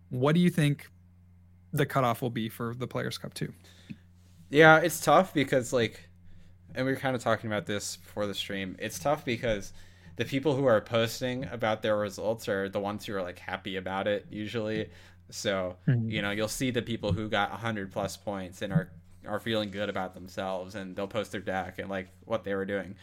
What 0.09 0.35
do 0.35 0.41
you 0.41 0.49
think 0.49 0.89
the 1.71 1.85
cutoff 1.85 2.21
will 2.21 2.29
be 2.29 2.49
for 2.49 2.73
the 2.73 2.87
players 2.87 3.19
cup 3.19 3.31
2 3.35 3.53
yeah 4.49 4.79
it's 4.79 4.99
tough 5.01 5.31
because 5.35 5.71
like 5.71 6.09
and 6.75 6.85
we 6.85 6.91
were 6.91 6.99
kind 6.99 7.15
of 7.15 7.21
talking 7.21 7.49
about 7.49 7.65
this 7.65 7.97
before 7.97 8.27
the 8.27 8.33
stream. 8.33 8.75
It's 8.79 8.99
tough 8.99 9.25
because 9.25 9.73
the 10.17 10.25
people 10.25 10.55
who 10.55 10.65
are 10.65 10.81
posting 10.81 11.45
about 11.45 11.81
their 11.81 11.97
results 11.97 12.47
are 12.47 12.69
the 12.69 12.79
ones 12.79 13.05
who 13.05 13.15
are 13.15 13.21
like 13.21 13.39
happy 13.39 13.77
about 13.77 14.07
it 14.07 14.25
usually 14.29 14.89
so 15.29 15.75
mm-hmm. 15.87 16.09
you 16.09 16.21
know 16.21 16.31
you'll 16.31 16.47
see 16.47 16.71
the 16.71 16.81
people 16.81 17.13
who 17.13 17.29
got 17.29 17.51
100 17.51 17.91
plus 17.91 18.17
points 18.17 18.61
and 18.61 18.73
are 18.73 18.89
are 19.27 19.39
feeling 19.39 19.69
good 19.69 19.89
about 19.89 20.13
themselves 20.13 20.75
and 20.75 20.95
they'll 20.95 21.07
post 21.07 21.31
their 21.31 21.41
deck 21.41 21.77
and 21.77 21.89
like 21.89 22.07
what 22.25 22.43
they 22.43 22.55
were 22.55 22.65
doing 22.65 22.95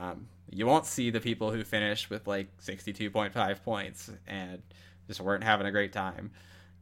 um, 0.00 0.28
you 0.50 0.66
won't 0.66 0.86
see 0.86 1.10
the 1.10 1.20
people 1.20 1.50
who 1.50 1.64
finished 1.64 2.10
with 2.10 2.26
like 2.26 2.48
62.5 2.58 3.62
points 3.62 4.10
and 4.26 4.62
just 5.06 5.20
weren't 5.20 5.44
having 5.44 5.66
a 5.66 5.72
great 5.72 5.92
time. 5.92 6.30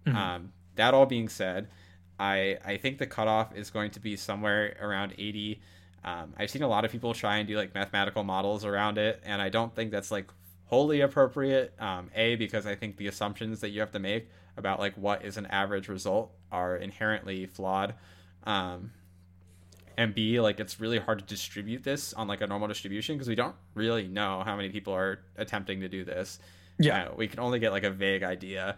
Mm-hmm. 0.06 0.16
Um, 0.16 0.52
that 0.76 0.94
all 0.94 1.06
being 1.06 1.28
said, 1.28 1.68
I 2.18 2.58
I 2.64 2.76
think 2.76 2.98
the 2.98 3.06
cutoff 3.06 3.54
is 3.56 3.70
going 3.70 3.90
to 3.92 4.00
be 4.00 4.16
somewhere 4.16 4.76
around 4.80 5.14
80. 5.18 5.60
Um, 6.04 6.34
I've 6.36 6.50
seen 6.50 6.62
a 6.62 6.68
lot 6.68 6.84
of 6.84 6.90
people 6.90 7.14
try 7.14 7.38
and 7.38 7.46
do 7.46 7.56
like 7.56 7.74
mathematical 7.74 8.24
models 8.24 8.64
around 8.64 8.98
it, 8.98 9.20
and 9.24 9.40
I 9.40 9.48
don't 9.48 9.74
think 9.74 9.90
that's 9.90 10.10
like 10.10 10.30
wholly 10.66 11.00
appropriate. 11.00 11.74
Um, 11.78 12.10
a 12.14 12.36
because 12.36 12.66
I 12.66 12.74
think 12.74 12.96
the 12.96 13.06
assumptions 13.06 13.60
that 13.60 13.70
you 13.70 13.80
have 13.80 13.92
to 13.92 13.98
make 13.98 14.28
about 14.56 14.78
like 14.78 14.94
what 14.94 15.24
is 15.24 15.36
an 15.36 15.46
average 15.46 15.88
result 15.88 16.32
are 16.50 16.76
inherently 16.76 17.46
flawed. 17.46 17.94
Um, 18.44 18.92
and 19.96 20.14
b 20.14 20.40
like 20.40 20.58
it's 20.58 20.80
really 20.80 20.98
hard 20.98 21.18
to 21.18 21.24
distribute 21.24 21.82
this 21.82 22.12
on 22.14 22.26
like 22.26 22.40
a 22.40 22.46
normal 22.46 22.68
distribution 22.68 23.14
because 23.14 23.28
we 23.28 23.34
don't 23.34 23.54
really 23.74 24.08
know 24.08 24.42
how 24.44 24.56
many 24.56 24.70
people 24.70 24.94
are 24.94 25.20
attempting 25.36 25.80
to 25.80 25.88
do 25.88 26.04
this. 26.04 26.38
Yeah. 26.78 27.04
Uh, 27.04 27.14
we 27.16 27.28
can 27.28 27.40
only 27.40 27.58
get 27.58 27.72
like 27.72 27.84
a 27.84 27.90
vague 27.90 28.22
idea. 28.22 28.76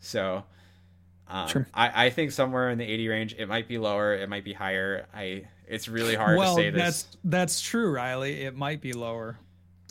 So 0.00 0.44
um, 1.28 1.48
sure. 1.48 1.66
I, 1.74 2.06
I 2.06 2.10
think 2.10 2.32
somewhere 2.32 2.70
in 2.70 2.78
the 2.78 2.84
80 2.84 3.08
range 3.08 3.34
it 3.38 3.46
might 3.46 3.68
be 3.68 3.78
lower 3.78 4.14
it 4.14 4.28
might 4.28 4.44
be 4.44 4.52
higher. 4.52 5.06
I 5.14 5.44
it's 5.66 5.88
really 5.88 6.14
hard 6.14 6.38
well, 6.38 6.56
to 6.56 6.62
say 6.62 6.70
this. 6.70 6.82
that's 6.82 7.16
that's 7.24 7.60
true 7.60 7.90
riley. 7.90 8.42
It 8.42 8.56
might 8.56 8.80
be 8.80 8.92
lower. 8.92 9.38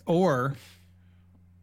Or 0.06 0.56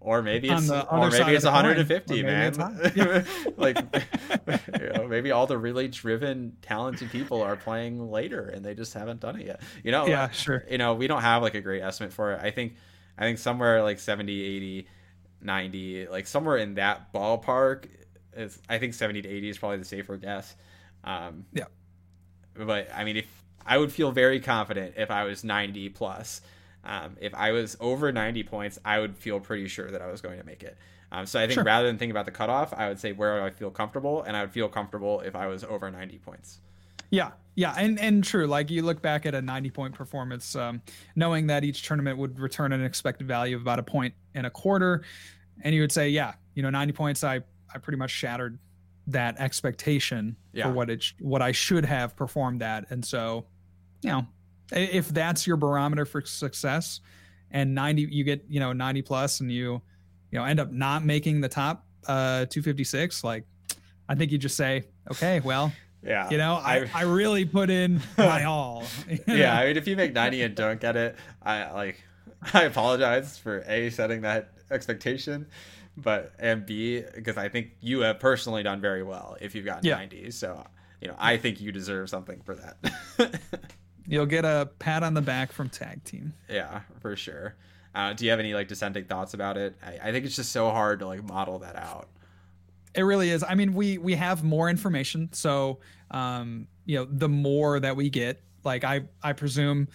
or 0.04 0.22
maybe 0.22 0.48
it's 0.48 0.70
or 0.70 1.10
maybe 1.10 1.32
it's 1.32 1.44
150 1.44 2.22
man. 2.22 2.54
yeah. 2.94 3.24
like 3.56 3.78
you 4.80 4.90
know, 4.94 5.06
maybe 5.06 5.30
all 5.30 5.46
the 5.46 5.56
really 5.56 5.88
driven 5.88 6.56
talented 6.62 7.10
people 7.10 7.42
are 7.42 7.56
playing 7.56 8.10
later 8.10 8.48
and 8.48 8.64
they 8.64 8.74
just 8.74 8.94
haven't 8.94 9.20
done 9.20 9.40
it 9.40 9.46
yet. 9.46 9.60
You 9.82 9.92
know 9.92 10.06
yeah 10.06 10.30
sure. 10.30 10.64
you 10.68 10.78
know 10.78 10.94
we 10.94 11.06
don't 11.06 11.22
have 11.22 11.42
like 11.42 11.54
a 11.54 11.60
great 11.60 11.82
estimate 11.82 12.12
for 12.12 12.32
it. 12.32 12.40
I 12.42 12.50
think 12.50 12.74
i 13.18 13.22
think 13.22 13.38
somewhere 13.38 13.82
like 13.82 13.98
70 13.98 14.42
80 14.42 14.88
90 15.40 16.06
like 16.08 16.26
somewhere 16.26 16.56
in 16.56 16.74
that 16.74 17.12
ballpark 17.12 17.86
is 18.34 18.58
i 18.68 18.78
think 18.78 18.94
70 18.94 19.22
to 19.22 19.28
80 19.28 19.48
is 19.50 19.58
probably 19.58 19.78
the 19.78 19.84
safer 19.84 20.16
guess. 20.16 20.54
Um 21.04 21.46
yeah. 21.52 21.64
but 22.54 22.88
i 22.94 23.04
mean 23.04 23.18
if 23.18 23.44
i 23.66 23.76
would 23.76 23.92
feel 23.92 24.12
very 24.12 24.40
confident 24.40 24.94
if 24.96 25.10
i 25.10 25.24
was 25.24 25.44
90 25.44 25.90
plus 25.90 26.40
um, 26.84 27.16
if 27.20 27.34
I 27.34 27.52
was 27.52 27.76
over 27.80 28.10
90 28.12 28.42
points, 28.44 28.78
I 28.84 28.98
would 28.98 29.16
feel 29.16 29.40
pretty 29.40 29.68
sure 29.68 29.90
that 29.90 30.02
I 30.02 30.10
was 30.10 30.20
going 30.20 30.38
to 30.38 30.44
make 30.44 30.62
it. 30.62 30.76
Um, 31.12 31.26
so 31.26 31.38
I 31.38 31.42
think 31.42 31.54
sure. 31.54 31.64
rather 31.64 31.86
than 31.86 31.98
thinking 31.98 32.10
about 32.10 32.24
the 32.24 32.32
cutoff, 32.32 32.72
I 32.72 32.88
would 32.88 32.98
say 32.98 33.12
where 33.12 33.42
I 33.42 33.50
feel 33.50 33.70
comfortable, 33.70 34.22
and 34.22 34.36
I 34.36 34.40
would 34.40 34.52
feel 34.52 34.68
comfortable 34.68 35.20
if 35.20 35.36
I 35.36 35.46
was 35.46 35.62
over 35.62 35.90
90 35.90 36.18
points. 36.18 36.60
Yeah, 37.10 37.32
yeah, 37.54 37.74
and 37.76 38.00
and 38.00 38.24
true. 38.24 38.46
Like 38.46 38.70
you 38.70 38.82
look 38.82 39.02
back 39.02 39.26
at 39.26 39.34
a 39.34 39.42
90 39.42 39.70
point 39.70 39.94
performance, 39.94 40.56
um, 40.56 40.80
knowing 41.14 41.48
that 41.48 41.62
each 41.62 41.82
tournament 41.82 42.16
would 42.16 42.40
return 42.40 42.72
an 42.72 42.82
expected 42.82 43.28
value 43.28 43.54
of 43.54 43.60
about 43.60 43.78
a 43.78 43.82
point 43.82 44.14
and 44.34 44.46
a 44.46 44.50
quarter, 44.50 45.02
and 45.60 45.74
you 45.74 45.82
would 45.82 45.92
say, 45.92 46.08
yeah, 46.08 46.32
you 46.54 46.62
know, 46.62 46.70
90 46.70 46.94
points, 46.94 47.22
I 47.22 47.42
I 47.74 47.78
pretty 47.78 47.98
much 47.98 48.10
shattered 48.10 48.58
that 49.08 49.38
expectation 49.38 50.36
yeah. 50.54 50.64
for 50.64 50.72
what 50.72 50.88
it 50.88 51.12
what 51.20 51.42
I 51.42 51.52
should 51.52 51.84
have 51.84 52.16
performed 52.16 52.62
at, 52.62 52.90
and 52.90 53.04
so, 53.04 53.44
you 54.00 54.08
know, 54.08 54.26
if 54.72 55.08
that's 55.08 55.46
your 55.46 55.56
barometer 55.56 56.04
for 56.04 56.20
success 56.22 57.00
and 57.52 57.74
90 57.74 58.02
you 58.02 58.24
get 58.24 58.44
you 58.48 58.61
know 58.61 58.72
90 58.72 59.02
plus 59.02 59.40
and 59.40 59.52
you 59.52 59.80
you 60.30 60.38
know 60.38 60.44
end 60.44 60.58
up 60.58 60.72
not 60.72 61.04
making 61.04 61.40
the 61.40 61.48
top 61.48 61.85
uh 62.06 62.46
256 62.46 63.22
like 63.22 63.44
i 64.08 64.14
think 64.14 64.32
you 64.32 64.38
just 64.38 64.56
say 64.56 64.85
okay 65.11 65.40
well 65.40 65.72
yeah. 66.02 66.28
you 66.30 66.38
know 66.38 66.54
i 66.54 66.88
i 66.94 67.02
really 67.02 67.44
put 67.44 67.70
in 67.70 68.00
my 68.18 68.44
all. 68.44 68.85
Yeah 69.26 69.58
i 69.58 69.66
mean 69.66 69.76
if 69.76 69.87
you 69.87 69.96
make 69.96 70.12
90 70.12 70.42
and 70.42 70.54
don't 70.54 70.80
get 70.80 70.96
it 70.96 71.16
i 71.42 71.70
like 71.70 72.02
i 72.54 72.64
apologize 72.64 73.38
for 73.38 73.61
a 73.68 73.90
setting 73.90 74.22
that 74.22 74.52
expectation 74.70 75.46
but 75.96 76.32
and 76.38 76.64
b 76.64 77.04
because 77.14 77.37
i 77.37 77.48
think 77.48 77.72
you 77.80 78.00
have 78.00 78.18
personally 78.18 78.62
done 78.62 78.80
very 78.80 79.02
well 79.02 79.37
if 79.40 79.54
you've 79.54 79.66
got 79.66 79.85
yeah. 79.85 79.96
90 79.96 80.30
so 80.30 80.64
you 81.00 81.08
know 81.08 81.14
i 81.18 81.37
think 81.37 81.61
you 81.61 81.70
deserve 81.70 82.08
something 82.08 82.40
for 82.40 82.54
that 82.54 83.38
You'll 84.06 84.26
get 84.26 84.44
a 84.44 84.70
pat 84.78 85.02
on 85.02 85.14
the 85.14 85.22
back 85.22 85.52
from 85.52 85.68
tag 85.68 86.04
team. 86.04 86.32
Yeah, 86.48 86.80
for 87.00 87.16
sure. 87.16 87.56
Uh, 87.94 88.12
do 88.12 88.24
you 88.24 88.30
have 88.30 88.40
any 88.40 88.54
like 88.54 88.68
dissenting 88.68 89.04
thoughts 89.04 89.34
about 89.34 89.56
it? 89.56 89.76
I, 89.84 90.08
I 90.08 90.12
think 90.12 90.24
it's 90.24 90.36
just 90.36 90.52
so 90.52 90.70
hard 90.70 91.00
to 91.00 91.06
like 91.06 91.22
model 91.24 91.58
that 91.60 91.76
out. 91.76 92.08
It 92.94 93.02
really 93.02 93.30
is. 93.30 93.44
I 93.46 93.54
mean, 93.54 93.74
we 93.74 93.98
we 93.98 94.14
have 94.14 94.42
more 94.42 94.68
information, 94.68 95.30
so 95.32 95.80
um, 96.10 96.66
you 96.84 96.98
know, 96.98 97.06
the 97.10 97.28
more 97.28 97.80
that 97.80 97.96
we 97.96 98.10
get, 98.10 98.42
like 98.64 98.84
I 98.84 99.02
I 99.22 99.33
presume 99.33 99.88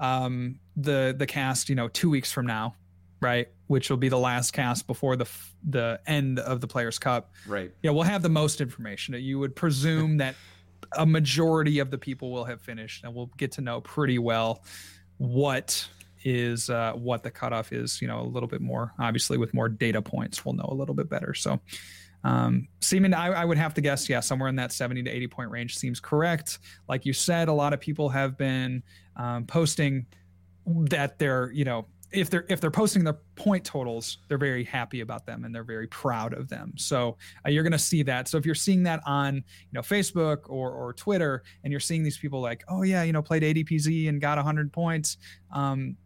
um, 0.00 0.58
the 0.76 1.14
the 1.16 1.26
cast, 1.26 1.68
you 1.68 1.74
know, 1.74 1.88
two 1.88 2.10
weeks 2.10 2.32
from 2.32 2.46
now, 2.46 2.74
right, 3.20 3.48
which 3.66 3.90
will 3.90 3.96
be 3.96 4.08
the 4.08 4.18
last 4.18 4.52
cast 4.52 4.86
before 4.86 5.16
the 5.16 5.28
the 5.68 6.00
end 6.06 6.38
of 6.38 6.60
the 6.60 6.66
Players 6.66 6.98
Cup. 6.98 7.32
Right. 7.46 7.72
Yeah, 7.82 7.90
we'll 7.90 8.04
have 8.04 8.22
the 8.22 8.28
most 8.28 8.60
information. 8.60 9.14
You 9.14 9.38
would 9.38 9.56
presume 9.56 10.16
that 10.18 10.34
a 10.92 11.06
majority 11.06 11.78
of 11.78 11.90
the 11.90 11.98
people 11.98 12.30
will 12.30 12.44
have 12.44 12.60
finished, 12.60 13.04
and 13.04 13.14
we'll 13.14 13.30
get 13.36 13.52
to 13.52 13.60
know 13.60 13.80
pretty 13.80 14.18
well 14.18 14.64
what 15.18 15.88
is 16.24 16.70
uh, 16.70 16.92
what 16.92 17.22
the 17.22 17.30
cutoff 17.30 17.72
is. 17.72 18.00
You 18.00 18.08
know, 18.08 18.20
a 18.20 18.22
little 18.22 18.48
bit 18.48 18.60
more. 18.60 18.92
Obviously, 18.98 19.38
with 19.38 19.54
more 19.54 19.68
data 19.68 20.02
points, 20.02 20.44
we'll 20.44 20.54
know 20.54 20.68
a 20.68 20.74
little 20.74 20.94
bit 20.94 21.08
better. 21.08 21.34
So, 21.34 21.60
um, 22.24 22.68
seeming 22.80 23.14
I, 23.14 23.28
I, 23.28 23.44
would 23.44 23.58
have 23.58 23.74
to 23.74 23.80
guess, 23.80 24.08
yeah, 24.08 24.20
somewhere 24.20 24.48
in 24.48 24.56
that 24.56 24.72
70 24.72 25.02
to 25.02 25.10
80 25.10 25.26
point 25.28 25.50
range 25.50 25.76
seems 25.76 26.00
correct. 26.00 26.58
Like 26.88 27.04
you 27.04 27.12
said, 27.12 27.48
a 27.48 27.52
lot 27.52 27.72
of 27.72 27.80
people 27.80 28.08
have 28.08 28.38
been 28.38 28.82
um, 29.16 29.44
posting 29.44 30.06
that 30.66 31.18
they're 31.18 31.50
you 31.52 31.64
know 31.64 31.86
if 32.12 32.30
they're 32.30 32.44
if 32.48 32.60
they're 32.60 32.70
posting 32.70 33.04
their 33.04 33.18
point 33.34 33.64
totals, 33.64 34.18
they're 34.28 34.38
very 34.38 34.64
happy 34.64 35.00
about 35.00 35.26
them 35.26 35.44
and 35.44 35.54
they're 35.54 35.64
very 35.64 35.86
proud 35.86 36.32
of 36.32 36.48
them. 36.48 36.72
So 36.76 37.16
uh, 37.46 37.50
you're 37.50 37.62
going 37.62 37.72
to 37.72 37.78
see 37.78 38.02
that. 38.04 38.28
So 38.28 38.36
if 38.36 38.46
you're 38.46 38.54
seeing 38.54 38.82
that 38.84 39.00
on 39.06 39.36
you 39.36 39.42
know 39.72 39.80
Facebook 39.80 40.48
or 40.48 40.70
or 40.70 40.92
Twitter, 40.92 41.42
and 41.62 41.70
you're 41.70 41.80
seeing 41.80 42.02
these 42.02 42.18
people 42.18 42.40
like, 42.40 42.64
oh 42.68 42.82
yeah, 42.82 43.02
you 43.02 43.12
know, 43.12 43.22
played 43.22 43.42
ADPZ 43.42 44.08
and 44.08 44.20
got 44.20 44.38
100 44.38 44.72
points, 44.72 45.16
um, 45.52 45.96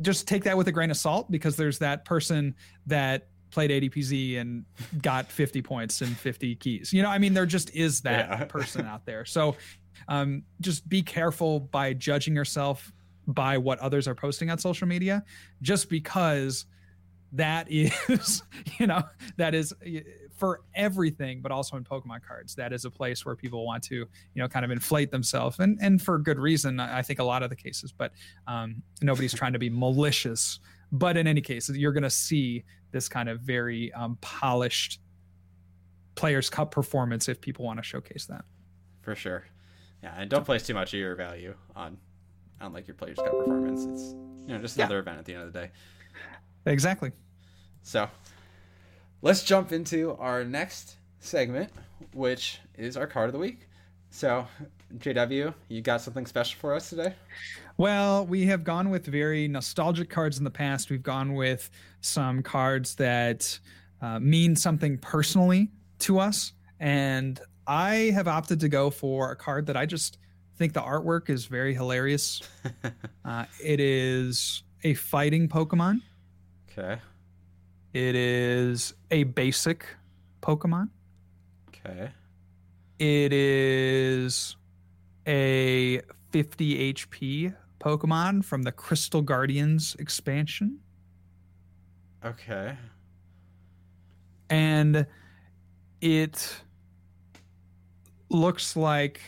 just 0.00 0.26
take 0.28 0.44
that 0.44 0.56
with 0.56 0.68
a 0.68 0.72
grain 0.72 0.90
of 0.90 0.96
salt 0.96 1.30
because 1.30 1.56
there's 1.56 1.78
that 1.78 2.04
person 2.04 2.54
that 2.86 3.28
played 3.50 3.70
ADPZ 3.70 4.40
and 4.40 4.64
got 5.02 5.30
50 5.30 5.62
points 5.62 6.00
and 6.00 6.16
50 6.16 6.54
keys. 6.56 6.92
You 6.92 7.02
know, 7.02 7.10
I 7.10 7.18
mean, 7.18 7.34
there 7.34 7.46
just 7.46 7.74
is 7.74 8.02
that 8.02 8.28
yeah. 8.28 8.44
person 8.44 8.86
out 8.86 9.04
there. 9.06 9.24
So 9.24 9.56
um, 10.08 10.44
just 10.60 10.88
be 10.88 11.02
careful 11.02 11.60
by 11.60 11.92
judging 11.92 12.34
yourself 12.34 12.92
by 13.34 13.58
what 13.58 13.78
others 13.78 14.06
are 14.06 14.14
posting 14.14 14.50
on 14.50 14.58
social 14.58 14.86
media 14.86 15.24
just 15.62 15.88
because 15.88 16.66
that 17.32 17.70
is 17.70 18.42
you 18.78 18.86
know 18.86 19.02
that 19.36 19.54
is 19.54 19.72
for 20.36 20.62
everything 20.74 21.40
but 21.40 21.52
also 21.52 21.76
in 21.76 21.84
pokemon 21.84 22.20
cards 22.26 22.54
that 22.54 22.72
is 22.72 22.84
a 22.84 22.90
place 22.90 23.24
where 23.24 23.36
people 23.36 23.64
want 23.64 23.82
to 23.82 23.94
you 23.94 24.06
know 24.36 24.48
kind 24.48 24.64
of 24.64 24.70
inflate 24.70 25.10
themselves 25.10 25.58
and 25.60 25.78
and 25.80 26.02
for 26.02 26.18
good 26.18 26.38
reason 26.38 26.80
i 26.80 27.02
think 27.02 27.18
a 27.18 27.24
lot 27.24 27.42
of 27.42 27.50
the 27.50 27.56
cases 27.56 27.92
but 27.92 28.12
um, 28.48 28.82
nobody's 29.00 29.32
trying 29.32 29.52
to 29.52 29.58
be 29.58 29.70
malicious 29.70 30.58
but 30.92 31.16
in 31.16 31.26
any 31.26 31.40
case 31.40 31.68
you're 31.68 31.92
going 31.92 32.02
to 32.02 32.10
see 32.10 32.64
this 32.90 33.08
kind 33.08 33.28
of 33.28 33.40
very 33.40 33.92
um, 33.92 34.18
polished 34.20 35.00
players 36.14 36.50
cup 36.50 36.70
performance 36.70 37.28
if 37.28 37.40
people 37.40 37.64
want 37.64 37.78
to 37.78 37.82
showcase 37.82 38.26
that. 38.26 38.44
For 39.02 39.14
sure. 39.14 39.46
Yeah 40.02 40.14
and 40.16 40.30
don't 40.30 40.44
place 40.44 40.66
too 40.66 40.74
much 40.74 40.92
of 40.92 41.00
your 41.00 41.14
value 41.14 41.54
on 41.76 41.98
on 42.60 42.72
like 42.72 42.86
your 42.86 42.94
Players 42.94 43.16
Cup 43.16 43.30
performance. 43.30 43.84
It's 43.84 44.14
you 44.46 44.54
know 44.54 44.58
just 44.58 44.76
another 44.76 44.96
yeah. 44.96 45.00
event 45.00 45.18
at 45.18 45.24
the 45.24 45.34
end 45.34 45.42
of 45.44 45.52
the 45.52 45.60
day. 45.60 45.70
Exactly. 46.66 47.12
So 47.82 48.08
let's 49.22 49.42
jump 49.42 49.72
into 49.72 50.16
our 50.18 50.44
next 50.44 50.96
segment, 51.20 51.70
which 52.12 52.60
is 52.76 52.96
our 52.96 53.06
card 53.06 53.28
of 53.28 53.32
the 53.32 53.38
week. 53.38 53.66
So, 54.10 54.46
JW, 54.98 55.54
you 55.68 55.82
got 55.82 56.00
something 56.00 56.26
special 56.26 56.58
for 56.58 56.74
us 56.74 56.90
today? 56.90 57.14
Well, 57.76 58.26
we 58.26 58.44
have 58.46 58.64
gone 58.64 58.90
with 58.90 59.06
very 59.06 59.46
nostalgic 59.46 60.10
cards 60.10 60.38
in 60.38 60.44
the 60.44 60.50
past. 60.50 60.90
We've 60.90 61.02
gone 61.02 61.34
with 61.34 61.70
some 62.00 62.42
cards 62.42 62.96
that 62.96 63.58
uh, 64.02 64.18
mean 64.18 64.56
something 64.56 64.98
personally 64.98 65.70
to 66.00 66.18
us. 66.18 66.52
And 66.80 67.40
I 67.68 68.10
have 68.12 68.26
opted 68.26 68.58
to 68.60 68.68
go 68.68 68.90
for 68.90 69.30
a 69.30 69.36
card 69.36 69.66
that 69.66 69.76
I 69.76 69.86
just 69.86 70.18
think 70.60 70.74
the 70.74 70.82
artwork 70.82 71.30
is 71.30 71.46
very 71.46 71.72
hilarious. 71.72 72.42
uh, 73.24 73.46
it 73.64 73.80
is 73.80 74.62
a 74.84 74.92
fighting 74.92 75.48
Pokemon. 75.48 76.02
Okay. 76.70 77.00
It 77.94 78.14
is 78.14 78.92
a 79.10 79.22
basic 79.22 79.86
Pokemon. 80.42 80.90
Okay. 81.68 82.10
It 82.98 83.32
is 83.32 84.56
a 85.26 86.02
50 86.30 86.92
HP 86.92 87.56
Pokemon 87.80 88.44
from 88.44 88.62
the 88.62 88.72
Crystal 88.72 89.22
Guardians 89.22 89.96
expansion. 89.98 90.78
Okay. 92.22 92.76
And 94.50 95.06
it 96.02 96.60
looks 98.28 98.76
like 98.76 99.22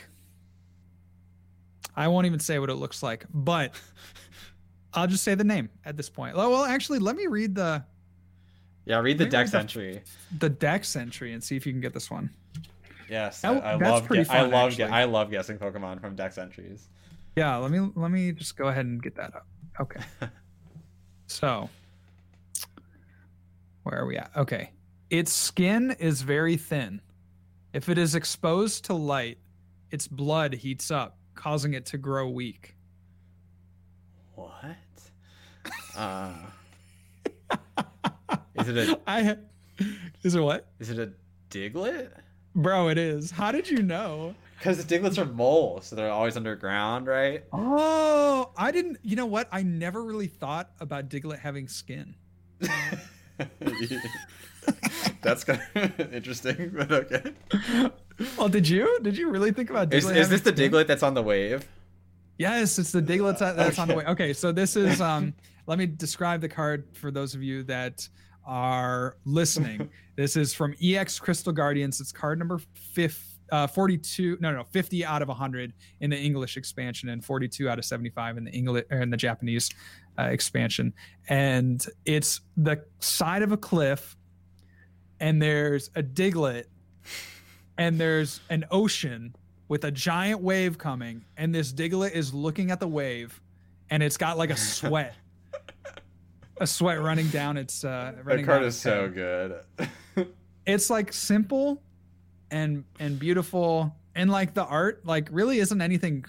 I 1.97 2.09
won't 2.09 2.27
even 2.27 2.39
say 2.39 2.59
what 2.59 2.71
it 2.71 2.75
looks 2.75 3.03
like, 3.03 3.27
but 3.33 3.75
I'll 4.95 5.07
just 5.07 5.25
say 5.25 5.35
the 5.35 5.45
name 5.45 5.69
at 5.85 5.97
this 5.97 6.09
point. 6.09 6.37
Well, 6.37 6.65
actually, 6.65 6.99
let 6.99 7.17
me 7.17 7.27
read 7.27 7.55
the. 7.55 7.85
Yeah, 8.85 8.99
read 8.99 9.19
the 9.19 9.27
dex 9.27 9.55
entry. 9.55 10.03
The 10.39 10.49
dex 10.49 10.97
entry 10.97 11.33
and 11.33 11.43
see 11.43 11.57
if 11.57 11.67
you 11.67 11.73
can 11.73 11.81
get 11.81 11.95
this 11.95 12.11
one. 12.11 12.31
Yes, 13.09 13.41
that, 13.43 13.63
I, 13.63 13.73
I 13.73 13.75
love. 13.75 14.07
Fun, 14.07 14.27
I 14.31 14.43
love. 14.43 14.81
I 14.81 15.05
love 15.05 15.31
guessing 15.31 15.59
Pokemon 15.59 16.01
from 16.01 16.17
dex 16.17 16.39
entries. 16.39 16.89
Yeah, 17.37 17.57
let 17.57 17.71
me 17.71 17.91
let 17.95 18.11
me 18.11 18.33
just 18.33 18.57
go 18.57 18.69
ahead 18.69 18.87
and 18.87 19.03
get 19.03 19.15
that 19.17 19.35
up. 19.35 19.47
Okay. 19.81 20.01
so, 21.27 21.69
where 23.85 24.01
are 24.01 24.07
we 24.07 24.17
at? 24.17 24.31
Okay, 24.37 24.71
its 25.11 25.33
skin 25.33 25.95
is 25.99 26.23
very 26.23 26.57
thin. 26.57 27.01
If 27.73 27.89
it 27.89 27.99
is 27.99 28.15
exposed 28.15 28.87
to 28.87 28.95
light, 28.95 29.39
its 29.91 30.09
blood 30.09 30.55
heats 30.55 30.91
up 30.91 31.19
causing 31.35 31.75
it 31.75 31.87
to 31.87 31.99
grow 31.99 32.29
weak. 32.29 32.75
What? 34.35 34.77
Uh, 35.97 36.33
is 38.55 38.69
it 38.69 38.77
a? 38.77 39.01
I. 39.07 39.37
Is 40.23 40.35
it 40.35 40.41
what? 40.41 40.67
Is 40.79 40.91
it 40.91 40.99
a 40.99 41.13
Diglett? 41.51 42.11
Bro, 42.55 42.89
it 42.89 42.99
is. 42.99 43.31
How 43.31 43.53
did 43.53 43.69
you 43.69 43.83
know? 43.83 44.35
Because 44.59 44.85
the 44.85 44.99
Digletts 44.99 45.19
are 45.19 45.25
moles, 45.25 45.87
so 45.87 45.97
they're 45.97 46.11
always 46.11 46.37
underground, 46.37 47.07
right? 47.07 47.45
Oh, 47.53 48.53
I 48.57 48.71
didn't. 48.71 48.99
You 49.03 49.17
know 49.17 49.27
what? 49.27 49.49
I 49.51 49.63
never 49.63 50.05
really 50.05 50.29
thought 50.29 50.71
about 50.81 51.09
Diglett 51.09 51.41
having 51.41 51.67
skin. 51.67 52.15
That's 55.23 55.45
kind 55.45 55.61
of 55.75 56.13
interesting, 56.13 56.73
but 56.77 56.93
okay. 56.93 57.33
Well, 58.37 58.49
did 58.49 58.69
you? 58.69 58.99
Did 59.03 59.17
you 59.17 59.31
really 59.31 59.53
think 59.53 59.71
about 59.71 59.91
Diglett? 59.91 59.97
Is, 59.97 60.11
is 60.11 60.29
this 60.29 60.41
the 60.43 60.53
Diglett 60.53 60.87
that's 60.87 61.03
on 61.03 61.15
the 61.15 61.23
wave? 61.23 61.67
Yes, 62.39 62.79
it's 62.79 62.93
the 62.93 63.03
Diglett 63.03 63.39
that's 63.39 63.59
okay. 63.59 63.83
on 63.83 63.89
the 63.89 63.95
wave. 63.95 64.07
Okay, 64.09 64.33
so 64.33 64.53
this 64.53 64.77
is 64.77 65.01
um 65.01 65.35
let 65.67 65.79
me 65.79 65.87
describe 65.87 66.41
the 66.41 66.49
card 66.49 66.85
for 66.93 67.11
those 67.11 67.35
of 67.35 67.43
you 67.43 67.63
that 67.65 68.09
are 68.45 69.17
listening. 69.25 69.89
this 70.17 70.37
is 70.37 70.53
from 70.53 70.75
EX 70.83 71.19
Crystal 71.19 71.53
Guardians. 71.53 72.01
It's 72.01 72.13
card 72.13 72.39
number 72.39 72.61
50 72.75 73.33
uh, 73.53 73.67
42 73.67 74.39
no 74.41 74.51
no 74.51 74.65
50 74.65 75.05
out 75.05 75.21
of 75.21 75.29
100 75.29 75.75
in 76.01 76.09
the 76.09 76.17
english 76.17 76.57
expansion 76.57 77.11
and 77.11 77.23
42 77.23 77.69
out 77.69 77.79
of 77.79 77.85
75 77.85 78.39
in 78.39 78.45
the 78.45 78.51
english 78.51 78.87
in 78.91 79.11
the 79.11 79.17
japanese 79.17 79.69
uh, 80.19 80.23
expansion 80.23 80.95
and 81.29 81.85
it's 82.07 82.41
the 82.57 82.83
side 83.01 83.43
of 83.43 83.53
a 83.53 83.59
cliff 83.59 84.17
and 85.23 85.41
there's 85.41 85.89
a 85.95 86.03
Diglett 86.03 86.65
and 87.79 87.99
there's 87.99 88.41
an 88.51 88.65
ocean 88.71 89.35
with 89.69 89.85
a 89.85 89.91
giant 89.91 90.41
wave 90.41 90.79
coming 90.79 91.25
and 91.37 91.55
this 91.55 91.73
Diglett 91.73 92.13
is 92.13 92.35
looking 92.35 92.71
at 92.71 92.81
the 92.81 92.89
wave 92.89 93.41
and 93.91 94.03
it's 94.03 94.17
got 94.17 94.39
like 94.39 94.51
a 94.51 94.57
sweat. 94.73 95.15
A 96.59 96.67
sweat 96.67 97.01
running 97.01 97.29
down 97.29 97.57
its 97.57 97.85
uh 97.85 98.13
running 98.23 98.45
that 98.45 98.53
card 98.53 98.65
is 98.65 98.79
so 98.79 99.09
good. 99.09 99.61
It's 100.65 100.91
like 100.91 101.13
simple 101.13 101.83
and 102.53 102.85
and 103.01 103.19
beautiful 103.19 103.97
and 104.15 104.31
like 104.31 104.55
the 104.55 104.65
art 104.65 105.05
like 105.05 105.29
really 105.33 105.59
isn't 105.59 105.81
anything 105.81 106.25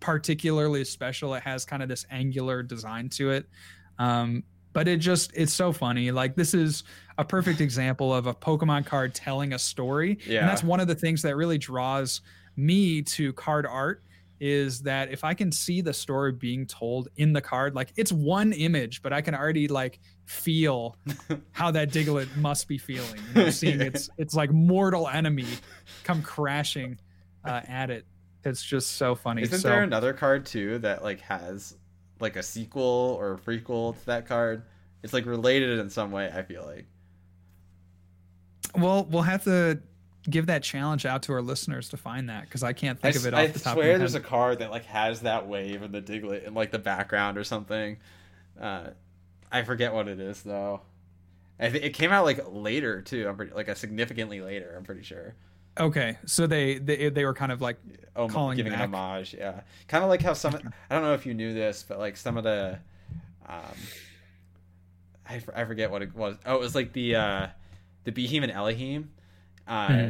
particularly 0.00 0.84
special. 0.84 1.34
It 1.34 1.42
has 1.44 1.64
kind 1.64 1.82
of 1.82 1.88
this 1.88 2.04
angular 2.10 2.62
design 2.62 3.08
to 3.10 3.30
it. 3.30 3.48
Um 3.98 4.44
but 4.72 4.88
it 4.88 4.98
just 4.98 5.32
it's 5.34 5.52
so 5.52 5.72
funny. 5.72 6.10
Like 6.10 6.36
this 6.36 6.54
is 6.54 6.84
a 7.18 7.24
perfect 7.24 7.60
example 7.60 8.14
of 8.14 8.26
a 8.26 8.34
pokemon 8.34 8.86
card 8.86 9.14
telling 9.14 9.52
a 9.52 9.58
story. 9.58 10.18
Yeah. 10.26 10.40
and 10.40 10.48
that's 10.48 10.62
one 10.62 10.80
of 10.80 10.88
the 10.88 10.94
things 10.94 11.22
that 11.22 11.36
really 11.36 11.58
draws 11.58 12.20
me 12.56 13.02
to 13.02 13.32
card 13.32 13.66
art 13.66 14.02
is 14.40 14.80
that 14.80 15.10
if 15.12 15.22
i 15.22 15.34
can 15.34 15.52
see 15.52 15.82
the 15.82 15.92
story 15.92 16.32
being 16.32 16.66
told 16.66 17.08
in 17.16 17.34
the 17.34 17.42
card 17.42 17.74
like 17.74 17.92
it's 17.96 18.10
one 18.10 18.54
image 18.54 19.02
but 19.02 19.12
i 19.12 19.20
can 19.20 19.34
already 19.34 19.68
like 19.68 20.00
feel 20.24 20.96
how 21.52 21.70
that 21.70 21.90
Diglett 21.90 22.34
must 22.36 22.66
be 22.66 22.78
feeling 22.78 23.20
you 23.34 23.42
know, 23.42 23.50
seeing 23.50 23.80
its 23.82 24.08
it's 24.16 24.34
like 24.34 24.50
mortal 24.50 25.08
enemy 25.08 25.46
come 26.04 26.22
crashing 26.22 26.98
uh, 27.44 27.60
at 27.68 27.90
it. 27.90 28.06
It's 28.44 28.62
just 28.62 28.92
so 28.92 29.14
funny. 29.14 29.42
Isn't 29.42 29.60
so, 29.60 29.68
there 29.68 29.82
another 29.82 30.12
card 30.12 30.46
too 30.46 30.78
that 30.78 31.02
like 31.02 31.20
has 31.20 31.76
like 32.20 32.36
a 32.36 32.42
sequel 32.42 33.16
or 33.18 33.34
a 33.34 33.38
prequel 33.38 33.98
to 33.98 34.06
that 34.06 34.26
card. 34.26 34.62
It's 35.02 35.12
like 35.12 35.26
related 35.26 35.78
in 35.78 35.90
some 35.90 36.10
way. 36.10 36.30
I 36.32 36.42
feel 36.42 36.64
like. 36.64 36.86
Well, 38.76 39.04
we'll 39.10 39.22
have 39.22 39.44
to 39.44 39.80
give 40.28 40.46
that 40.46 40.62
challenge 40.62 41.06
out 41.06 41.22
to 41.22 41.32
our 41.32 41.42
listeners 41.42 41.88
to 41.88 41.96
find 41.96 42.28
that 42.28 42.44
because 42.44 42.62
I 42.62 42.72
can't 42.72 43.00
think 43.00 43.16
I, 43.16 43.18
of 43.18 43.26
it 43.26 43.34
off 43.34 43.40
I 43.40 43.46
the 43.46 43.58
top. 43.58 43.72
I 43.72 43.74
swear, 43.74 43.98
there's 43.98 44.14
a 44.14 44.20
card 44.20 44.58
that 44.58 44.70
like 44.70 44.84
has 44.86 45.22
that 45.22 45.48
wave 45.48 45.82
and 45.82 45.94
the 45.94 46.02
Diglett 46.02 46.46
in 46.46 46.54
like 46.54 46.70
the 46.70 46.78
background 46.78 47.38
or 47.38 47.44
something. 47.44 47.96
Uh, 48.60 48.88
I 49.50 49.62
forget 49.62 49.94
what 49.94 50.08
it 50.08 50.20
is 50.20 50.42
though. 50.42 50.82
I 51.58 51.70
think 51.70 51.84
it 51.84 51.90
came 51.90 52.12
out 52.12 52.24
like 52.24 52.40
later 52.48 53.02
too. 53.02 53.28
I'm 53.28 53.36
pretty 53.36 53.52
like 53.52 53.68
a 53.68 53.74
significantly 53.74 54.40
later. 54.40 54.74
I'm 54.76 54.84
pretty 54.84 55.02
sure. 55.02 55.34
Okay, 55.78 56.18
so 56.26 56.46
they 56.46 56.78
they, 56.78 57.08
they 57.10 57.24
were 57.24 57.34
kind 57.34 57.52
of 57.52 57.60
like 57.60 57.76
oh, 58.16 58.28
calling 58.28 58.56
giving 58.56 58.72
back. 58.72 58.82
homage, 58.82 59.34
yeah. 59.34 59.60
Kind 59.88 60.04
of 60.04 60.10
like 60.10 60.22
how 60.22 60.32
some 60.32 60.54
I 60.90 60.94
don't 60.94 61.04
know 61.04 61.14
if 61.14 61.26
you 61.26 61.34
knew 61.34 61.54
this, 61.54 61.84
but 61.86 61.98
like 61.98 62.16
some 62.16 62.36
of 62.36 62.44
the, 62.44 62.78
um, 63.48 63.76
I, 65.28 65.40
I 65.54 65.64
forget 65.64 65.90
what 65.90 66.02
it 66.02 66.14
was. 66.14 66.36
Oh, 66.44 66.56
it 66.56 66.60
was 66.60 66.74
like 66.74 66.92
the 66.92 67.16
uh, 67.16 67.46
the 68.04 68.12
Beheeyem 68.12 68.42
and 68.42 68.52
Elgyem, 68.52 69.06
uh, 69.66 69.88
mm-hmm. 69.88 70.08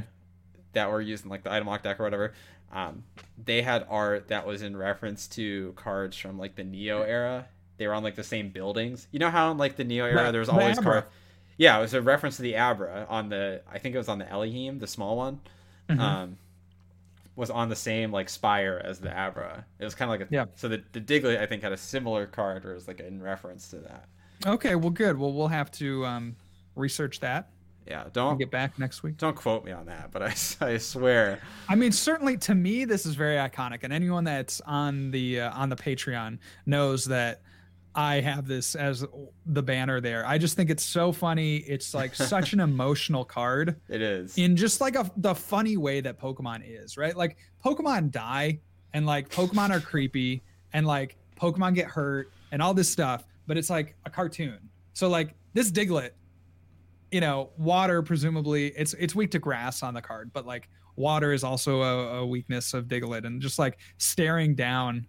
that 0.73 0.91
were 0.91 1.01
used 1.01 1.25
in 1.25 1.31
like 1.31 1.43
the 1.43 1.53
item 1.53 1.67
lock 1.67 1.83
deck 1.83 2.01
or 2.01 2.05
whatever. 2.05 2.33
Um, 2.73 3.05
they 3.43 3.63
had 3.63 3.87
art 3.91 4.29
that 4.29 4.47
was 4.47 4.63
in 4.63 4.77
reference 4.77 5.27
to 5.29 5.73
cards 5.77 6.17
from 6.17 6.39
like 6.39 6.55
the 6.55 6.65
Neo 6.65 7.03
era 7.03 7.49
they 7.81 7.87
were 7.87 7.95
on 7.95 8.03
like 8.05 8.15
the 8.15 8.23
same 8.23 8.51
buildings. 8.51 9.09
You 9.11 9.19
know 9.19 9.31
how 9.31 9.51
in 9.51 9.57
like 9.57 9.77
the 9.77 9.85
Neo 9.85 10.05
era, 10.05 10.27
The- 10.27 10.33
there 10.33 10.41
was 10.41 10.49
the 10.49 10.55
always 10.55 10.79
Abra. 10.79 11.07
Yeah, 11.61 11.77
it 11.77 11.83
was 11.83 11.93
a 11.93 12.01
reference 12.01 12.37
to 12.37 12.43
the 12.43 12.57
Abra 12.57 13.07
on 13.11 13.29
the. 13.29 13.61
I 13.71 13.79
think 13.79 13.95
it 13.95 13.99
was 13.99 14.09
on 14.09 14.19
the 14.19 14.25
Elgyem, 14.25 14.81
the 14.81 14.87
small 14.87 15.15
one. 15.19 15.41
Mhm. 15.91 16.01
Um, 16.01 16.39
was 17.37 17.51
on 17.51 17.69
the 17.69 17.77
same 17.77 18.11
like 18.11 18.31
spire 18.31 18.81
as 18.83 18.99
the 18.99 19.11
Abra. 19.15 19.67
It 19.79 19.85
was 19.85 19.95
kind 19.95 20.11
of 20.11 20.19
like 20.19 20.27
a 20.31 20.35
Yeah. 20.35 20.47
So 20.57 20.69
the 20.69 20.83
the 20.93 21.01
Diglett 21.03 21.39
I 21.39 21.45
think 21.45 21.63
had 21.63 21.73
a 21.73 21.77
similar 21.77 22.27
card, 22.27 22.65
or 22.65 22.73
was 22.73 22.89
like 22.89 23.01
in 23.01 23.23
reference 23.23 23.69
to 23.71 23.77
that. 23.81 24.07
Okay, 24.47 24.75
well, 24.75 24.89
good. 24.89 25.19
Well, 25.19 25.35
we'll 25.35 25.49
have 25.49 25.71
to 25.73 26.07
um, 26.07 26.35
research 26.77 27.21
that 27.21 27.51
Yeah, 27.87 28.05
don't 28.11 28.39
get 28.39 28.51
back 28.51 28.79
next 28.79 29.03
week. 29.03 29.19
don't 29.19 29.37
quote 29.37 29.63
me 29.67 29.73
on 29.73 29.85
that, 29.85 30.13
but 30.13 30.23
I, 30.23 30.35
I 30.63 30.79
swear. 30.79 31.41
I 31.69 31.75
mean, 31.75 31.93
certainly 31.93 32.39
to 32.39 32.55
me, 32.55 32.87
this 32.87 33.05
is 33.05 33.17
very 33.17 33.37
iconic, 33.37 33.81
and 33.83 33.93
anyone 33.93 34.25
that's 34.25 34.63
on 34.63 35.11
the 35.11 35.43
uh, 35.43 35.53
on 35.53 35.69
the 35.69 35.77
Patreon 35.77 36.39
knows 36.65 37.05
that 37.05 37.43
I 38.01 38.21
have 38.23 38.47
this 38.49 38.75
as 38.75 39.05
the 39.45 39.63
banner 39.63 40.01
there. 40.01 40.27
I 40.27 40.39
just 40.39 40.57
think 40.57 40.71
it's 40.71 40.83
so 40.83 41.13
funny. 41.13 41.59
It's 41.59 41.93
like 41.93 42.15
such 42.35 42.55
an 42.55 42.61
emotional 42.61 43.27
card 43.27 43.79
It 43.91 44.01
is. 44.01 44.39
in 44.39 44.57
just 44.57 44.81
like 44.81 44.97
a 44.97 45.11
the 45.19 45.35
funny 45.35 45.77
way 45.77 46.01
that 46.01 46.19
Pokemon 46.19 46.63
is, 46.65 46.97
right? 46.97 47.15
Like 47.15 47.37
Pokemon 47.63 48.11
die, 48.11 48.61
and 48.95 49.05
like 49.05 49.29
Pokemon 49.29 49.71
are 49.71 49.81
creepy, 49.81 50.43
and 50.73 50.87
like 50.87 51.19
Pokemon 51.39 51.75
get 51.75 51.89
hurt, 51.89 52.31
and 52.53 52.63
all 52.63 52.73
this 52.73 52.89
stuff. 52.89 53.25
But 53.47 53.59
it's 53.59 53.69
like 53.69 53.95
a 54.07 54.11
cartoon. 54.11 54.59
So 54.95 55.09
like 55.09 55.35
this 55.53 55.71
Diglett, 55.71 56.13
you 57.11 57.21
know, 57.21 57.51
water 57.59 58.01
presumably 58.03 58.69
it's 58.69 58.95
it's 58.95 59.15
weak 59.15 59.31
to 59.33 59.39
grass 59.39 59.83
on 59.83 59.93
the 59.93 60.01
card, 60.03 60.33
but 60.33 60.47
like 60.47 60.71
water 60.97 61.35
is 61.35 61.45
also 61.45 61.83
a, 61.83 62.19
a 62.21 62.27
weakness 62.27 62.73
of 62.73 62.87
Diglett, 62.87 63.27
and 63.27 63.43
just 63.43 63.59
like 63.59 63.79
staring 63.99 64.55
down 64.55 65.07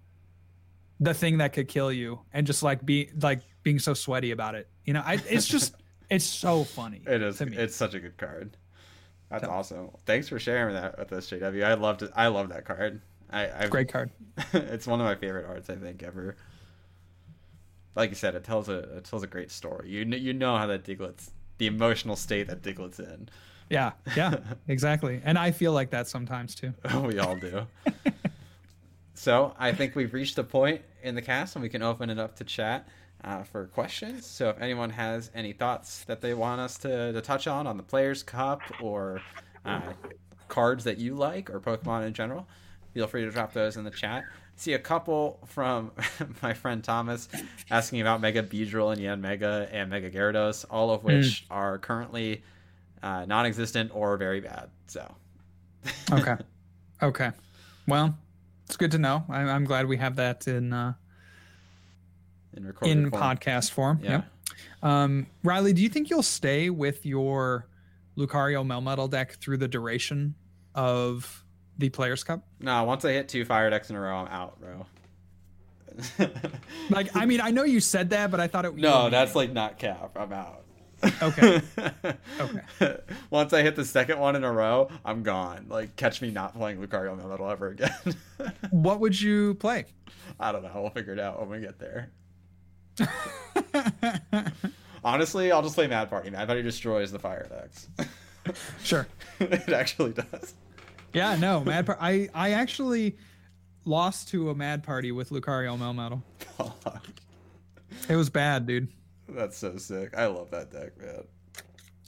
the 1.01 1.13
thing 1.13 1.39
that 1.39 1.51
could 1.51 1.67
kill 1.67 1.91
you, 1.91 2.21
and 2.31 2.47
just 2.47 2.63
like 2.63 2.85
be 2.85 3.09
like 3.19 3.41
being 3.63 3.79
so 3.79 3.93
sweaty 3.93 4.31
about 4.31 4.55
it. 4.55 4.69
You 4.85 4.93
know, 4.93 5.01
I, 5.05 5.19
it's 5.29 5.47
just 5.47 5.75
it's 6.09 6.23
so 6.23 6.63
funny. 6.63 7.01
It 7.05 7.21
is. 7.21 7.41
It's 7.41 7.75
such 7.75 7.93
a 7.95 7.99
good 7.99 8.17
card. 8.17 8.55
That's 9.29 9.43
So- 9.43 9.49
awesome. 9.51 9.89
Thanks 10.05 10.29
for 10.29 10.39
sharing 10.39 10.75
that 10.75 10.97
with 10.97 11.11
us, 11.11 11.29
JW. 11.29 11.63
I 11.65 11.73
loved 11.73 12.03
it. 12.03 12.11
I 12.15 12.27
love 12.27 12.49
that 12.49 12.63
card. 12.65 13.01
I, 13.29 13.63
I 13.63 13.67
Great 13.67 13.89
card. 13.91 14.11
it's 14.53 14.85
one 14.87 14.99
of 15.01 15.05
my 15.05 15.15
favorite 15.15 15.45
arts 15.47 15.69
I 15.69 15.75
think 15.75 16.03
ever. 16.03 16.35
Like 17.95 18.09
you 18.09 18.15
said, 18.15 18.35
it 18.35 18.43
tells 18.43 18.69
a 18.69 18.77
it 18.97 19.03
tells 19.05 19.23
a 19.23 19.27
great 19.27 19.51
story. 19.51 19.89
You 19.89 20.05
kn- 20.05 20.21
you 20.21 20.33
know 20.33 20.57
how 20.57 20.67
that 20.67 20.83
Diglett's 20.83 21.31
the 21.57 21.67
emotional 21.67 22.15
state 22.15 22.47
that 22.47 22.61
Diglett's 22.61 22.99
in. 22.99 23.29
Yeah, 23.69 23.91
yeah, 24.17 24.35
exactly. 24.67 25.21
And 25.23 25.37
I 25.37 25.51
feel 25.51 25.71
like 25.71 25.91
that 25.91 26.07
sometimes 26.07 26.55
too. 26.55 26.73
we 27.03 27.19
all 27.19 27.35
do. 27.37 27.65
So 29.21 29.53
I 29.59 29.71
think 29.71 29.95
we've 29.95 30.15
reached 30.15 30.39
a 30.39 30.43
point 30.43 30.81
in 31.03 31.13
the 31.13 31.21
cast, 31.21 31.55
and 31.55 31.61
we 31.61 31.69
can 31.69 31.83
open 31.83 32.09
it 32.09 32.17
up 32.17 32.37
to 32.37 32.43
chat 32.43 32.87
uh, 33.23 33.43
for 33.43 33.67
questions. 33.67 34.25
So 34.25 34.49
if 34.49 34.59
anyone 34.59 34.89
has 34.89 35.29
any 35.35 35.53
thoughts 35.53 36.03
that 36.05 36.21
they 36.21 36.33
want 36.33 36.59
us 36.59 36.79
to, 36.79 37.13
to 37.13 37.21
touch 37.21 37.45
on 37.45 37.67
on 37.67 37.77
the 37.77 37.83
Players 37.83 38.23
Cup 38.23 38.61
or 38.81 39.21
uh, 39.63 39.93
cards 40.47 40.85
that 40.85 40.97
you 40.97 41.13
like 41.13 41.51
or 41.51 41.59
Pokemon 41.59 42.07
in 42.07 42.15
general, 42.15 42.47
feel 42.95 43.05
free 43.05 43.23
to 43.23 43.29
drop 43.29 43.53
those 43.53 43.77
in 43.77 43.83
the 43.83 43.91
chat. 43.91 44.23
See 44.55 44.73
a 44.73 44.79
couple 44.79 45.39
from 45.45 45.91
my 46.41 46.55
friend 46.55 46.83
Thomas 46.83 47.29
asking 47.69 48.01
about 48.01 48.21
Mega 48.21 48.41
Beedrill 48.41 48.91
and 48.91 48.99
Yanmega 48.99 49.69
and 49.71 49.91
Mega 49.91 50.09
Gyarados, 50.09 50.65
all 50.67 50.89
of 50.89 51.03
which 51.03 51.45
are 51.51 51.77
currently 51.77 52.41
uh, 53.03 53.25
non-existent 53.25 53.91
or 53.93 54.17
very 54.17 54.41
bad. 54.41 54.71
So 54.87 55.13
Okay, 56.11 56.37
okay. 57.03 57.29
Well, 57.87 58.17
it's 58.71 58.77
good 58.77 58.91
to 58.91 58.99
know. 58.99 59.25
I'm, 59.27 59.49
I'm 59.49 59.65
glad 59.65 59.87
we 59.87 59.97
have 59.97 60.15
that 60.15 60.47
in 60.47 60.71
uh, 60.71 60.93
in 62.53 62.73
in 62.83 63.09
form. 63.09 63.21
podcast 63.21 63.71
form. 63.71 63.99
Yeah. 64.01 64.09
Yep. 64.11 64.25
Um, 64.81 65.27
Riley, 65.43 65.73
do 65.73 65.81
you 65.81 65.89
think 65.89 66.09
you'll 66.09 66.23
stay 66.23 66.69
with 66.69 67.05
your 67.05 67.67
Lucario 68.17 68.65
Melmetal 68.65 69.09
deck 69.09 69.33
through 69.41 69.57
the 69.57 69.67
duration 69.67 70.35
of 70.73 71.43
the 71.77 71.89
Players 71.89 72.23
Cup? 72.23 72.47
No, 72.61 72.85
once 72.85 73.03
I 73.03 73.11
hit 73.11 73.27
two 73.27 73.43
fire 73.43 73.69
decks 73.69 73.89
in 73.89 73.97
a 73.97 73.99
row, 73.99 74.15
I'm 74.15 74.27
out, 74.27 74.57
bro. 74.61 74.85
Like, 76.89 77.13
I 77.13 77.25
mean, 77.25 77.41
I 77.41 77.51
know 77.51 77.63
you 77.63 77.81
said 77.81 78.11
that, 78.11 78.31
but 78.31 78.39
I 78.39 78.47
thought 78.47 78.63
it. 78.63 78.73
no, 78.77 79.09
that's 79.09 79.35
like 79.35 79.51
not 79.51 79.77
cap. 79.77 80.11
I'm 80.15 80.31
out. 80.31 80.63
Okay. 81.21 81.61
okay. 82.39 82.97
Once 83.29 83.53
I 83.53 83.61
hit 83.61 83.75
the 83.75 83.85
second 83.85 84.19
one 84.19 84.35
in 84.35 84.43
a 84.43 84.51
row, 84.51 84.89
I'm 85.03 85.23
gone. 85.23 85.65
Like, 85.69 85.95
catch 85.95 86.21
me 86.21 86.31
not 86.31 86.55
playing 86.55 86.79
Lucario 86.79 87.15
Metal 87.17 87.49
ever 87.49 87.69
again. 87.69 87.91
What 88.71 88.99
would 89.01 89.19
you 89.19 89.53
play? 89.55 89.85
I 90.39 90.51
don't 90.51 90.63
know. 90.63 90.71
We'll 90.73 90.89
figure 90.89 91.13
it 91.13 91.19
out 91.19 91.39
when 91.39 91.49
we 91.49 91.65
get 91.65 91.77
there. 91.77 92.11
Honestly, 95.03 95.51
I'll 95.51 95.61
just 95.61 95.75
play 95.75 95.85
Mad 95.87 96.09
Party. 96.09 96.31
Mad 96.31 96.47
Party 96.47 96.63
destroys 96.63 97.11
the 97.11 97.19
fire 97.19 97.47
decks. 97.49 97.87
sure. 98.83 99.07
it 99.39 99.69
actually 99.69 100.13
does. 100.13 100.55
Yeah, 101.13 101.35
no, 101.35 101.63
Mad. 101.63 101.85
Party. 101.85 102.01
I 102.01 102.29
I 102.33 102.51
actually 102.53 103.17
lost 103.85 104.29
to 104.29 104.49
a 104.49 104.55
Mad 104.55 104.83
Party 104.83 105.11
with 105.11 105.29
Lucario 105.29 105.77
Melmetal. 105.77 106.23
Fuck. 106.57 107.05
It 108.09 108.15
was 108.15 108.29
bad, 108.29 108.65
dude. 108.65 108.87
That's 109.35 109.57
so 109.57 109.77
sick. 109.77 110.13
I 110.17 110.25
love 110.27 110.51
that 110.51 110.71
deck, 110.71 110.97
man. 110.99 111.23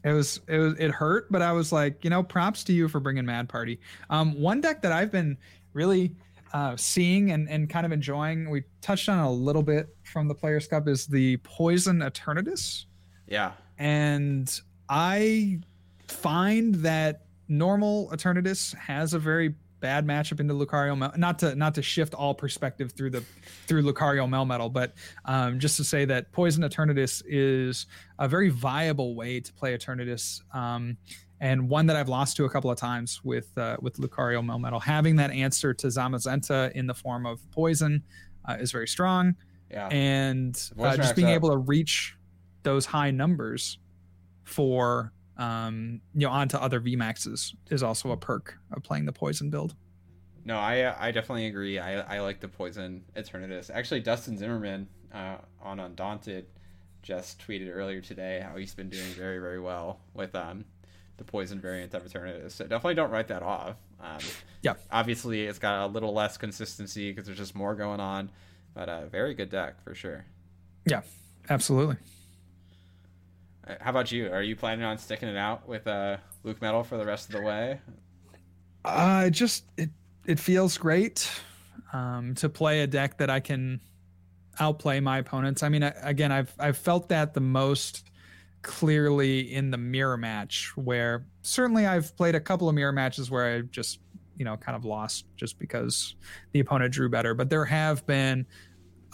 It 0.03 0.11
was 0.11 0.41
it 0.47 0.57
was 0.57 0.73
it 0.79 0.91
hurt, 0.91 1.31
but 1.31 1.41
I 1.41 1.53
was 1.53 1.71
like, 1.71 2.03
you 2.03 2.09
know, 2.09 2.21
props 2.23 2.63
to 2.65 2.73
you 2.73 2.87
for 2.89 2.99
bringing 2.99 3.25
Mad 3.25 3.47
Party. 3.47 3.79
Um, 4.09 4.39
one 4.39 4.59
deck 4.59 4.81
that 4.81 4.91
I've 4.91 5.11
been 5.11 5.37
really 5.71 6.15
uh, 6.53 6.75
seeing 6.75 7.31
and 7.31 7.49
and 7.49 7.69
kind 7.69 7.85
of 7.85 7.91
enjoying. 7.93 8.49
We 8.49 8.63
touched 8.81 9.07
on 9.07 9.19
a 9.19 9.31
little 9.31 9.63
bit 9.63 9.95
from 10.03 10.27
the 10.27 10.35
Players 10.35 10.67
Cup 10.67 10.87
is 10.89 11.07
the 11.07 11.37
Poison 11.37 11.99
Eternatus, 11.99 12.85
Yeah. 13.27 13.53
and 13.77 14.59
I 14.89 15.59
find 16.09 16.75
that 16.75 17.25
normal 17.47 18.09
Eternatus 18.13 18.75
has 18.75 19.13
a 19.13 19.19
very 19.19 19.55
bad 19.83 20.07
matchup 20.07 20.39
into 20.39 20.53
Lucario. 20.53 20.97
Mel- 20.97 21.11
not 21.17 21.37
to 21.39 21.53
not 21.55 21.75
to 21.75 21.81
shift 21.81 22.13
all 22.13 22.33
perspective 22.33 22.93
through 22.93 23.09
the 23.09 23.21
through 23.67 23.83
Lucario 23.83 24.25
Melmetal, 24.27 24.71
but 24.71 24.93
um, 25.25 25.59
just 25.59 25.75
to 25.77 25.83
say 25.83 26.05
that 26.05 26.31
Poison 26.31 26.63
Eternatus 26.63 27.21
is 27.27 27.85
a 28.17 28.27
very 28.29 28.47
viable 28.49 29.13
way 29.13 29.41
to 29.41 29.51
play 29.53 29.77
Eternatus, 29.77 30.39
um, 30.55 30.95
and 31.41 31.67
one 31.69 31.85
that 31.87 31.97
I've 31.97 32.07
lost 32.07 32.37
to 32.37 32.45
a 32.45 32.49
couple 32.49 32.71
of 32.71 32.77
times 32.77 33.19
with 33.25 33.55
uh, 33.57 33.75
with 33.81 33.97
Lucario 33.97 34.41
Melmetal. 34.41 34.81
Having 34.81 35.17
that 35.17 35.31
answer 35.31 35.73
to 35.73 35.87
Zamazenta 35.87 36.71
in 36.71 36.87
the 36.87 36.93
form 36.93 37.25
of 37.25 37.41
poison 37.51 38.01
uh, 38.47 38.55
is 38.57 38.71
very 38.71 38.87
strong, 38.87 39.35
Yeah. 39.69 39.87
and 39.89 40.55
uh, 40.79 40.95
just 40.95 41.13
being 41.17 41.27
up. 41.27 41.33
able 41.35 41.49
to 41.51 41.57
reach 41.57 42.15
those 42.63 42.85
high 42.85 43.11
numbers 43.11 43.79
for 44.45 45.11
um, 45.37 46.01
you 46.13 46.27
know 46.27 46.31
onto 46.31 46.57
other 46.57 46.79
VMAXs 46.79 47.55
is 47.69 47.83
also 47.83 48.11
a 48.11 48.17
perk 48.17 48.57
of 48.71 48.83
playing 48.83 49.05
the 49.05 49.11
poison 49.11 49.49
build. 49.49 49.75
No, 50.45 50.57
I 50.57 51.07
I 51.07 51.11
definitely 51.11 51.47
agree. 51.47 51.79
I 51.79 52.17
I 52.17 52.19
like 52.19 52.39
the 52.39 52.47
poison 52.47 53.03
Eternatus. 53.15 53.69
Actually, 53.73 54.01
Dustin 54.01 54.37
Zimmerman 54.37 54.87
uh, 55.13 55.37
on 55.61 55.79
Undaunted 55.79 56.45
just 57.01 57.45
tweeted 57.45 57.69
earlier 57.73 58.01
today 58.01 58.45
how 58.47 58.55
he's 58.57 58.73
been 58.73 58.89
doing 58.89 59.09
very 59.17 59.39
very 59.39 59.59
well 59.59 59.99
with 60.13 60.33
um 60.35 60.65
the 61.17 61.23
poison 61.23 61.59
variant 61.59 61.93
of 61.93 62.03
Eternatus. 62.03 62.51
So 62.51 62.63
definitely 62.65 62.95
don't 62.95 63.11
write 63.11 63.27
that 63.27 63.43
off. 63.43 63.75
Um, 64.01 64.19
Yeah. 64.61 64.73
Obviously, 64.91 65.43
it's 65.43 65.59
got 65.59 65.85
a 65.85 65.87
little 65.87 66.13
less 66.13 66.37
consistency 66.37 67.11
because 67.11 67.25
there's 67.25 67.37
just 67.37 67.55
more 67.55 67.75
going 67.75 67.99
on, 67.99 68.31
but 68.73 68.89
a 68.89 69.07
very 69.11 69.33
good 69.33 69.49
deck 69.49 69.81
for 69.83 69.93
sure. 69.93 70.25
Yeah, 70.85 71.01
absolutely. 71.49 71.97
How 73.65 73.91
about 73.91 74.11
you? 74.11 74.29
Are 74.29 74.41
you 74.41 74.55
planning 74.55 74.83
on 74.83 74.97
sticking 74.97 75.29
it 75.29 75.37
out 75.37 75.67
with 75.67 75.87
uh, 75.87 76.17
Luke 76.43 76.61
Metal 76.61 76.83
for 76.83 76.97
the 76.97 77.05
rest 77.05 77.29
of 77.29 77.35
the 77.35 77.41
way? 77.41 77.79
Uh, 78.83 79.29
just 79.29 79.65
it 79.77 79.89
it 80.25 80.39
feels 80.39 80.77
great 80.77 81.29
um, 81.93 82.35
to 82.35 82.49
play 82.49 82.81
a 82.81 82.87
deck 82.87 83.17
that 83.19 83.29
I 83.29 83.39
can 83.39 83.79
outplay 84.59 84.99
my 84.99 85.17
opponents. 85.19 85.63
I 85.63 85.69
mean, 85.69 85.83
I, 85.83 85.93
again, 86.01 86.31
I've 86.31 86.53
I've 86.59 86.77
felt 86.77 87.09
that 87.09 87.33
the 87.33 87.39
most 87.39 88.09
clearly 88.63 89.53
in 89.53 89.71
the 89.71 89.77
mirror 89.77 90.17
match, 90.17 90.71
where 90.75 91.25
certainly 91.41 91.85
I've 91.85 92.15
played 92.17 92.35
a 92.35 92.41
couple 92.41 92.67
of 92.67 92.75
mirror 92.75 92.91
matches 92.91 93.31
where 93.31 93.55
I 93.55 93.61
just 93.61 93.99
you 94.35 94.43
know 94.43 94.57
kind 94.57 94.75
of 94.75 94.83
lost 94.83 95.25
just 95.37 95.57
because 95.57 96.15
the 96.51 96.59
opponent 96.59 96.93
drew 96.93 97.07
better. 97.07 97.33
But 97.33 97.49
there 97.49 97.65
have 97.65 98.05
been 98.05 98.45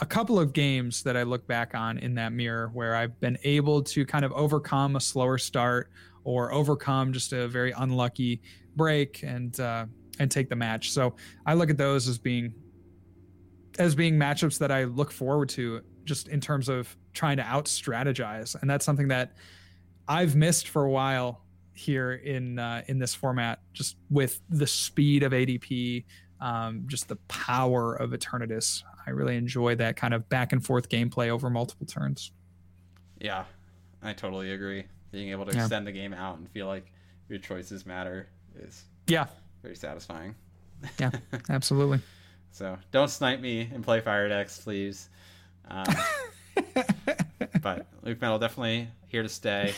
a 0.02 0.06
couple 0.06 0.40
of 0.40 0.54
games 0.54 1.04
that 1.04 1.18
I 1.18 1.24
look 1.24 1.46
back 1.48 1.76
on 1.76 1.98
in 1.98 2.16
that 2.16 2.32
mirror 2.32 2.70
where 2.74 2.96
I've 2.96 3.20
been 3.20 3.38
able 3.44 3.82
to 3.84 4.06
kind 4.06 4.24
of 4.24 4.32
overcome 4.32 4.96
a 4.96 5.02
slower 5.02 5.38
start 5.38 5.90
or 6.24 6.54
overcome 6.54 7.12
just 7.12 7.34
a 7.34 7.48
very 7.48 7.72
unlucky 7.72 8.42
break 8.76 9.24
and 9.24 9.60
uh, 9.60 9.86
and 10.20 10.30
take 10.30 10.50
the 10.50 10.56
match. 10.56 10.92
So 10.92 11.16
I 11.46 11.54
look 11.54 11.70
at 11.70 11.78
those 11.78 12.08
as 12.08 12.18
being 12.18 12.54
as 13.78 13.96
being 13.96 14.16
matchups 14.16 14.58
that 14.60 14.72
I 14.72 14.86
look 14.86 15.12
forward 15.12 15.50
to 15.50 15.82
just 16.06 16.28
in 16.28 16.42
terms 16.42 16.70
of 16.70 16.96
trying 17.14 17.38
to 17.38 17.44
out 17.44 17.66
strategize, 17.66 18.60
and 18.62 18.70
that's 18.70 18.86
something 18.86 19.10
that 19.10 19.34
I've 20.08 20.36
missed 20.36 20.70
for 20.70 20.86
a 20.86 20.92
while 20.92 21.44
here 21.74 22.14
in 22.14 22.58
uh, 22.58 22.84
in 22.88 23.00
this 23.00 23.14
format, 23.14 23.60
just 23.74 23.98
with 24.10 24.42
the 24.50 24.68
speed 24.68 25.24
of 25.24 25.34
ADP, 25.34 26.06
um, 26.42 26.84
just 26.88 27.08
the 27.08 27.18
power 27.28 27.96
of 27.96 28.12
Eternatus. 28.12 28.84
I 29.10 29.12
really 29.12 29.38
enjoy 29.38 29.74
that 29.76 29.96
kind 29.96 30.14
of 30.14 30.30
back 30.30 30.54
and 30.54 30.64
forth 30.64 30.88
gameplay 30.88 31.30
over 31.30 31.50
multiple 31.50 31.88
turns. 31.88 32.32
Yeah, 33.20 33.46
I 34.04 34.14
totally 34.14 34.52
agree. 34.54 34.84
Being 35.12 35.30
able 35.30 35.48
to 35.48 35.52
Yeah. 35.52 35.62
extend 35.62 35.88
the 35.88 35.92
game 35.92 36.14
out 36.14 36.38
and 36.38 36.48
feel 36.52 36.68
like 36.68 36.86
your 37.28 37.40
choices 37.40 37.88
matter 37.88 38.28
is 38.60 38.84
Yeah, 39.08 39.26
very 39.64 39.76
satisfying. 39.76 40.36
yeah, 41.00 41.10
absolutely. 41.50 42.02
So 42.52 42.78
don't 42.92 43.10
snipe 43.10 43.40
me 43.40 43.62
and 43.74 43.84
play 43.84 44.00
Fire 44.00 44.30
Decks, 44.30 44.60
please. 44.60 45.10
Um, 45.68 45.88
but 47.64 47.88
Luke 48.04 48.22
Metal 48.22 48.38
definitely 48.38 48.90
here 49.08 49.24
to 49.24 49.30
stay. 49.30 49.74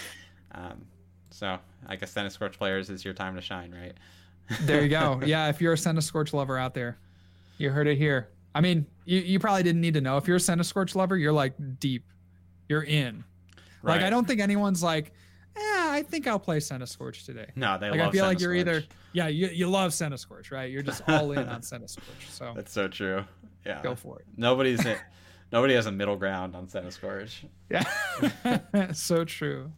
Um, 0.53 0.82
so 1.29 1.57
I 1.88 1.95
guess 1.95 2.13
Centiskorch 2.13 2.57
players 2.57 2.89
is 2.89 3.05
your 3.05 3.13
time 3.13 3.36
to 3.36 3.41
shine, 3.41 3.71
right? 3.73 3.93
There 4.63 4.82
you 4.84 4.89
go. 4.89 5.21
Yeah, 5.25 5.47
if 5.47 5.61
you're 5.61 5.71
a 5.73 5.77
Centiskorch 5.77 6.34
lover 6.34 6.57
out 6.57 6.73
there, 6.73 6.97
you 7.57 7.69
heard 7.69 7.88
it 7.88 7.97
here. 7.97 8.27
I 8.53 8.61
mean, 8.61 8.85
you, 9.05 9.19
you 9.19 9.39
probably 9.39 9.63
didn't 9.63 9.81
need 9.81 9.93
to 9.93 10.01
know. 10.01 10.17
If 10.17 10.27
you're 10.27 10.37
a 10.37 10.41
Centiskorch 10.41 10.95
lover, 10.95 11.17
you're 11.17 11.31
like 11.33 11.53
deep. 11.79 12.05
You're 12.67 12.83
in. 12.83 13.23
Like 13.83 14.01
I 14.01 14.09
don't 14.09 14.27
think 14.27 14.41
anyone's 14.41 14.83
like, 14.83 15.11
yeah, 15.57 15.87
I 15.89 16.03
think 16.03 16.27
I'll 16.27 16.39
play 16.39 16.57
Centiskorch 16.57 17.25
today. 17.25 17.47
No, 17.55 17.77
they 17.77 17.89
Like 17.89 17.99
I 17.99 18.11
feel 18.11 18.25
like 18.25 18.39
you're 18.39 18.55
either 18.55 18.83
yeah, 19.13 19.27
you, 19.27 19.47
you 19.47 19.67
love 19.67 19.91
Centiskorch, 19.91 20.51
right? 20.51 20.71
You're 20.71 20.81
just 20.81 21.01
all 21.07 21.31
in 21.31 21.47
on 21.49 21.61
Senna 21.61 21.87
Scorch. 21.89 22.29
So 22.29 22.53
That's 22.55 22.71
so 22.71 22.87
true. 22.87 23.25
Yeah. 23.65 23.81
go 23.81 23.95
for 23.95 24.19
it. 24.19 24.25
Nobody's 24.37 24.85
nobody 25.51 25.73
has 25.75 25.85
a 25.85 25.91
middle 25.91 26.15
ground 26.15 26.55
on 26.55 26.67
Centiskorch. 26.67 27.45
Yeah. 27.69 28.91
so 28.93 29.25
true. 29.25 29.71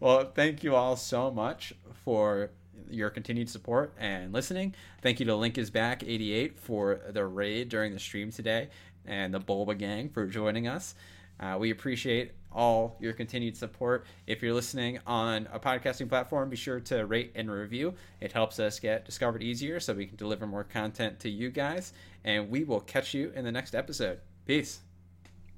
well, 0.00 0.30
thank 0.34 0.64
you 0.64 0.74
all 0.74 0.96
so 0.96 1.30
much 1.30 1.74
for 2.04 2.50
your 2.90 3.10
continued 3.10 3.48
support 3.48 3.92
and 3.98 4.32
listening. 4.32 4.74
Thank 5.02 5.20
you 5.20 5.26
to 5.26 5.36
Link 5.36 5.58
is 5.58 5.70
Back 5.70 6.02
88 6.02 6.58
for 6.58 7.00
the 7.10 7.24
raid 7.24 7.68
during 7.68 7.92
the 7.92 7.98
stream 7.98 8.30
today 8.30 8.68
and 9.04 9.32
the 9.32 9.38
Bulba 9.38 9.74
Gang 9.74 10.08
for 10.08 10.26
joining 10.26 10.68
us. 10.68 10.94
Uh, 11.38 11.56
we 11.58 11.70
appreciate 11.70 12.32
all 12.52 12.96
your 13.00 13.12
continued 13.12 13.56
support. 13.56 14.06
If 14.26 14.42
you're 14.42 14.54
listening 14.54 14.98
on 15.06 15.46
a 15.52 15.60
podcasting 15.60 16.08
platform, 16.08 16.48
be 16.48 16.56
sure 16.56 16.80
to 16.80 17.04
rate 17.04 17.32
and 17.34 17.50
review. 17.50 17.94
It 18.20 18.32
helps 18.32 18.58
us 18.58 18.80
get 18.80 19.04
discovered 19.04 19.42
easier 19.42 19.78
so 19.78 19.92
we 19.92 20.06
can 20.06 20.16
deliver 20.16 20.46
more 20.46 20.64
content 20.64 21.20
to 21.20 21.30
you 21.30 21.50
guys. 21.50 21.92
And 22.24 22.50
we 22.50 22.64
will 22.64 22.80
catch 22.80 23.12
you 23.12 23.32
in 23.36 23.44
the 23.44 23.52
next 23.52 23.74
episode. 23.74 24.20
Peace. 24.46 24.80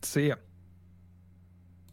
See 0.03 0.29
ya. 0.29 0.48